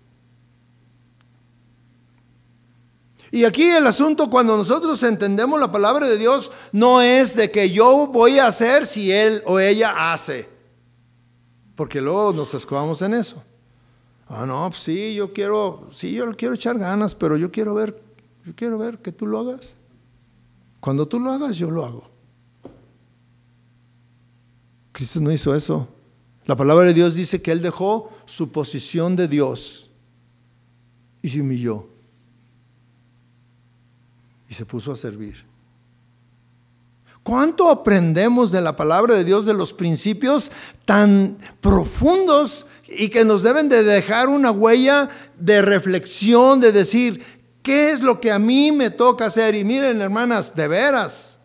Y 3.30 3.44
aquí 3.44 3.64
el 3.64 3.86
asunto 3.86 4.30
cuando 4.30 4.56
nosotros 4.56 5.02
entendemos 5.02 5.60
la 5.60 5.70
palabra 5.70 6.06
de 6.06 6.16
Dios 6.16 6.50
no 6.72 7.02
es 7.02 7.36
de 7.36 7.50
que 7.50 7.70
yo 7.70 8.06
voy 8.06 8.38
a 8.38 8.46
hacer 8.46 8.86
si 8.86 9.12
él 9.12 9.42
o 9.46 9.60
ella 9.60 10.12
hace. 10.12 10.48
Porque 11.74 12.00
luego 12.00 12.32
nos 12.32 12.54
escudamos 12.54 13.02
en 13.02 13.14
eso. 13.14 13.44
Ah, 14.28 14.44
no, 14.46 14.68
pues 14.68 14.82
sí, 14.82 15.14
yo 15.14 15.32
quiero, 15.32 15.88
sí, 15.90 16.12
yo 16.12 16.30
quiero 16.36 16.54
echar 16.54 16.78
ganas, 16.78 17.14
pero 17.14 17.36
yo 17.36 17.50
quiero 17.50 17.74
ver, 17.74 18.00
yo 18.44 18.54
quiero 18.54 18.78
ver 18.78 18.98
que 18.98 19.10
tú 19.10 19.26
lo 19.26 19.40
hagas. 19.40 19.74
Cuando 20.80 21.08
tú 21.08 21.18
lo 21.18 21.30
hagas, 21.30 21.56
yo 21.56 21.70
lo 21.70 21.84
hago. 21.84 22.10
Cristo 24.92 25.20
no 25.20 25.32
hizo 25.32 25.54
eso. 25.54 25.88
La 26.44 26.56
palabra 26.56 26.86
de 26.86 26.94
Dios 26.94 27.14
dice 27.14 27.40
que 27.40 27.52
Él 27.52 27.62
dejó 27.62 28.10
su 28.26 28.50
posición 28.50 29.16
de 29.16 29.28
Dios 29.28 29.90
y 31.22 31.28
se 31.28 31.40
humilló 31.40 31.88
y 34.48 34.54
se 34.54 34.64
puso 34.66 34.92
a 34.92 34.96
servir. 34.96 35.47
¿Cuánto 37.22 37.68
aprendemos 37.68 38.50
de 38.50 38.60
la 38.60 38.76
palabra 38.76 39.14
de 39.14 39.24
Dios, 39.24 39.44
de 39.44 39.54
los 39.54 39.72
principios 39.72 40.50
tan 40.84 41.36
profundos 41.60 42.66
y 42.88 43.10
que 43.10 43.24
nos 43.24 43.42
deben 43.42 43.68
de 43.68 43.82
dejar 43.82 44.28
una 44.28 44.50
huella 44.50 45.08
de 45.38 45.60
reflexión, 45.60 46.60
de 46.60 46.72
decir, 46.72 47.22
¿qué 47.62 47.90
es 47.90 48.00
lo 48.00 48.20
que 48.20 48.32
a 48.32 48.38
mí 48.38 48.72
me 48.72 48.90
toca 48.90 49.26
hacer? 49.26 49.54
Y 49.54 49.64
miren, 49.64 50.00
hermanas, 50.00 50.54
de 50.54 50.68
veras, 50.68 51.38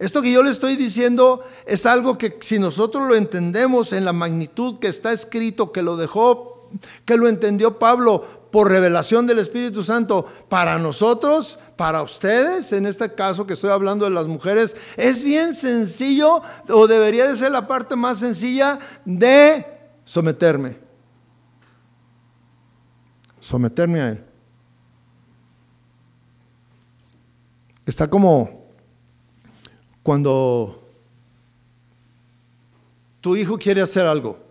esto 0.00 0.22
que 0.22 0.32
yo 0.32 0.42
le 0.42 0.50
estoy 0.50 0.76
diciendo 0.76 1.44
es 1.66 1.84
algo 1.84 2.16
que 2.16 2.38
si 2.40 2.58
nosotros 2.58 3.06
lo 3.06 3.14
entendemos 3.14 3.92
en 3.92 4.06
la 4.06 4.14
magnitud 4.14 4.78
que 4.78 4.88
está 4.88 5.12
escrito, 5.12 5.72
que 5.72 5.82
lo 5.82 5.98
dejó, 5.98 6.49
que 7.04 7.16
lo 7.16 7.28
entendió 7.28 7.78
Pablo 7.78 8.48
por 8.50 8.68
revelación 8.68 9.26
del 9.26 9.38
Espíritu 9.38 9.82
Santo, 9.82 10.26
para 10.48 10.78
nosotros 10.78 11.58
para 11.76 12.02
ustedes, 12.02 12.72
en 12.72 12.84
este 12.84 13.14
caso 13.14 13.46
que 13.46 13.54
estoy 13.54 13.70
hablando 13.70 14.04
de 14.04 14.10
las 14.10 14.26
mujeres, 14.26 14.76
es 14.96 15.22
bien 15.22 15.54
sencillo 15.54 16.42
o 16.68 16.86
debería 16.86 17.26
de 17.26 17.36
ser 17.36 17.52
la 17.52 17.66
parte 17.66 17.96
más 17.96 18.18
sencilla 18.18 18.78
de 19.04 19.64
someterme. 20.04 20.76
Someterme 23.38 24.00
a 24.00 24.08
Él. 24.10 24.24
Está 27.86 28.08
como 28.08 28.66
cuando 30.02 30.86
tu 33.20 33.36
hijo 33.36 33.58
quiere 33.58 33.80
hacer 33.80 34.06
algo. 34.06 34.49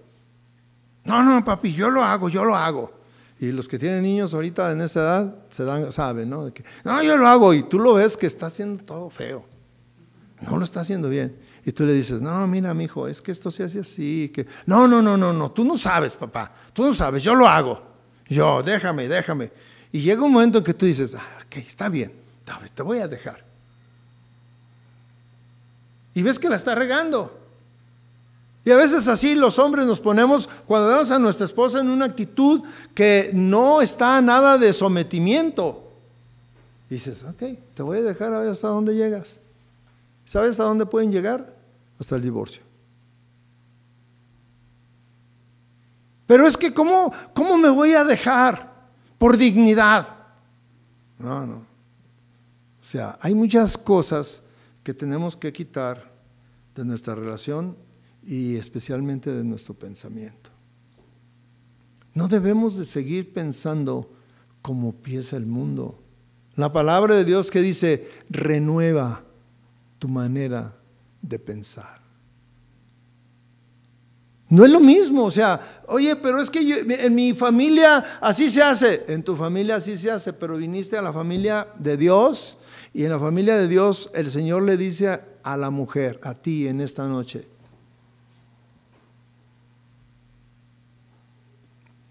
No, 1.10 1.24
no, 1.24 1.44
papi, 1.44 1.74
yo 1.74 1.90
lo 1.90 2.04
hago, 2.04 2.30
yo 2.30 2.46
lo 2.46 2.56
hago. 2.56 2.94
Y 3.40 3.52
los 3.52 3.68
que 3.68 3.80
tienen 3.80 4.04
niños 4.04 4.32
ahorita 4.32 4.72
en 4.72 4.82
esa 4.82 5.00
edad 5.00 5.36
se 5.50 5.64
dan, 5.64 5.92
saben, 5.92 6.30
¿no? 6.30 6.46
De 6.46 6.54
que, 6.54 6.64
no, 6.84 7.02
yo 7.02 7.18
lo 7.18 7.28
hago 7.28 7.52
y 7.52 7.64
tú 7.64 7.80
lo 7.80 7.96
ves 7.96 8.16
que 8.16 8.28
está 8.28 8.46
haciendo 8.46 8.84
todo 8.84 9.10
feo. 9.10 9.44
No 10.42 10.58
lo 10.58 10.64
está 10.64 10.82
haciendo 10.82 11.10
bien. 11.10 11.36
Y 11.66 11.72
tú 11.72 11.84
le 11.84 11.94
dices, 11.94 12.22
no, 12.22 12.46
mira, 12.46 12.76
mi 12.76 12.84
hijo, 12.84 13.08
es 13.08 13.24
que 13.24 13.32
esto 13.32 13.50
se 13.50 13.64
hace 13.64 13.80
así. 13.80 14.32
Que... 14.32 14.46
No, 14.68 14.88
no, 14.88 15.02
no, 15.02 15.18
no, 15.18 15.34
no, 15.34 15.50
tú 15.50 15.66
no 15.66 15.80
sabes, 15.80 16.16
papá. 16.16 16.52
Tú 16.74 16.84
no 16.84 16.94
sabes, 16.94 17.24
yo 17.24 17.34
lo 17.34 17.48
hago. 17.48 17.82
Yo, 18.28 18.62
déjame, 18.62 19.08
déjame. 19.08 19.52
Y 19.92 20.02
llega 20.02 20.22
un 20.22 20.32
momento 20.32 20.60
en 20.60 20.64
que 20.64 20.76
tú 20.76 20.86
dices, 20.86 21.16
ah, 21.16 21.40
ok, 21.44 21.58
está 21.58 21.90
bien, 21.90 22.14
te 22.76 22.84
voy 22.84 23.00
a 23.00 23.08
dejar. 23.08 23.44
Y 26.14 26.22
ves 26.22 26.38
que 26.38 26.50
la 26.50 26.58
está 26.58 26.76
regando. 26.76 27.39
Y 28.70 28.72
a 28.72 28.78
veces 28.78 29.08
así 29.08 29.34
los 29.34 29.58
hombres 29.58 29.88
nos 29.88 30.00
ponemos 30.00 30.48
cuando 30.68 30.90
vemos 30.90 31.10
a 31.10 31.18
nuestra 31.18 31.46
esposa 31.46 31.80
en 31.80 31.90
una 31.90 32.06
actitud 32.06 32.62
que 32.94 33.32
no 33.34 33.82
está 33.82 34.22
nada 34.22 34.60
de 34.60 34.74
sometimiento. 34.74 35.92
dices, 36.88 37.24
ok, 37.24 37.58
te 37.74 37.82
voy 37.82 37.98
a 37.98 38.02
dejar 38.04 38.32
a 38.32 38.38
ver 38.38 38.50
hasta 38.50 38.68
dónde 38.68 38.96
llegas. 38.96 39.40
¿Sabes 40.24 40.52
hasta 40.52 40.66
dónde 40.66 40.86
pueden 40.86 41.12
llegar? 41.12 41.52
Hasta 42.00 42.16
el 42.16 42.22
divorcio. 42.22 42.62
Pero 46.28 46.46
es 46.46 46.56
que, 46.56 46.72
¿cómo, 46.72 47.12
cómo 47.34 47.58
me 47.58 47.72
voy 47.72 47.94
a 47.94 48.04
dejar? 48.04 48.72
Por 49.18 49.36
dignidad. 49.36 50.08
No, 51.18 51.48
no. 51.48 51.56
O 51.56 52.84
sea, 52.84 53.18
hay 53.20 53.34
muchas 53.34 53.80
cosas 53.80 54.44
que 54.84 54.94
tenemos 54.94 55.36
que 55.36 55.52
quitar 55.52 56.12
de 56.76 56.86
nuestra 56.86 57.16
relación 57.16 57.89
y 58.30 58.58
especialmente 58.58 59.32
de 59.32 59.44
nuestro 59.44 59.74
pensamiento. 59.74 60.52
No 62.14 62.28
debemos 62.28 62.78
de 62.78 62.86
seguir 62.86 63.34
pensando 63.34 64.08
como 64.62 64.94
piensa 64.94 65.36
el 65.36 65.48
mundo. 65.48 65.98
La 66.56 66.72
palabra 66.72 67.16
de 67.16 67.26
Dios 67.26 67.50
que 67.50 67.60
dice, 67.60 68.08
renueva 68.30 69.24
tu 69.98 70.08
manera 70.08 70.76
de 71.24 71.40
pensar. 71.40 72.00
No 74.48 74.64
es 74.64 74.72
lo 74.72 74.80
mismo, 74.80 75.26
o 75.26 75.32
sea, 75.32 75.84
oye, 75.88 76.16
pero 76.16 76.40
es 76.40 76.52
que 76.52 76.86
en 76.88 77.16
mi 77.16 77.34
familia 77.34 78.20
así 78.22 78.52
se 78.52 78.62
hace, 78.62 79.06
en 79.08 79.24
tu 79.24 79.36
familia 79.36 79.78
así 79.78 79.98
se 79.98 80.12
hace, 80.12 80.34
pero 80.34 80.58
viniste 80.58 80.96
a 80.96 81.02
la 81.02 81.14
familia 81.14 81.68
de 81.80 81.98
Dios 81.98 82.60
y 82.94 83.06
en 83.06 83.10
la 83.10 83.20
familia 83.20 83.58
de 83.58 83.68
Dios 83.68 84.12
el 84.14 84.30
Señor 84.30 84.62
le 84.62 84.78
dice 84.78 85.20
a 85.42 85.58
la 85.58 85.72
mujer, 85.72 86.20
a 86.22 86.36
ti 86.36 86.68
en 86.68 86.80
esta 86.80 87.08
noche, 87.08 87.59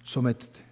sométete. 0.08 0.64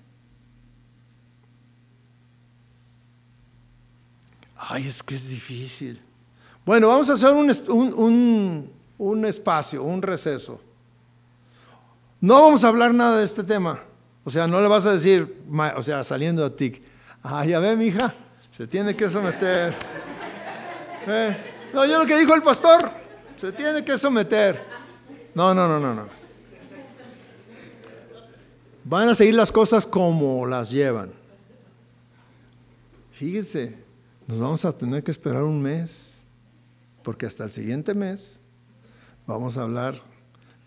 Ay, 4.57 4.87
es 4.87 5.03
que 5.03 5.15
es 5.15 5.29
difícil. 5.29 6.01
Bueno, 6.65 6.89
vamos 6.89 7.11
a 7.11 7.13
hacer 7.13 7.35
un, 7.35 8.71
un 8.99 9.25
espacio, 9.27 9.83
un 9.83 10.01
receso. 10.01 10.61
No 12.19 12.41
vamos 12.41 12.65
a 12.65 12.69
hablar 12.69 12.95
nada 12.95 13.19
de 13.19 13.25
este 13.25 13.45
tema. 13.45 13.79
O 14.25 14.31
sea, 14.31 14.47
no 14.47 14.61
le 14.61 14.69
vas 14.69 14.87
a 14.87 14.93
decir, 14.93 15.43
o 15.77 15.83
sea, 15.83 16.03
saliendo 16.03 16.45
a 16.45 16.57
ti, 16.57 16.83
ah, 17.23 17.45
ya 17.45 17.61
ve, 17.61 17.77
mi 17.77 17.87
hija, 17.87 18.15
se 18.51 18.67
tiene 18.67 18.97
que 18.97 19.11
someter. 19.11 19.75
Eh, 21.07 21.37
no, 21.75 21.85
yo 21.85 21.99
lo 21.99 22.07
que 22.07 22.17
dijo 22.17 22.35
el 22.35 22.43
pastor, 22.43 22.91
se 23.37 23.53
tiene 23.53 23.85
que 23.85 23.99
someter. 23.99 24.65
No, 25.35 25.55
no, 25.55 25.69
no, 25.69 25.79
no, 25.79 25.95
no. 25.95 26.16
Van 28.89 29.09
a 29.09 29.15
seguir 29.15 29.35
las 29.35 29.51
cosas 29.51 29.85
como 29.85 30.47
las 30.47 30.71
llevan. 30.71 31.11
Fíjense, 33.11 33.75
nos 34.29 34.39
vamos 34.39 34.65
a 34.65 34.71
tener 34.71 35.03
que 35.03 35.11
esperar 35.11 35.43
un 35.43 35.61
mes, 35.61 36.19
porque 37.03 37.27
hasta 37.27 37.43
el 37.43 37.51
siguiente 37.51 37.95
mes 37.95 38.39
vamos 39.27 39.59
a 39.59 39.63
hablar 39.63 40.01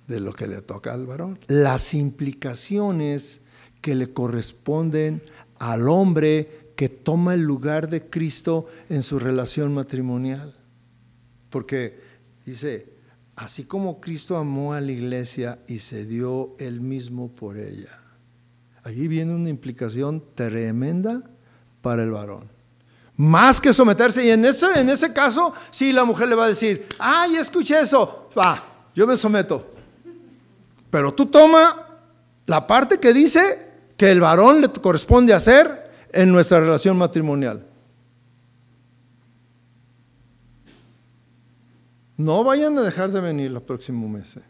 de 0.09 0.19
lo 0.19 0.33
que 0.33 0.47
le 0.47 0.61
toca 0.61 0.93
al 0.93 1.05
varón. 1.05 1.39
Las 1.47 1.93
implicaciones 1.93 3.39
que 3.79 3.95
le 3.95 4.11
corresponden 4.11 5.21
al 5.57 5.87
hombre 5.87 6.73
que 6.75 6.89
toma 6.89 7.35
el 7.35 7.43
lugar 7.43 7.89
de 7.89 8.09
Cristo 8.09 8.67
en 8.89 9.01
su 9.01 9.17
relación 9.19 9.73
matrimonial. 9.73 10.57
Porque 11.49 12.01
dice, 12.45 12.91
así 13.37 13.63
como 13.63 14.01
Cristo 14.01 14.35
amó 14.35 14.73
a 14.73 14.81
la 14.81 14.91
iglesia 14.91 15.59
y 15.69 15.79
se 15.79 16.05
dio 16.05 16.53
él 16.59 16.81
mismo 16.81 17.29
por 17.29 17.57
ella. 17.57 18.08
Allí 18.83 19.07
viene 19.07 19.33
una 19.33 19.49
implicación 19.49 20.23
tremenda 20.35 21.21
para 21.81 22.03
el 22.03 22.11
varón. 22.11 22.49
Más 23.15 23.59
que 23.59 23.73
someterse. 23.73 24.25
Y 24.25 24.29
en 24.29 24.45
ese, 24.45 24.79
en 24.79 24.89
ese 24.89 25.11
caso, 25.11 25.53
sí, 25.71 25.91
la 25.91 26.05
mujer 26.05 26.29
le 26.29 26.35
va 26.35 26.45
a 26.45 26.49
decir, 26.49 26.87
ay, 26.97 27.35
escuché 27.35 27.81
eso, 27.81 28.29
va, 28.37 28.63
yo 28.95 29.05
me 29.05 29.17
someto. 29.17 29.73
Pero 30.89 31.13
tú 31.13 31.25
toma 31.25 31.87
la 32.45 32.65
parte 32.65 32.97
que 32.97 33.13
dice 33.13 33.67
que 33.97 34.09
el 34.09 34.21
varón 34.21 34.61
le 34.61 34.69
corresponde 34.69 35.33
hacer 35.33 35.91
en 36.11 36.31
nuestra 36.31 36.59
relación 36.59 36.97
matrimonial. 36.97 37.65
No 42.15 42.43
vayan 42.43 42.77
a 42.77 42.81
dejar 42.81 43.11
de 43.11 43.21
venir 43.21 43.51
los 43.51 43.63
próximos 43.63 44.09
meses. 44.09 44.43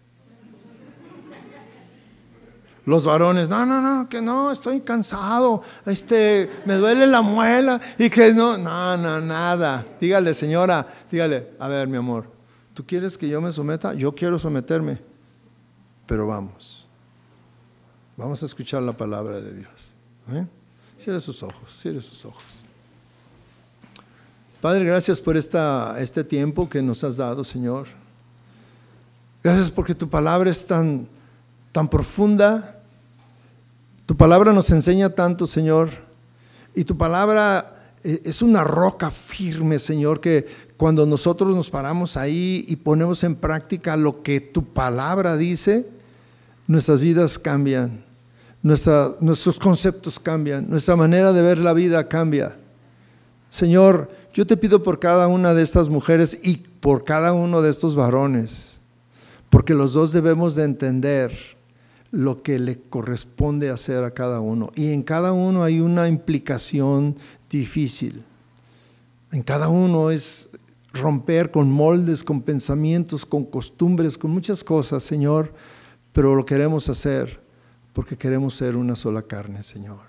Los 2.86 3.06
varones, 3.06 3.50
no, 3.50 3.66
no, 3.66 3.82
no, 3.82 4.10
que 4.10 4.22
no, 4.22 4.52
estoy 4.52 4.82
cansado, 4.82 5.62
este, 5.86 6.50
me 6.66 6.76
duele 6.76 7.06
la 7.06 7.22
muela 7.22 7.80
y 7.98 8.10
que 8.10 8.34
no, 8.34 8.58
no, 8.58 8.98
no, 8.98 9.20
nada. 9.20 9.86
Dígale, 10.00 10.34
señora, 10.34 10.88
dígale, 11.12 11.50
a 11.60 11.68
ver, 11.68 11.88
mi 11.88 11.98
amor, 11.98 12.26
¿tú 12.74 12.86
quieres 12.86 13.18
que 13.18 13.28
yo 13.28 13.42
me 13.42 13.52
someta? 13.52 13.94
Yo 13.94 14.14
quiero 14.16 14.40
someterme 14.40 15.10
pero 16.10 16.26
vamos. 16.26 16.88
Vamos 18.18 18.42
a 18.42 18.48
escuchar 18.48 18.82
la 18.82 18.94
palabra 18.94 19.40
de 19.40 19.54
Dios. 19.54 19.94
¿eh? 20.32 20.48
Cierre 20.98 21.22
sus 21.22 21.44
ojos, 21.44 21.78
cierre 21.80 22.02
sus 22.02 22.26
ojos. 22.26 22.66
Padre, 24.60 24.84
gracias 24.86 25.22
por 25.22 25.38
esta, 25.38 25.98
este 26.00 26.24
tiempo 26.24 26.68
que 26.68 26.82
nos 26.82 27.04
has 27.04 27.16
dado, 27.16 27.44
Señor. 27.44 27.86
Gracias 29.44 29.70
porque 29.70 29.94
tu 29.94 30.10
palabra 30.10 30.50
es 30.50 30.66
tan, 30.66 31.08
tan 31.72 31.90
profunda. 31.90 32.82
Tu 34.06 34.16
palabra 34.16 34.54
nos 34.54 34.70
enseña 34.72 35.10
tanto, 35.10 35.46
Señor. 35.46 35.90
Y 36.76 36.84
tu 36.84 36.98
palabra 36.98 37.80
eh, 38.04 38.22
es 38.24 38.42
una 38.42 38.64
roca 38.64 39.12
firme, 39.12 39.80
Señor, 39.80 40.22
que 40.22 40.48
cuando 40.78 41.06
nosotros 41.06 41.56
nos 41.56 41.70
paramos 41.70 42.16
ahí 42.16 42.66
y 42.68 42.76
ponemos 42.78 43.24
en 43.24 43.36
práctica 43.36 43.98
lo 43.98 44.24
que 44.24 44.40
tu 44.40 44.64
palabra 44.64 45.36
dice, 45.36 45.86
nuestras 46.68 47.02
vidas 47.02 47.38
cambian, 47.38 48.04
nuestros 48.62 49.60
conceptos 49.60 50.20
cambian, 50.20 50.70
nuestra 50.70 50.96
manera 50.96 51.34
de 51.34 51.42
ver 51.42 51.58
la 51.58 51.74
vida 51.74 52.08
cambia. 52.08 52.58
Señor, 53.50 54.10
yo 54.34 54.46
te 54.46 54.56
pido 54.56 54.84
por 54.84 55.00
cada 55.00 55.28
una 55.28 55.54
de 55.54 55.64
estas 55.64 55.90
mujeres 55.90 56.40
y 56.44 56.58
por 56.58 57.04
cada 57.04 57.34
uno 57.34 57.62
de 57.62 57.72
estos 57.72 57.96
varones, 57.96 58.80
porque 59.50 59.74
los 59.74 59.94
dos 59.94 60.14
debemos 60.14 60.56
de 60.56 60.64
entender 60.64 61.59
lo 62.12 62.42
que 62.42 62.60
le 62.60 62.80
corresponde 62.80 63.70
hacer 63.70 64.04
a 64.04 64.12
cada 64.12 64.40
uno. 64.40 64.72
Y 64.76 64.94
en 64.94 65.04
cada 65.04 65.34
uno 65.34 65.64
hay 65.64 65.80
una 65.80 66.08
implicación 66.08 67.16
difícil. 67.50 68.24
En 69.32 69.44
cada 69.44 69.70
uno 69.70 70.10
es 70.10 70.50
romper 70.94 71.52
con 71.52 71.72
moldes, 71.72 72.24
con 72.24 72.42
pensamientos, 72.42 73.26
con 73.26 73.46
costumbres, 73.46 74.18
con 74.18 74.32
muchas 74.32 74.64
cosas, 74.64 75.04
Señor 75.04 75.54
pero 76.12 76.36
lo 76.36 76.46
queremos 76.46 76.90
hacer 76.90 77.42
porque 77.94 78.18
queremos 78.18 78.56
ser 78.56 78.76
una 78.76 78.96
sola 78.96 79.22
carne, 79.22 79.64
Señor. 79.64 80.02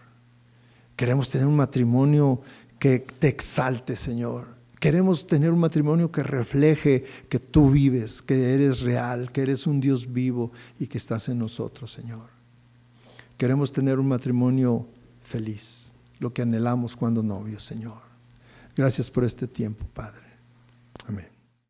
Queremos 0.97 1.31
tener 1.31 1.47
un 1.47 1.57
matrimonio 1.57 2.41
que 2.79 2.99
te 2.99 3.29
exalte, 3.29 3.97
Señor. 3.97 4.49
Queremos 4.81 5.27
tener 5.27 5.53
un 5.53 5.61
matrimonio 5.61 6.11
que 6.11 6.23
refleje 6.23 7.05
que 7.29 7.39
tú 7.39 7.71
vives, 7.71 8.23
que 8.23 8.55
eres 8.55 8.81
real, 8.81 9.31
que 9.31 9.43
eres 9.43 9.67
un 9.67 9.79
Dios 9.79 10.11
vivo 10.11 10.53
y 10.79 10.87
que 10.87 10.97
estás 10.97 11.29
en 11.29 11.39
nosotros, 11.39 11.93
Señor. 11.93 12.31
Queremos 13.37 13.73
tener 13.73 13.99
un 13.99 14.09
matrimonio 14.09 14.89
feliz, 15.23 15.93
lo 16.19 16.33
que 16.33 16.43
anhelamos 16.43 16.97
cuando 16.97 17.23
novios, 17.23 17.63
Señor. 17.65 18.01
Gracias 18.75 19.11
por 19.11 19.25
este 19.25 19.47
tiempo, 19.47 19.85
Padre. 19.93 20.31